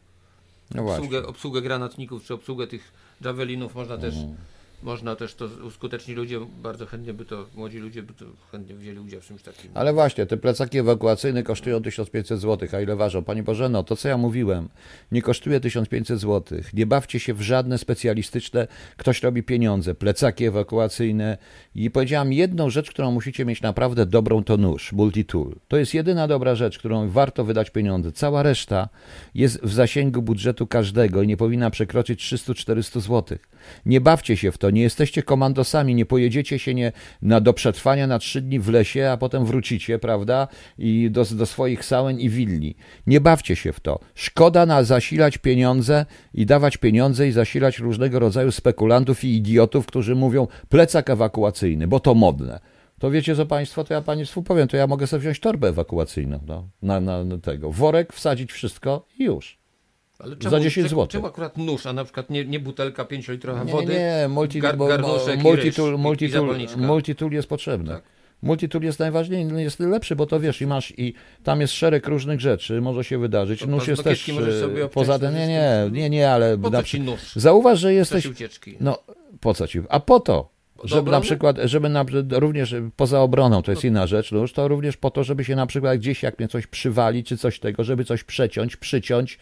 No 0.74 0.92
obsługę, 0.92 1.26
obsługę 1.26 1.62
granatników, 1.62 2.24
czy 2.24 2.34
obsługę 2.34 2.66
tych 2.66 2.92
javelinów 3.20 3.74
można 3.74 3.98
też 3.98 4.14
mhm. 4.14 4.36
Można 4.82 5.16
też 5.16 5.34
to 5.34 5.48
uskutecznić. 5.66 6.16
Ludzie 6.16 6.40
bardzo 6.62 6.86
chętnie 6.86 7.14
by 7.14 7.24
to, 7.24 7.46
młodzi 7.54 7.78
ludzie 7.78 8.02
by 8.02 8.14
to 8.14 8.24
chętnie 8.52 8.74
wzięli 8.74 8.98
udział 8.98 9.20
w 9.20 9.24
czymś 9.24 9.42
takim. 9.42 9.70
Ale 9.74 9.92
właśnie, 9.92 10.26
te 10.26 10.36
plecaki 10.36 10.78
ewakuacyjne 10.78 11.42
kosztują 11.42 11.82
1500 11.82 12.40
zł, 12.40 12.68
a 12.72 12.80
ile 12.80 12.96
ważą? 12.96 13.24
Pani 13.24 13.42
Bożeno, 13.42 13.82
to 13.82 13.96
co 13.96 14.08
ja 14.08 14.18
mówiłem, 14.18 14.68
nie 15.12 15.22
kosztuje 15.22 15.60
1500 15.60 16.20
zł. 16.20 16.58
Nie 16.72 16.86
bawcie 16.86 17.20
się 17.20 17.34
w 17.34 17.42
żadne 17.42 17.78
specjalistyczne, 17.78 18.66
ktoś 18.96 19.22
robi 19.22 19.42
pieniądze, 19.42 19.94
plecaki 19.94 20.44
ewakuacyjne. 20.44 21.38
I 21.74 21.90
powiedziałam 21.90 22.32
jedną 22.32 22.70
rzecz, 22.70 22.90
którą 22.90 23.10
musicie 23.10 23.44
mieć 23.44 23.62
naprawdę 23.62 24.06
dobrą, 24.06 24.44
to 24.44 24.56
nóż, 24.56 24.92
multitool. 24.92 25.54
To 25.68 25.76
jest 25.76 25.94
jedyna 25.94 26.28
dobra 26.28 26.54
rzecz, 26.54 26.78
którą 26.78 27.08
warto 27.08 27.44
wydać 27.44 27.70
pieniądze. 27.70 28.12
Cała 28.12 28.42
reszta 28.42 28.88
jest 29.34 29.62
w 29.62 29.72
zasięgu 29.72 30.22
budżetu 30.22 30.66
każdego 30.66 31.22
i 31.22 31.26
nie 31.26 31.36
powinna 31.36 31.70
przekroczyć 31.70 32.34
300-400 32.34 33.00
zł. 33.00 33.38
Nie 33.86 34.00
bawcie 34.00 34.36
się 34.36 34.52
w 34.52 34.58
to, 34.58 34.70
nie 34.72 34.82
jesteście 34.82 35.22
komandosami, 35.22 35.94
nie 35.94 36.06
pojedziecie 36.06 36.58
się 36.58 36.74
nie, 36.74 36.92
na, 37.22 37.40
do 37.40 37.52
przetrwania 37.52 38.06
na 38.06 38.18
trzy 38.18 38.40
dni 38.40 38.60
w 38.60 38.68
lesie, 38.68 39.10
a 39.10 39.16
potem 39.16 39.44
wrócicie, 39.44 39.98
prawda, 39.98 40.48
i 40.78 41.10
do, 41.10 41.24
do 41.24 41.46
swoich 41.46 41.84
sałeń 41.84 42.20
i 42.20 42.30
willi. 42.30 42.76
Nie 43.06 43.20
bawcie 43.20 43.56
się 43.56 43.72
w 43.72 43.80
to. 43.80 44.00
Szkoda 44.14 44.66
na 44.66 44.84
zasilać 44.84 45.38
pieniądze 45.38 46.06
i 46.34 46.46
dawać 46.46 46.76
pieniądze 46.76 47.28
i 47.28 47.32
zasilać 47.32 47.78
różnego 47.78 48.18
rodzaju 48.18 48.52
spekulantów 48.52 49.24
i 49.24 49.36
idiotów, 49.36 49.86
którzy 49.86 50.14
mówią 50.14 50.46
plecak 50.68 51.10
ewakuacyjny, 51.10 51.86
bo 51.86 52.00
to 52.00 52.14
modne. 52.14 52.60
To 52.98 53.10
wiecie 53.10 53.36
co 53.36 53.46
Państwo, 53.46 53.84
to 53.84 53.94
ja 53.94 54.02
Państwu 54.02 54.42
powiem, 54.42 54.68
to 54.68 54.76
ja 54.76 54.86
mogę 54.86 55.06
sobie 55.06 55.20
wziąć 55.20 55.40
torbę 55.40 55.68
ewakuacyjną 55.68 56.38
no, 56.46 56.68
na, 56.82 57.00
na 57.00 57.38
tego. 57.38 57.72
Worek, 57.72 58.12
wsadzić 58.12 58.52
wszystko 58.52 59.06
i 59.18 59.24
już. 59.24 59.61
Ale 60.22 60.36
Za 60.50 60.60
10 60.60 60.74
czemu, 60.74 60.88
zł. 60.88 61.06
Czemu 61.06 61.26
akurat 61.26 61.58
nóż, 61.58 61.86
a 61.86 61.92
na 61.92 62.04
przykład 62.04 62.30
nie, 62.30 62.44
nie 62.44 62.60
butelka 62.60 63.04
5-litrowa 63.04 63.66
Nie, 63.66 63.72
wody? 63.72 63.92
nie, 63.92 64.28
multi, 64.28 64.60
gar, 64.60 64.76
bo- 64.76 64.86
garnuszek 64.88 65.40
multitool, 66.76 67.32
jest 67.32 67.48
potrzebny. 67.48 67.90
Tak. 67.90 68.02
Multitool 68.42 68.82
jest 68.82 68.98
najważniejszy, 68.98 69.62
jest 69.62 69.80
lepszy, 69.80 70.16
bo 70.16 70.26
to 70.26 70.40
wiesz, 70.40 70.60
i 70.60 70.66
masz 70.66 70.98
i 70.98 71.14
tam 71.42 71.60
jest 71.60 71.74
szereg 71.74 72.06
różnych 72.06 72.40
rzeczy, 72.40 72.80
może 72.80 73.04
się 73.04 73.18
wydarzyć. 73.18 73.60
To 73.60 73.66
Nóż 73.66 73.88
jest 73.88 74.04
też 74.04 74.28
obciąć 74.28 74.92
poza 74.92 75.18
tym, 75.18 75.34
nie, 75.34 75.46
nie, 75.46 75.88
nie, 75.92 76.10
nie, 76.10 76.30
ale 76.30 76.58
Po 76.58 76.70
na 76.70 76.82
nóż? 77.00 77.32
zauważ, 77.36 77.78
że 77.78 77.94
jesteś, 77.94 78.28
no 78.80 78.98
po 79.40 79.54
co 79.54 79.66
ci, 79.66 79.80
a 79.88 80.00
po 80.00 80.20
to, 80.20 80.48
żeby 80.84 81.10
na 81.10 81.20
przykład, 81.20 81.56
żeby 81.64 81.88
na, 81.88 82.04
również 82.30 82.74
poza 82.96 83.20
obroną, 83.20 83.62
to 83.62 83.70
jest 83.72 83.84
inna 83.84 84.06
rzecz, 84.06 84.32
nóż, 84.32 84.52
to 84.52 84.68
również 84.68 84.96
po 84.96 85.10
to, 85.10 85.24
żeby 85.24 85.44
się 85.44 85.56
na 85.56 85.66
przykład 85.66 85.98
gdzieś 85.98 86.22
jak 86.22 86.38
mnie 86.38 86.48
coś 86.48 86.66
przywali, 86.66 87.24
czy 87.24 87.36
coś 87.36 87.58
tego, 87.58 87.84
żeby 87.84 88.04
coś 88.04 88.24
przeciąć, 88.24 88.76
przyciąć, 88.76 89.38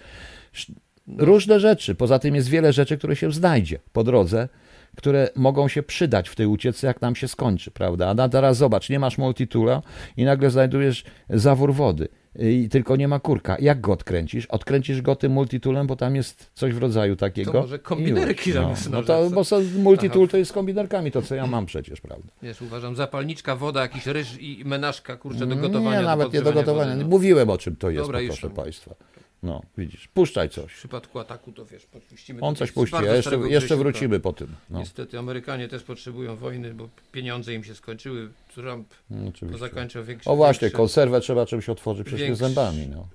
różne 1.18 1.61
rzeczy. 1.61 1.94
Poza 1.94 2.18
tym 2.18 2.34
jest 2.34 2.48
wiele 2.48 2.72
rzeczy, 2.72 2.98
które 2.98 3.16
się 3.16 3.32
znajdzie 3.32 3.78
po 3.92 4.05
drodze, 4.05 4.48
które 4.96 5.28
mogą 5.36 5.68
się 5.68 5.82
przydać 5.82 6.28
w 6.28 6.36
tej 6.36 6.46
ucieczce, 6.46 6.86
jak 6.86 7.01
nam 7.01 7.16
się 7.16 7.28
skończy, 7.28 7.70
prawda? 7.70 8.09
A 8.09 8.14
na 8.14 8.28
teraz 8.28 8.57
zobacz, 8.57 8.90
nie 8.90 8.98
masz 8.98 9.18
multitula 9.18 9.82
i 10.16 10.24
nagle 10.24 10.51
znajdujesz 10.51 11.05
zawór 11.30 11.74
wody 11.74 12.09
i 12.38 12.68
tylko 12.68 12.96
nie 12.96 13.09
ma 13.09 13.20
kurka. 13.20 13.57
Jak 13.61 13.80
go 13.80 13.92
odkręcisz? 13.92 14.46
Odkręcisz 14.46 15.03
go 15.03 15.16
tym 15.16 15.32
multitulem, 15.32 15.86
bo 15.86 15.96
tam 15.96 16.16
jest 16.16 16.51
coś 16.55 16.74
w 16.74 16.78
rodzaju 16.78 17.16
takiego. 17.16 17.53
To 17.53 17.61
może 17.61 17.78
kombinerki 17.78 18.51
no, 18.55 18.62
zamiast 18.62 18.90
no 18.90 19.03
to, 19.03 19.30
bo 19.30 19.42
multitool 19.78 20.28
to 20.28 20.36
jest 20.36 20.51
z 20.51 20.55
kombinerkami, 20.55 21.11
to 21.11 21.22
co 21.22 21.34
ja 21.34 21.46
mam 21.46 21.66
przecież, 21.66 22.01
prawda? 22.01 22.32
Wiesz, 22.42 22.62
uważam, 22.62 22.96
zapalniczka, 22.96 23.57
woda, 23.57 23.82
jakiś 23.82 24.07
ryż 24.07 24.40
i 24.40 24.62
menażka, 24.64 25.16
kurczę, 25.16 25.46
do 25.46 25.57
gotowania. 25.57 25.96
Nie, 25.96 26.03
do 26.03 26.09
nawet 26.09 26.32
nie 26.32 26.42
do 26.42 26.53
gotowania. 26.53 26.90
wody, 26.90 27.05
no. 27.05 27.11
Mówiłem 27.11 27.51
o 27.51 27.59
czym 27.59 27.76
to 27.76 27.90
jest, 27.90 28.03
Dobra, 28.03 28.20
no, 28.20 28.26
proszę. 28.26 28.51
Państwa. 28.51 28.94
No, 29.43 29.62
widzisz, 29.78 30.09
puszczaj 30.09 30.49
W 30.49 30.53
coś. 30.53 30.74
przypadku 30.74 31.18
ataku 31.18 31.53
to 31.53 31.64
wiesz, 31.66 31.86
podpuścimy. 31.86 32.41
On 32.41 32.57
coś 32.57 32.72
puści, 32.72 32.93
bardzo 32.93 33.11
a 33.11 33.14
jeszcze, 33.14 33.36
jeszcze 33.36 33.76
wrócimy 33.76 34.20
po 34.20 34.32
tym. 34.32 34.49
No, 34.70 34.78
Niestety 34.78 35.18
Amerykanie 35.18 35.68
też 35.68 35.82
potrzebują 35.82 36.36
wojny, 36.36 36.74
bo 36.74 36.88
pieniądze 37.12 37.55
im 37.55 37.64
się 37.64 37.74
skończyły. 37.74 38.30
Trump 38.55 38.95
no, 39.11 39.59
zakończył 39.59 40.05
większy. 40.05 40.30
O 40.30 40.36
właśnie, 40.36 40.70
konserwę 40.70 41.20
trzeba 41.20 41.47
czymś 41.47 41.68
otworzyć 41.68 42.07
przecież 42.07 42.26
większy- 42.26 42.36
zębami. 42.36 42.86
No. 42.86 43.09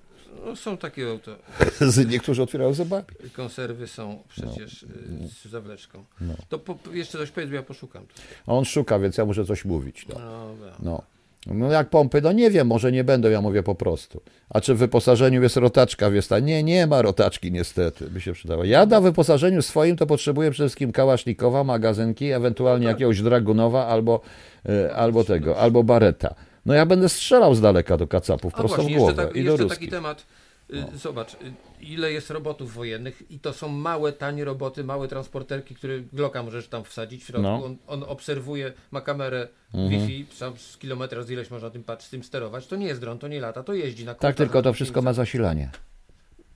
no, 0.45 0.55
Są 0.55 0.77
takie 0.77 1.09
auto. 1.09 1.35
Niektórzy 2.11 2.43
otwierają 2.43 2.73
zębami. 2.73 3.03
Konserwy 3.33 3.87
są 3.87 4.23
przecież 4.29 4.83
y, 4.83 4.87
z 5.27 5.45
zawleczką. 5.45 6.05
No. 6.21 6.33
To 6.49 6.59
po, 6.59 6.77
jeszcze 6.93 7.17
coś 7.17 7.31
powiedz, 7.31 7.49
bo 7.49 7.55
ja 7.55 7.63
poszukam. 7.63 8.05
A 8.47 8.51
on 8.53 8.65
szuka, 8.65 8.99
więc 8.99 9.17
ja 9.17 9.25
muszę 9.25 9.45
coś 9.45 9.65
mówić. 9.65 10.07
No. 10.07 10.55
No. 10.79 11.01
No 11.45 11.71
jak 11.71 11.89
pompy, 11.89 12.21
no 12.21 12.31
nie 12.31 12.51
wiem, 12.51 12.67
może 12.67 12.91
nie 12.91 13.03
będą, 13.03 13.29
ja 13.29 13.41
mówię 13.41 13.63
po 13.63 13.75
prostu. 13.75 14.21
A 14.49 14.61
czy 14.61 14.75
w 14.75 14.77
wyposażeniu 14.77 15.41
jest 15.41 15.57
rotaczka 15.57 16.11
Wiesta? 16.11 16.39
Nie, 16.39 16.63
nie 16.63 16.87
ma 16.87 17.01
rotaczki 17.01 17.51
niestety, 17.51 18.09
by 18.09 18.21
się 18.21 18.33
przydała. 18.33 18.65
Ja 18.65 18.85
na 18.85 19.01
wyposażeniu 19.01 19.61
swoim 19.61 19.95
to 19.97 20.05
potrzebuję 20.05 20.51
przede 20.51 20.65
wszystkim 20.67 20.91
kałasznikowa, 20.91 21.63
magazynki, 21.63 22.31
ewentualnie 22.31 22.87
jakiegoś 22.87 23.21
Dragunowa 23.21 23.87
albo, 23.87 24.21
e, 24.69 24.95
albo 24.95 25.23
tego, 25.23 25.57
albo 25.57 25.83
Bareta. 25.83 26.35
No 26.65 26.73
ja 26.73 26.85
będę 26.85 27.09
strzelał 27.09 27.55
z 27.55 27.61
daleka 27.61 27.97
do 27.97 28.07
kacapów, 28.07 28.53
A 28.55 28.57
prosto 28.57 28.83
w 28.83 28.87
głowę 28.87 28.93
jeszcze, 29.11 29.15
tak, 29.15 29.35
i 29.35 29.43
do 29.43 29.51
jeszcze 29.51 29.63
ruskich. 29.63 29.79
taki 29.79 29.91
temat. 29.91 30.25
Y, 30.73 30.97
Zobacz, 30.97 31.33
y, 31.33 31.37
ile 31.81 32.11
jest 32.11 32.29
robotów 32.29 32.73
wojennych 32.73 33.31
i 33.31 33.39
to 33.39 33.53
są 33.53 33.69
małe, 33.69 34.13
tanie 34.13 34.45
roboty, 34.45 34.83
małe 34.83 35.07
transporterki, 35.07 35.75
które 35.75 35.99
Glocka 35.99 36.43
możesz 36.43 36.67
tam 36.67 36.83
wsadzić 36.83 37.23
w 37.23 37.25
środku. 37.25 37.41
No. 37.43 37.65
On, 37.65 37.77
on 37.87 38.03
obserwuje, 38.03 38.73
ma 38.91 39.01
kamerę 39.01 39.47
Mhm. 39.73 39.89
Wi-Fi, 40.07 40.25
sam 40.35 40.57
z 40.57 40.77
kilometra 40.77 41.23
z 41.23 41.29
ileś 41.29 41.51
można 41.51 41.69
tym 41.69 41.83
patrzeć, 41.83 42.09
tym 42.09 42.23
sterować. 42.23 42.67
To 42.67 42.75
nie 42.75 42.87
jest 42.87 43.01
dron, 43.01 43.19
to 43.19 43.27
nie 43.27 43.39
lata, 43.39 43.63
to 43.63 43.73
jeździ 43.73 44.05
na 44.05 44.11
Tak, 44.13 44.19
kółkach, 44.19 44.35
tylko 44.35 44.61
to 44.61 44.73
wszystko 44.73 45.01
ma 45.01 45.13
zasilanie. 45.13 45.69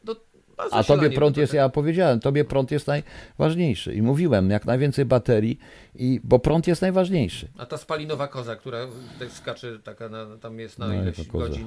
No, 0.03 0.15
ma 0.57 0.63
A 0.71 0.83
tobie 0.83 1.09
prąd 1.09 1.37
jest, 1.37 1.51
tak- 1.51 1.57
ja 1.57 1.69
powiedziałem, 1.69 2.19
tobie 2.19 2.45
prąd 2.45 2.71
jest 2.71 2.87
najważniejszy. 2.87 3.93
I 3.93 4.01
mówiłem, 4.01 4.49
jak 4.49 4.65
najwięcej 4.65 5.05
baterii, 5.05 5.59
i, 5.95 6.21
bo 6.23 6.39
prąd 6.39 6.67
jest 6.67 6.81
najważniejszy. 6.81 7.47
A 7.57 7.65
ta 7.65 7.77
spalinowa 7.77 8.27
koza, 8.27 8.55
która 8.55 8.87
tak 9.19 9.31
skacze, 9.31 9.79
taka 9.79 10.09
na, 10.09 10.25
tam 10.41 10.59
jest 10.59 10.79
na 10.79 10.87
No, 10.87 10.93
ileś 10.93 11.27
koza. 11.27 11.59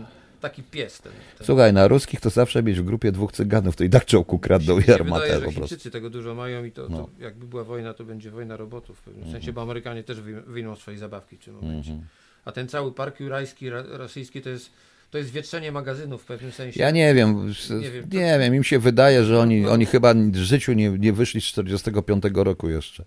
Taki 0.43 0.63
pies 0.63 1.01
ten. 1.01 1.13
ten. 1.39 1.47
Słuchaj, 1.47 1.73
na 1.73 1.89
ruskich 1.89 2.21
to 2.21 2.31
zawsze 2.31 2.63
mieć 2.63 2.81
w 2.81 2.85
grupie 2.85 3.13
dwóch 3.13 3.33
cyganów, 3.33 3.77
to 3.77 3.85
i 3.85 3.91
tak 3.91 4.05
czołku 4.05 4.39
kradną 4.39 4.77
Mi 4.77 4.83
i 4.83 4.87
się 4.87 4.95
armatę 4.95 5.23
wydaje, 5.27 5.45
po 5.45 5.53
prostu. 5.53 5.91
Tego 5.91 6.11
dużo 6.11 6.35
mają 6.35 6.65
i 6.65 6.73
to, 6.73 6.89
No. 6.89 6.97
to 6.99 7.09
jakby 7.25 7.47
była 7.47 7.65
wojna, 7.65 7.95
to 7.95 8.05
będzie 8.05 8.31
wojna 8.31 8.57
robotów 8.57 8.99
w 8.99 9.03
pewnym 9.03 9.23
Mhm. 9.25 9.33
sensie, 9.41 9.53
bo 9.53 9.63
Amerykanie 9.63 10.03
też 10.05 10.19
wyj- 10.21 10.43
wyjmą 10.47 10.77
swoje 10.77 10.99
zabawki 10.99 11.37
w 11.37 11.45
tym 11.45 11.55
momencie. 11.55 11.99
A 12.45 12.53
ten 12.53 12.69
cały 12.69 12.93
park 12.93 13.21
jurajski, 13.21 13.71
ra, 13.71 13.83
rosyjski 13.89 14.41
to 14.43 14.49
jest, 14.51 14.71
to 15.11 15.19
jest 15.19 15.31
wietrzenie 15.31 15.73
magazynów 15.73 16.23
w 16.23 16.27
pewnym 16.27 16.53
sensie. 16.53 16.81
Ja 16.81 16.91
nie 16.91 17.15
wiem, 17.15 17.47
Nie 17.71 17.77
nie 17.77 17.91
wiem, 17.91 18.09
to- 18.09 18.39
wiem 18.41 18.55
im 18.55 18.65
się 18.65 18.79
wydaje, 18.79 19.25
że 19.25 19.39
oni, 19.41 19.61
No. 19.61 19.73
oni 19.73 19.87
chyba 19.87 20.15
w 20.15 20.37
życiu 20.37 20.73
nie, 20.73 20.91
nie 20.91 21.13
wyszli 21.13 21.41
z 21.41 21.45
45 21.45 22.45
roku 22.45 22.69
jeszcze. 22.71 23.05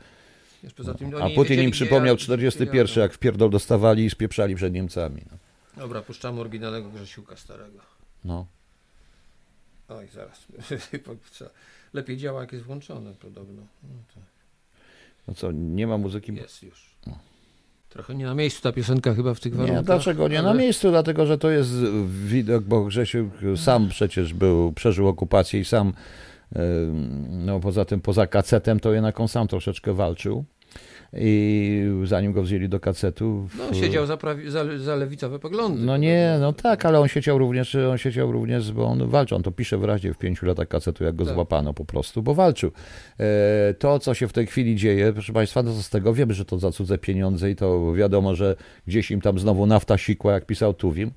Tym, 0.98 1.14
A 1.16 1.18
oni 1.18 1.30
nie 1.30 1.36
Putin 1.36 1.62
im 1.62 1.72
przypomniał 1.72 2.06
jadą, 2.16 2.18
41, 2.18 2.86
gdzie 2.92 3.02
jak 3.02 3.14
w 3.14 3.18
pierdol 3.20 3.50
dostawali 3.50 4.06
i 4.06 4.10
spieprzali 4.10 4.56
przed 4.56 4.74
Niemcami. 4.74 5.22
No. 5.32 5.38
Dobra, 5.78 6.02
puszczamy 6.02 6.42
oryginalnego 6.42 6.90
Grzesiuka 6.90 7.36
starego. 7.38 7.80
No. 8.26 8.46
Oj, 9.90 10.08
zaraz. 10.14 10.46
Lepiej 11.94 12.18
działa, 12.18 12.42
jak 12.42 12.54
jest 12.54 12.66
włączone 12.66 13.14
podobno. 13.14 13.62
No 13.84 13.90
to 14.14 14.20
no 15.28 15.34
co, 15.34 15.52
nie 15.52 15.88
ma 15.88 15.98
muzyki? 15.98 16.36
jest 16.36 16.64
już. 16.64 16.96
Trochę 17.90 18.16
nie 18.16 18.26
na 18.26 18.36
miejscu 18.36 18.62
ta 18.62 18.72
piosenka 18.72 19.14
chyba 19.14 19.34
w 19.34 19.40
tych 19.40 19.54
Nie, 19.54 19.58
warunkach. 19.60 19.86
dlaczego 19.86 20.28
nie 20.28 20.42
na 20.42 20.50
ale- 20.50 20.60
miejscu? 20.60 20.90
Dlatego, 20.90 21.26
że 21.26 21.38
to 21.38 21.50
jest 21.50 21.72
widok, 22.26 22.64
bo 22.64 22.84
Grzesiu 22.86 23.30
sam 23.56 23.90
przecież 23.90 24.34
był, 24.34 24.72
przeżył 24.74 25.08
okupację 25.08 25.60
i 25.60 25.66
sam, 25.66 25.94
no 27.30 27.60
poza 27.60 27.86
tym, 27.86 28.02
poza 28.02 28.28
kacetem, 28.28 28.80
to 28.80 28.94
jednak 28.94 29.20
on 29.20 29.28
sam 29.28 29.48
troszeczkę 29.48 29.94
walczył. 29.94 30.46
I 31.20 31.84
zanim 32.04 32.32
go 32.34 32.44
wzięli 32.44 32.70
do 32.70 32.80
kacetu. 32.80 33.48
No, 33.58 33.64
w- 33.72 33.76
siedział 33.76 34.06
za, 34.06 34.18
prawi, 34.18 34.52
za, 34.52 34.78
za 34.78 34.96
lewicowe 34.96 35.40
poglądy. 35.40 35.82
No 35.86 35.98
nie, 35.98 36.38
no 36.40 36.54
tak, 36.54 36.86
ale 36.86 37.00
on 37.00 37.08
siedział 37.08 37.38
również, 37.38 37.76
on 37.76 37.98
siedział 37.98 38.32
również, 38.32 38.72
bo 38.72 38.86
on 38.86 39.10
walczył, 39.10 39.38
on 39.38 39.44
to 39.44 39.52
pisze 39.52 39.78
wyraźnie 39.78 40.14
w 40.14 40.18
pięciu 40.18 40.46
latach 40.46 40.68
kacetu, 40.68 41.04
jak 41.04 41.16
go 41.16 41.26
Tak. 41.26 41.34
złapano 41.34 41.74
po 41.74 41.86
prostu, 41.86 42.24
bo 42.24 42.34
walczył. 42.34 42.72
E, 43.20 43.74
to, 43.74 44.00
co 44.00 44.14
się 44.14 44.28
w 44.28 44.34
tej 44.34 44.48
chwili 44.48 44.76
dzieje, 44.76 45.14
proszę 45.14 45.34
Państwa, 45.34 45.64
no 45.64 45.72
z 45.74 45.90
tego 45.90 46.14
wiemy, 46.14 46.34
że 46.34 46.46
to 46.46 46.60
za 46.60 46.72
cudze 46.72 46.98
pieniądze 46.98 47.52
i 47.52 47.56
to 47.56 47.94
wiadomo, 47.94 48.36
że 48.36 48.56
gdzieś 48.88 49.12
im 49.12 49.22
tam 49.22 49.40
znowu 49.40 49.66
nafta 49.66 49.98
sikła, 49.98 50.34
jak 50.34 50.46
pisał 50.46 50.74
Tuwim, 50.74 51.12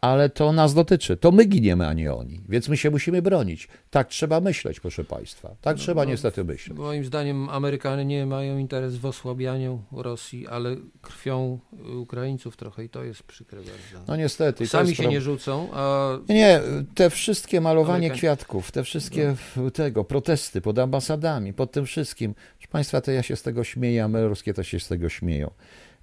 ale 0.00 0.30
to 0.30 0.52
nas 0.52 0.74
dotyczy. 0.74 1.16
To 1.16 1.32
my 1.32 1.44
giniemy, 1.44 1.86
a 1.86 1.92
nie 1.92 2.14
oni, 2.14 2.40
więc 2.48 2.68
my 2.68 2.76
się 2.76 2.90
musimy 2.90 3.22
bronić. 3.22 3.68
Tak 3.90 4.08
trzeba 4.08 4.40
myśleć, 4.40 4.80
proszę 4.80 5.04
Państwa. 5.04 5.50
Tak 5.60 5.76
trzeba 5.76 6.04
no, 6.04 6.10
niestety 6.10 6.44
myśleć. 6.44 6.78
Moim 6.78 7.04
zdaniem 7.04 7.48
Amerykanie 7.48 8.04
nie 8.04 8.26
mają 8.26 8.58
interes 8.58 8.96
w 8.96 9.06
osłabianiu 9.06 9.82
Rosji, 9.92 10.48
ale 10.48 10.76
krwią 11.02 11.58
Ukraińców 12.00 12.56
trochę 12.56 12.84
i 12.84 12.88
to 12.88 13.04
jest 13.04 13.22
przykre 13.22 13.58
bardzo. 13.58 14.04
No 14.08 14.16
niestety. 14.16 14.66
Sami 14.66 14.88
jest 14.88 15.02
się 15.02 15.08
nie 15.08 15.20
rzucą, 15.20 15.68
a 15.72 16.10
Nie, 16.28 16.60
te 16.94 17.10
wszystkie 17.10 17.60
malowanie 17.60 18.08
Amerykań- 18.10 18.18
kwiatków, 18.18 18.72
te 18.72 18.84
wszystkie 18.84 19.34
w- 19.56 19.70
tego, 19.70 20.04
protesty 20.04 20.60
pod 20.60 20.78
ambasadami, 20.78 21.52
pod 21.52 21.72
tym 21.72 21.86
wszystkim. 21.86 22.34
Proszę 22.58 22.68
Państwa, 22.72 23.00
to 23.00 23.10
ja 23.10 23.22
się 23.22 23.36
z 23.36 23.42
tego 23.42 23.64
śmieję, 23.64 24.04
ameroskie 24.04 24.54
też 24.54 24.68
się 24.68 24.80
z 24.80 24.88
tego 24.88 25.08
śmieją. 25.08 25.50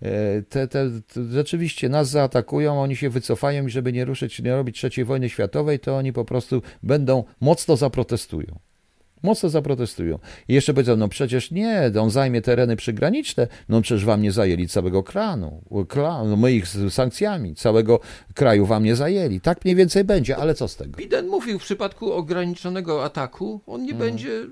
E, 0.01 0.41
Te, 0.41 0.67
te, 0.67 0.89
te, 1.07 1.23
rzeczywiście 1.31 1.89
nas 1.89 2.09
zaatakują, 2.09 2.81
oni 2.81 2.95
się 2.95 3.09
wycofają 3.09 3.67
i 3.67 3.69
żeby 3.69 3.93
nie 3.93 4.05
ruszyć, 4.05 4.41
nie 4.41 4.55
robić 4.55 4.77
trzeciej 4.77 5.05
wojny 5.05 5.29
światowej, 5.29 5.79
to 5.79 5.97
oni 5.97 6.13
po 6.13 6.25
prostu 6.25 6.61
będą, 6.83 7.23
mocno 7.41 7.75
zaprotestują. 7.77 8.59
Mocno 9.23 9.49
zaprotestują. 9.49 10.19
I 10.47 10.53
jeszcze 10.53 10.73
powiedzą, 10.73 10.95
no 10.95 11.07
przecież 11.07 11.51
nie, 11.51 11.91
on 12.01 12.09
zajmie 12.09 12.41
tereny 12.41 12.75
przygraniczne, 12.75 13.47
no 13.69 13.81
przecież 13.81 14.05
wam 14.05 14.21
nie 14.21 14.31
zajęli 14.31 14.67
całego 14.67 15.03
kranu, 15.03 15.61
klan, 15.87 16.29
no 16.29 16.35
my 16.35 16.51
ich 16.51 16.67
z 16.67 16.93
sankcjami, 16.93 17.55
całego 17.55 17.99
kraju 18.33 18.65
wam 18.65 18.83
nie 18.83 18.95
zajęli. 18.95 19.41
Tak 19.41 19.65
mniej 19.65 19.75
więcej 19.75 20.03
będzie, 20.03 20.37
ale 20.37 20.55
co 20.55 20.67
z 20.67 20.75
tego? 20.75 20.97
Biden 20.97 21.27
mówił, 21.27 21.59
w 21.59 21.63
przypadku 21.63 22.13
ograniczonego 22.13 23.03
ataku 23.05 23.61
on 23.67 23.83
nie 23.83 23.93
będzie 23.93 24.45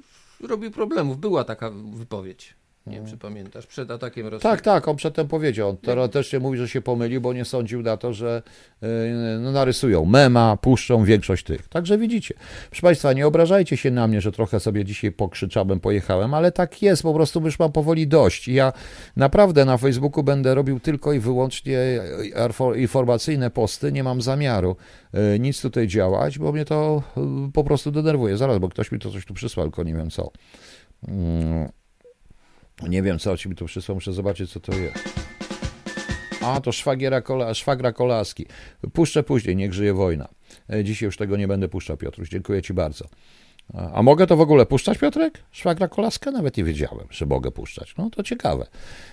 robił 0.48 0.72
problemów. 0.72 1.20
Była 1.20 1.44
taka 1.44 1.72
wypowiedź. 1.94 2.56
Nie 2.88 2.96
wiem, 2.96 3.06
czy 3.06 3.18
pamiętasz, 3.18 3.68
przed 3.68 3.92
atakiem 3.92 4.28
Rosji. 4.28 4.44
Tak, 4.44 4.62
tak, 4.62 4.88
on 4.88 4.96
przedtem 4.96 5.28
powiedział. 5.28 5.70
On 5.70 5.78
teoretycznie 5.78 6.40
mówi, 6.40 6.58
że 6.58 6.68
się 6.68 6.82
pomylił, 6.82 7.22
bo 7.22 7.34
nie 7.34 7.46
sądził 7.46 7.82
na 7.82 7.98
to, 7.98 8.14
że 8.14 8.42
yy, 8.82 8.88
no, 9.40 9.52
narysują 9.52 10.06
mema, 10.06 10.58
puszczą 10.58 11.04
większość 11.04 11.44
tych. 11.44 11.68
Także 11.68 11.98
widzicie. 11.98 12.36
Proszę 12.70 12.82
Państwa, 12.82 13.14
nie 13.14 13.28
obrażajcie 13.28 13.78
się 13.78 13.92
na 13.92 14.08
mnie, 14.08 14.22
że 14.22 14.32
trochę 14.32 14.60
sobie 14.60 14.86
dzisiaj 14.86 15.12
pokrzyczałem, 15.12 15.80
pojechałem, 15.80 16.34
ale 16.34 16.52
tak 16.52 16.82
jest, 16.82 17.04
po 17.04 17.14
prostu 17.14 17.42
już 17.42 17.60
mam 17.60 17.72
powoli 17.72 18.08
dość. 18.08 18.48
I 18.48 18.54
ja 18.54 18.74
naprawdę 19.16 19.66
na 19.66 19.78
Facebooku 19.78 20.24
będę 20.24 20.56
robił 20.56 20.80
tylko 20.80 21.14
i 21.14 21.20
wyłącznie 21.20 21.80
informacyjne 22.76 23.50
posty, 23.50 23.92
nie 23.92 24.04
mam 24.04 24.22
zamiaru 24.22 24.76
yy, 25.14 25.40
nic 25.40 25.62
tutaj 25.62 25.88
działać, 25.88 26.40
bo 26.40 26.52
mnie 26.52 26.66
to 26.66 27.04
po 27.54 27.64
prostu 27.64 27.92
denerwuje. 27.92 28.38
Zaraz, 28.38 28.58
bo 28.58 28.70
ktoś 28.70 28.92
mi 28.92 29.00
to 29.00 29.12
coś 29.12 29.26
tu 29.26 29.34
przysłał, 29.34 29.66
tylko 29.66 29.84
nie 29.84 29.96
wiem 29.96 30.10
co. 30.10 30.32
Nie 32.84 33.02
wiem, 33.02 33.20
co 33.20 33.38
ci 33.38 33.50
mi 33.50 33.56
tu 33.56 33.66
przysłał, 33.66 33.96
muszę 33.96 34.14
zobaczyć, 34.14 34.52
co 34.52 34.60
to 34.60 34.76
jest. 34.76 35.26
A, 36.42 36.62
to 36.62 36.72
szwagiera 36.72 37.22
kola, 37.22 37.54
szwagra 37.54 37.94
Kolaski. 37.94 38.46
Puszczę 38.94 39.24
później, 39.24 39.56
niech 39.56 39.74
żyje 39.74 39.94
wojna. 39.94 40.28
E, 40.74 40.84
dzisiaj 40.84 41.08
już 41.08 41.18
tego 41.18 41.38
nie 41.38 41.48
będę 41.48 41.68
puszczał, 41.68 41.98
Piotruś. 41.98 42.30
Dziękuję 42.30 42.62
ci 42.62 42.74
bardzo. 42.74 43.06
A, 43.74 43.92
a 43.92 44.02
mogę 44.04 44.28
to 44.28 44.38
w 44.38 44.42
ogóle 44.42 44.66
puszczać, 44.66 44.98
Piotrek? 44.98 45.44
Szwagra 45.52 45.88
Kolaska? 45.88 46.32
Nawet 46.32 46.58
nie 46.58 46.64
wiedziałem, 46.64 47.08
że 47.10 47.26
mogę 47.26 47.52
puszczać. 47.52 47.96
No 47.98 48.10
to 48.10 48.24
ciekawe. 48.24 48.68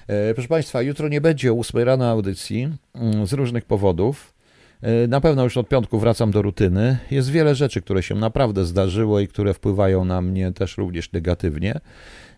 E, 0.06 0.34
proszę 0.34 0.48
Państwa, 0.48 0.82
jutro 0.82 1.08
nie 1.08 1.20
będzie 1.20 1.52
o 1.52 1.58
8 1.58 1.82
rano 1.82 2.10
audycji 2.10 2.68
mm, 2.94 3.26
z 3.26 3.32
różnych 3.32 3.64
powodów. 3.64 4.34
E, 4.82 5.06
na 5.08 5.20
pewno 5.20 5.44
już 5.44 5.56
od 5.56 5.68
piątku 5.68 5.98
wracam 5.98 6.30
do 6.30 6.42
rutyny. 6.42 6.98
Jest 7.10 7.30
wiele 7.30 7.54
rzeczy, 7.54 7.82
które 7.82 8.02
się 8.02 8.14
naprawdę 8.14 8.64
zdarzyło 8.64 9.20
i 9.20 9.28
które 9.28 9.54
wpływają 9.54 10.04
na 10.04 10.22
mnie 10.22 10.52
też 10.52 10.78
również 10.78 11.12
negatywnie. 11.12 11.80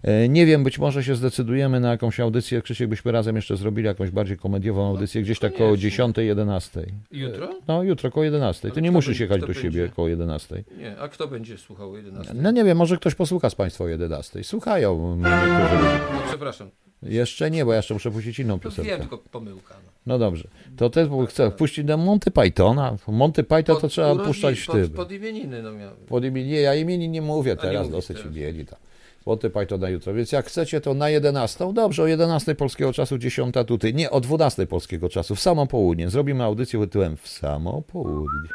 E, 0.03 0.28
nie 0.28 0.47
wiem, 0.47 0.64
być 0.64 0.78
może 0.78 1.05
się 1.05 1.16
zdecydujemy 1.16 1.80
na 1.80 1.90
jakąś 1.90 2.20
audycję. 2.20 2.62
Krzysiek, 2.62 2.88
byśmy 2.88 3.12
razem 3.12 3.36
jeszcze 3.36 3.57
zrobili 3.57 3.86
jakąś 3.86 4.11
bardziej 4.11 4.36
komediową 4.36 4.82
no, 4.82 4.88
audycję, 4.88 5.22
gdzieś 5.22 5.38
tak 5.38 5.55
koło 5.55 5.76
10, 5.76 6.16
11. 6.18 6.86
Jutro? 7.11 7.49
No, 7.68 7.82
jutro 7.82 8.11
koło 8.11 8.24
11. 8.24 8.70
Ty 8.70 8.82
nie 8.82 8.90
musisz 8.90 9.20
jechać 9.20 9.40
do 9.40 9.55
siebie 9.55 9.88
koło 9.88 10.09
11. 10.09 10.64
Nie, 10.78 10.99
a 10.99 11.09
kto 11.09 11.28
będzie 11.28 11.59
słuchał 11.59 11.92
o 11.92 11.97
11? 11.97 12.34
No 12.34 12.51
nie 12.51 12.64
wiem, 12.64 12.78
może 12.78 12.97
ktoś 12.97 13.14
posłucha 13.14 13.51
z 13.51 13.55
Państwa 13.55 13.84
o 13.84 13.88
11. 13.88 14.45
Słuchają 14.45 15.16
niektórzy 15.16 15.74
ludzie. 15.76 16.01
No, 16.12 16.20
przepraszam. 16.28 16.84
Jeszcze 17.05 17.51
nie, 17.51 17.65
bo 17.65 17.71
ja 17.71 17.77
jeszcze 17.77 17.95
muszę 17.95 18.11
puścić 18.11 18.39
inną 18.39 18.59
piosenkę. 18.61 18.91
Wiem, 18.91 19.01
tylko 19.01 19.19
pomyłka. 19.19 19.75
No, 19.85 19.91
no 20.07 20.19
dobrze. 20.19 20.49
To 20.77 20.91
też 20.91 21.09
bo 21.09 21.27
chcę 21.27 21.51
puścić 21.51 21.87
na 21.87 21.97
Monty 21.97 22.31
Pythona. 22.31 22.97
Monty 23.09 23.45
Python 23.45 23.81
to 23.81 23.89
trzeba 23.89 24.17
puszczać 24.17 24.61
w 24.61 24.67
tym. 24.67 24.91
Pod 24.91 25.13
imieniny 25.13 25.63
no 25.63 25.73
miał. 25.73 25.91
Pod 26.09 26.25
imieniny, 26.25 26.57
ja 26.57 26.75
imienin 26.75 27.13
nie 27.13 27.23
mówię 27.23 27.57
teraz, 27.57 27.91
dosyć 27.91 28.19
imieni. 28.25 28.67
Tak. 28.67 28.79
Monty 29.27 29.51
Python 29.51 29.81
na 29.81 29.89
jutro. 29.89 30.15
Więc 30.15 30.33
jak 30.33 30.47
chcecie, 30.47 30.81
to 30.81 30.95
na 30.95 31.09
11. 31.09 31.73
Dobrze, 31.73 32.03
o 32.03 32.07
11 32.07 32.55
polskiego 32.55 32.93
czasu, 32.93 33.19
10 33.19 33.55
tutaj. 33.67 33.95
Nie, 33.95 34.11
o 34.11 34.21
12 34.21 34.67
polskiego 34.67 35.09
czasu, 35.09 35.35
w 35.35 35.41
samo 35.41 35.67
południe. 35.67 36.11
Zrobimy 36.11 36.45
audycję 36.45 36.81
tytułem 36.81 37.17
W 37.17 37.29
samo 37.29 37.83
południe. 37.83 38.51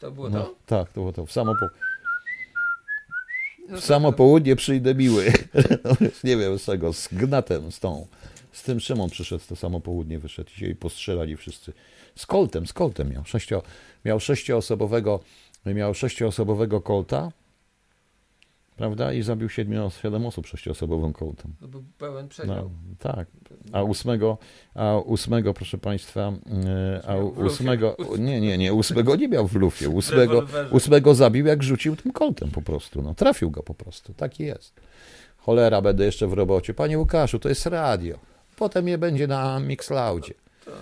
To 0.00 0.10
było 0.10 0.30
no, 0.30 0.42
to? 0.42 0.54
Tak, 0.66 0.92
to 0.92 1.00
było 1.00 1.12
to. 1.12 1.26
W 1.26 1.32
samo 1.32 1.54
południe. 1.60 1.93
W 3.68 3.80
samo 3.80 4.12
południe 4.12 4.56
przyjdę 4.56 4.94
miły. 4.94 5.32
No, 5.84 5.96
nie 6.24 6.36
wiem 6.36 6.58
z 6.58 6.64
czego, 6.64 6.92
z 6.92 7.08
Gnatem, 7.08 7.72
z 7.72 7.80
tą. 7.80 8.06
Z 8.52 8.62
tym 8.62 8.80
Szymon 8.80 9.10
przyszedł, 9.10 9.44
to 9.48 9.56
samo 9.56 9.80
południe 9.80 10.18
wyszedł 10.18 10.50
i 10.56 10.60
się 10.60 10.74
postrzelali 10.74 11.36
wszyscy. 11.36 11.72
Z 12.16 12.26
Coltem, 12.26 12.66
z 12.66 12.72
Coltem 12.72 13.10
miał. 13.12 13.24
Sześcio, 13.24 13.62
miał 14.04 14.20
sześcioosobowego, 14.20 15.20
miał 15.66 15.94
sześcioosobowego 15.94 16.80
Colta 16.80 17.32
prawda? 18.76 19.12
I 19.12 19.22
zabił 19.22 19.48
siedmiu, 19.48 19.90
siedem 20.02 20.26
osób 20.26 20.46
sześcioosobową 20.46 21.12
kołtem. 21.12 21.54
To 21.60 21.68
był 21.68 21.84
pełen 21.98 22.28
przedział. 22.28 22.56
No, 22.56 22.70
tak. 22.98 23.28
A 23.72 23.82
ósmego, 23.82 24.38
a 24.74 24.96
ósmego, 24.96 25.54
proszę 25.54 25.78
Państwa, 25.78 26.32
e, 26.66 27.08
a 27.08 27.16
ósmego, 27.16 27.96
nie, 28.18 28.40
nie, 28.40 28.58
nie, 28.58 28.74
ósmego 28.74 29.16
nie 29.16 29.28
miał 29.28 29.48
w 29.48 29.54
lufie. 29.54 29.88
Ósmego, 29.88 30.46
ósmego 30.70 31.14
zabił, 31.14 31.46
jak 31.46 31.62
rzucił 31.62 31.96
tym 31.96 32.12
koltem 32.12 32.50
po 32.50 32.62
prostu. 32.62 33.02
No, 33.02 33.14
trafił 33.14 33.50
go 33.50 33.62
po 33.62 33.74
prostu. 33.74 34.14
Tak 34.14 34.40
jest. 34.40 34.80
Cholera, 35.36 35.82
będę 35.82 36.04
jeszcze 36.04 36.26
w 36.26 36.32
robocie. 36.32 36.74
Panie 36.74 36.98
Łukaszu, 36.98 37.38
to 37.38 37.48
jest 37.48 37.66
radio. 37.66 38.18
Potem 38.56 38.88
je 38.88 38.98
będzie 38.98 39.26
na 39.26 39.60
Mixlaudzie. 39.60 40.34
Tak. 40.64 40.74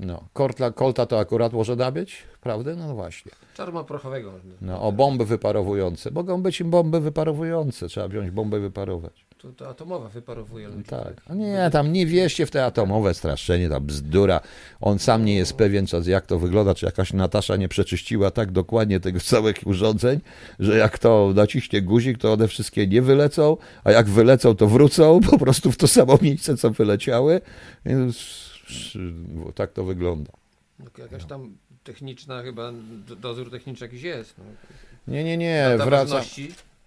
No, 0.00 0.28
Kolta, 0.32 0.70
Kolta 0.70 1.06
to 1.06 1.18
akurat 1.18 1.52
może 1.52 1.76
nabyć, 1.76 2.22
prawda? 2.40 2.74
No 2.76 2.94
właśnie. 2.94 3.32
Czarma 3.54 3.84
prochowego. 3.84 4.32
No, 4.60 4.82
o 4.82 4.92
bomby 4.92 5.24
wyparowujące. 5.24 6.10
Mogą 6.10 6.42
być 6.42 6.60
im 6.60 6.70
bomby 6.70 7.00
wyparowujące. 7.00 7.88
Trzeba 7.88 8.08
wziąć 8.08 8.30
bombę 8.30 8.60
wyparować. 8.60 9.28
To, 9.38 9.52
to 9.52 9.68
atomowa 9.68 10.08
wyparowuje. 10.08 10.68
Tak. 10.86 11.14
A 11.28 11.34
nie, 11.34 11.70
tam 11.72 11.92
nie 11.92 12.06
wierzcie 12.06 12.46
w 12.46 12.50
te 12.50 12.64
atomowe 12.64 13.14
straszenie, 13.14 13.68
ta 13.68 13.80
bzdura. 13.80 14.40
On 14.80 14.98
sam 14.98 15.24
nie 15.24 15.34
jest 15.34 15.52
pewien, 15.52 15.86
jak 16.06 16.26
to 16.26 16.38
wygląda, 16.38 16.74
czy 16.74 16.86
jakaś 16.86 17.12
Natasza 17.12 17.56
nie 17.56 17.68
przeczyściła 17.68 18.30
tak 18.30 18.52
dokładnie 18.52 19.00
tego 19.00 19.20
całych 19.20 19.56
urządzeń, 19.66 20.20
że 20.58 20.78
jak 20.78 20.98
to 20.98 21.32
naciśnie 21.34 21.82
guzik, 21.82 22.18
to 22.18 22.32
one 22.32 22.48
wszystkie 22.48 22.86
nie 22.86 23.02
wylecą, 23.02 23.56
a 23.84 23.92
jak 23.92 24.08
wylecą, 24.08 24.54
to 24.54 24.66
wrócą 24.66 25.20
po 25.30 25.38
prostu 25.38 25.72
w 25.72 25.76
to 25.76 25.88
samo 25.88 26.18
miejsce, 26.22 26.56
co 26.56 26.70
wyleciały. 26.70 27.40
Więc 27.86 28.48
tak 29.54 29.72
to 29.72 29.84
wygląda. 29.84 30.32
No, 30.78 30.86
jakaś 30.98 31.24
tam 31.24 31.56
techniczna 31.84 32.42
chyba, 32.42 32.72
dozór 33.20 33.50
techniczny 33.50 33.86
jakiś 33.86 34.02
jest. 34.02 34.34
No. 34.38 34.44
Nie, 35.08 35.24
nie, 35.24 35.36
nie, 35.36 35.78
wraca. 35.84 36.22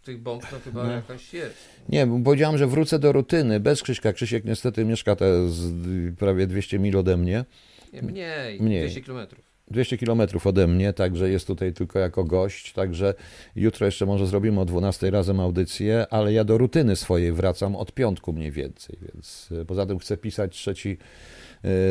tych 0.04 0.20
bomb 0.20 0.46
to 0.50 0.60
chyba 0.60 0.84
no. 0.84 0.92
jakaś 0.92 1.34
jest. 1.34 1.58
Nie, 1.90 2.08
bo 2.08 2.20
powiedziałem, 2.20 2.58
że 2.58 2.68
wrócę 2.68 3.00
do 3.00 3.12
rutyny, 3.12 3.60
bez 3.60 3.82
Krzyśka. 3.82 4.14
Krzysiek 4.14 4.46
niestety 4.46 4.86
mieszka 4.86 5.16
te 5.16 5.50
z 5.50 6.16
prawie 6.16 6.48
200 6.48 6.80
mil 6.80 6.98
ode 6.98 7.18
mnie. 7.18 7.46
Nie, 7.94 8.02
mniej, 8.02 8.62
mniej. 8.62 8.82
200 8.82 9.02
kilometrów. 9.02 9.52
200 9.72 9.98
kilometrów 9.98 10.48
ode 10.48 10.68
mnie, 10.68 10.94
także 10.94 11.30
jest 11.30 11.48
tutaj 11.48 11.74
tylko 11.74 12.00
jako 12.00 12.24
gość, 12.24 12.74
także 12.74 13.14
jutro 13.56 13.86
jeszcze 13.86 14.06
może 14.06 14.28
zrobimy 14.28 14.62
o 14.62 14.66
12 14.66 15.12
razem 15.12 15.40
audycję, 15.40 16.06
ale 16.10 16.34
ja 16.34 16.44
do 16.44 16.58
rutyny 16.58 16.96
swojej 16.96 17.32
wracam 17.32 17.76
od 17.76 17.92
piątku 17.92 18.34
mniej 18.34 18.52
więcej, 18.52 18.98
więc 19.02 19.50
e, 19.62 19.66
poza 19.66 19.86
tym 19.86 20.00
chcę 20.00 20.18
pisać 20.18 20.56
trzeci 20.56 20.98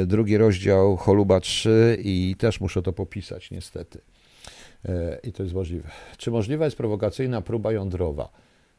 drugi 0.07 0.37
rozdział 0.37 0.97
Choluba 0.97 1.41
3 1.41 1.99
i 2.05 2.37
też 2.39 2.61
muszę 2.61 2.83
to 2.83 2.93
popisać 2.93 3.51
niestety. 3.51 4.01
E, 4.89 5.19
I 5.23 5.33
to 5.33 5.43
jest 5.43 5.55
możliwe. 5.55 5.91
Czy 6.17 6.31
możliwa 6.31 6.65
jest 6.65 6.77
prowokacyjna 6.77 7.41
próba 7.41 7.73
jądrowa? 7.73 8.29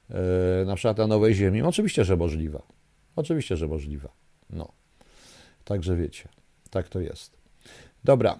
E, 0.10 0.66
na 0.66 0.76
przykład 0.76 0.98
na 0.98 1.08
Nowej 1.08 1.34
Ziemi? 1.34 1.62
Oczywiście, 1.62 2.06
że 2.06 2.18
możliwa. 2.18 2.62
Oczywiście, 3.16 3.58
że 3.58 3.68
możliwa. 3.68 4.10
No. 4.50 4.72
Także 5.66 5.96
wiecie, 5.96 6.30
tak 6.70 6.90
to 6.90 7.00
jest. 7.00 7.38
Dobra. 8.04 8.40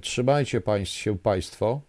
Trzymajcie 0.00 0.62
się 0.84 1.18
Państwo. 1.18 1.80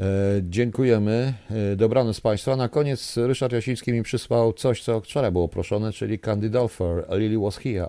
E, 0.00 0.04
dziękujemy. 0.42 1.34
E, 1.72 1.76
dobranoc 1.76 2.20
Państwa. 2.20 2.56
Na 2.56 2.68
koniec 2.68 3.16
Ryszard 3.16 3.52
Jasiński 3.52 3.92
mi 3.92 4.02
przysłał 4.02 4.52
coś, 4.52 4.82
co 4.82 5.00
wczoraj 5.00 5.32
było 5.32 5.48
proszone, 5.48 5.92
czyli 5.92 6.18
Candy 6.18 6.50
Dolfer, 6.50 7.06
Lily 7.10 7.38
Was 7.38 7.56
Here. 7.56 7.88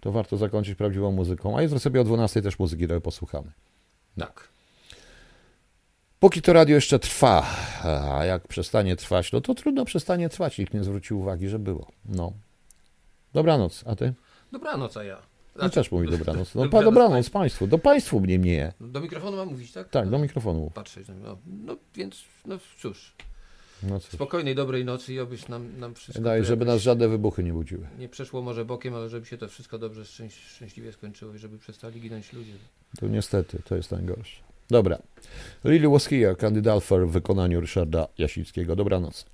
To 0.00 0.12
warto 0.12 0.36
zakończyć 0.36 0.74
prawdziwą 0.74 1.12
muzyką. 1.12 1.58
A 1.58 1.62
jutro 1.62 1.78
sobie 1.78 2.00
o 2.00 2.04
12 2.04 2.42
też 2.42 2.58
muzyki 2.58 2.86
trochę 2.86 3.00
posłuchamy. 3.00 3.52
Tak. 4.18 4.48
Póki 6.20 6.42
to 6.42 6.52
radio 6.52 6.74
jeszcze 6.74 6.98
trwa, 6.98 7.46
a 7.82 8.24
jak 8.24 8.48
przestanie 8.48 8.96
trwać, 8.96 9.32
no 9.32 9.40
to 9.40 9.54
trudno 9.54 9.84
przestanie 9.84 10.28
trwać. 10.28 10.58
Nikt 10.58 10.74
nie 10.74 10.84
zwrócił 10.84 11.20
uwagi, 11.20 11.48
że 11.48 11.58
było. 11.58 11.86
No. 12.04 12.32
Dobranoc. 13.32 13.84
A 13.86 13.96
ty? 13.96 14.12
Dobranoc, 14.52 14.96
a 14.96 15.04
ja. 15.04 15.33
Znaczy, 15.54 15.66
no 15.66 15.70
też 15.82 15.92
mówi 15.92 16.08
dobranoc. 16.10 16.54
No, 16.54 16.62
dobranoc, 16.62 16.94
dobranoc 16.94 17.30
Państwu. 17.30 17.66
Do 17.66 17.78
Państwu 17.78 18.20
mnie 18.20 18.38
mnie. 18.38 18.72
Do 18.80 19.00
mikrofonu 19.00 19.36
mam 19.36 19.48
mówić, 19.48 19.72
tak? 19.72 19.88
Tak, 19.88 20.10
do 20.10 20.18
mikrofonu. 20.18 20.70
Patrzę. 20.74 21.00
No, 21.22 21.38
no 21.46 21.76
więc, 21.94 22.24
no 22.46 22.58
cóż. 22.78 23.14
No 23.82 24.00
Spokojnej, 24.00 24.54
dobrej 24.54 24.84
nocy 24.84 25.14
i 25.14 25.20
obyś 25.20 25.48
nam, 25.48 25.78
nam 25.78 25.94
wszystko... 25.94 26.22
Daj, 26.22 26.44
żeby 26.44 26.64
nas 26.64 26.80
żadne 26.80 27.08
wybuchy 27.08 27.44
nie 27.44 27.52
budziły. 27.52 27.86
Nie 27.98 28.08
przeszło 28.08 28.42
może 28.42 28.64
bokiem, 28.64 28.94
ale 28.94 29.08
żeby 29.08 29.26
się 29.26 29.38
to 29.38 29.48
wszystko 29.48 29.78
dobrze, 29.78 30.04
szczęś, 30.04 30.34
szczęśliwie 30.34 30.92
skończyło 30.92 31.34
i 31.34 31.38
żeby 31.38 31.58
przestali 31.58 32.00
ginąć 32.00 32.32
ludzie. 32.32 32.52
To 33.00 33.06
niestety, 33.06 33.62
to 33.64 33.76
jest 33.76 33.90
najgorsze. 33.90 34.40
Dobra. 34.70 34.98
Lily 35.64 35.88
was 35.88 36.06
here, 36.06 36.36
kandydat 36.36 36.84
w 36.84 37.06
wykonaniu 37.06 37.60
Ryszarda 37.60 38.08
Jasińskiego. 38.18 38.76
Dobranoc. 38.76 39.26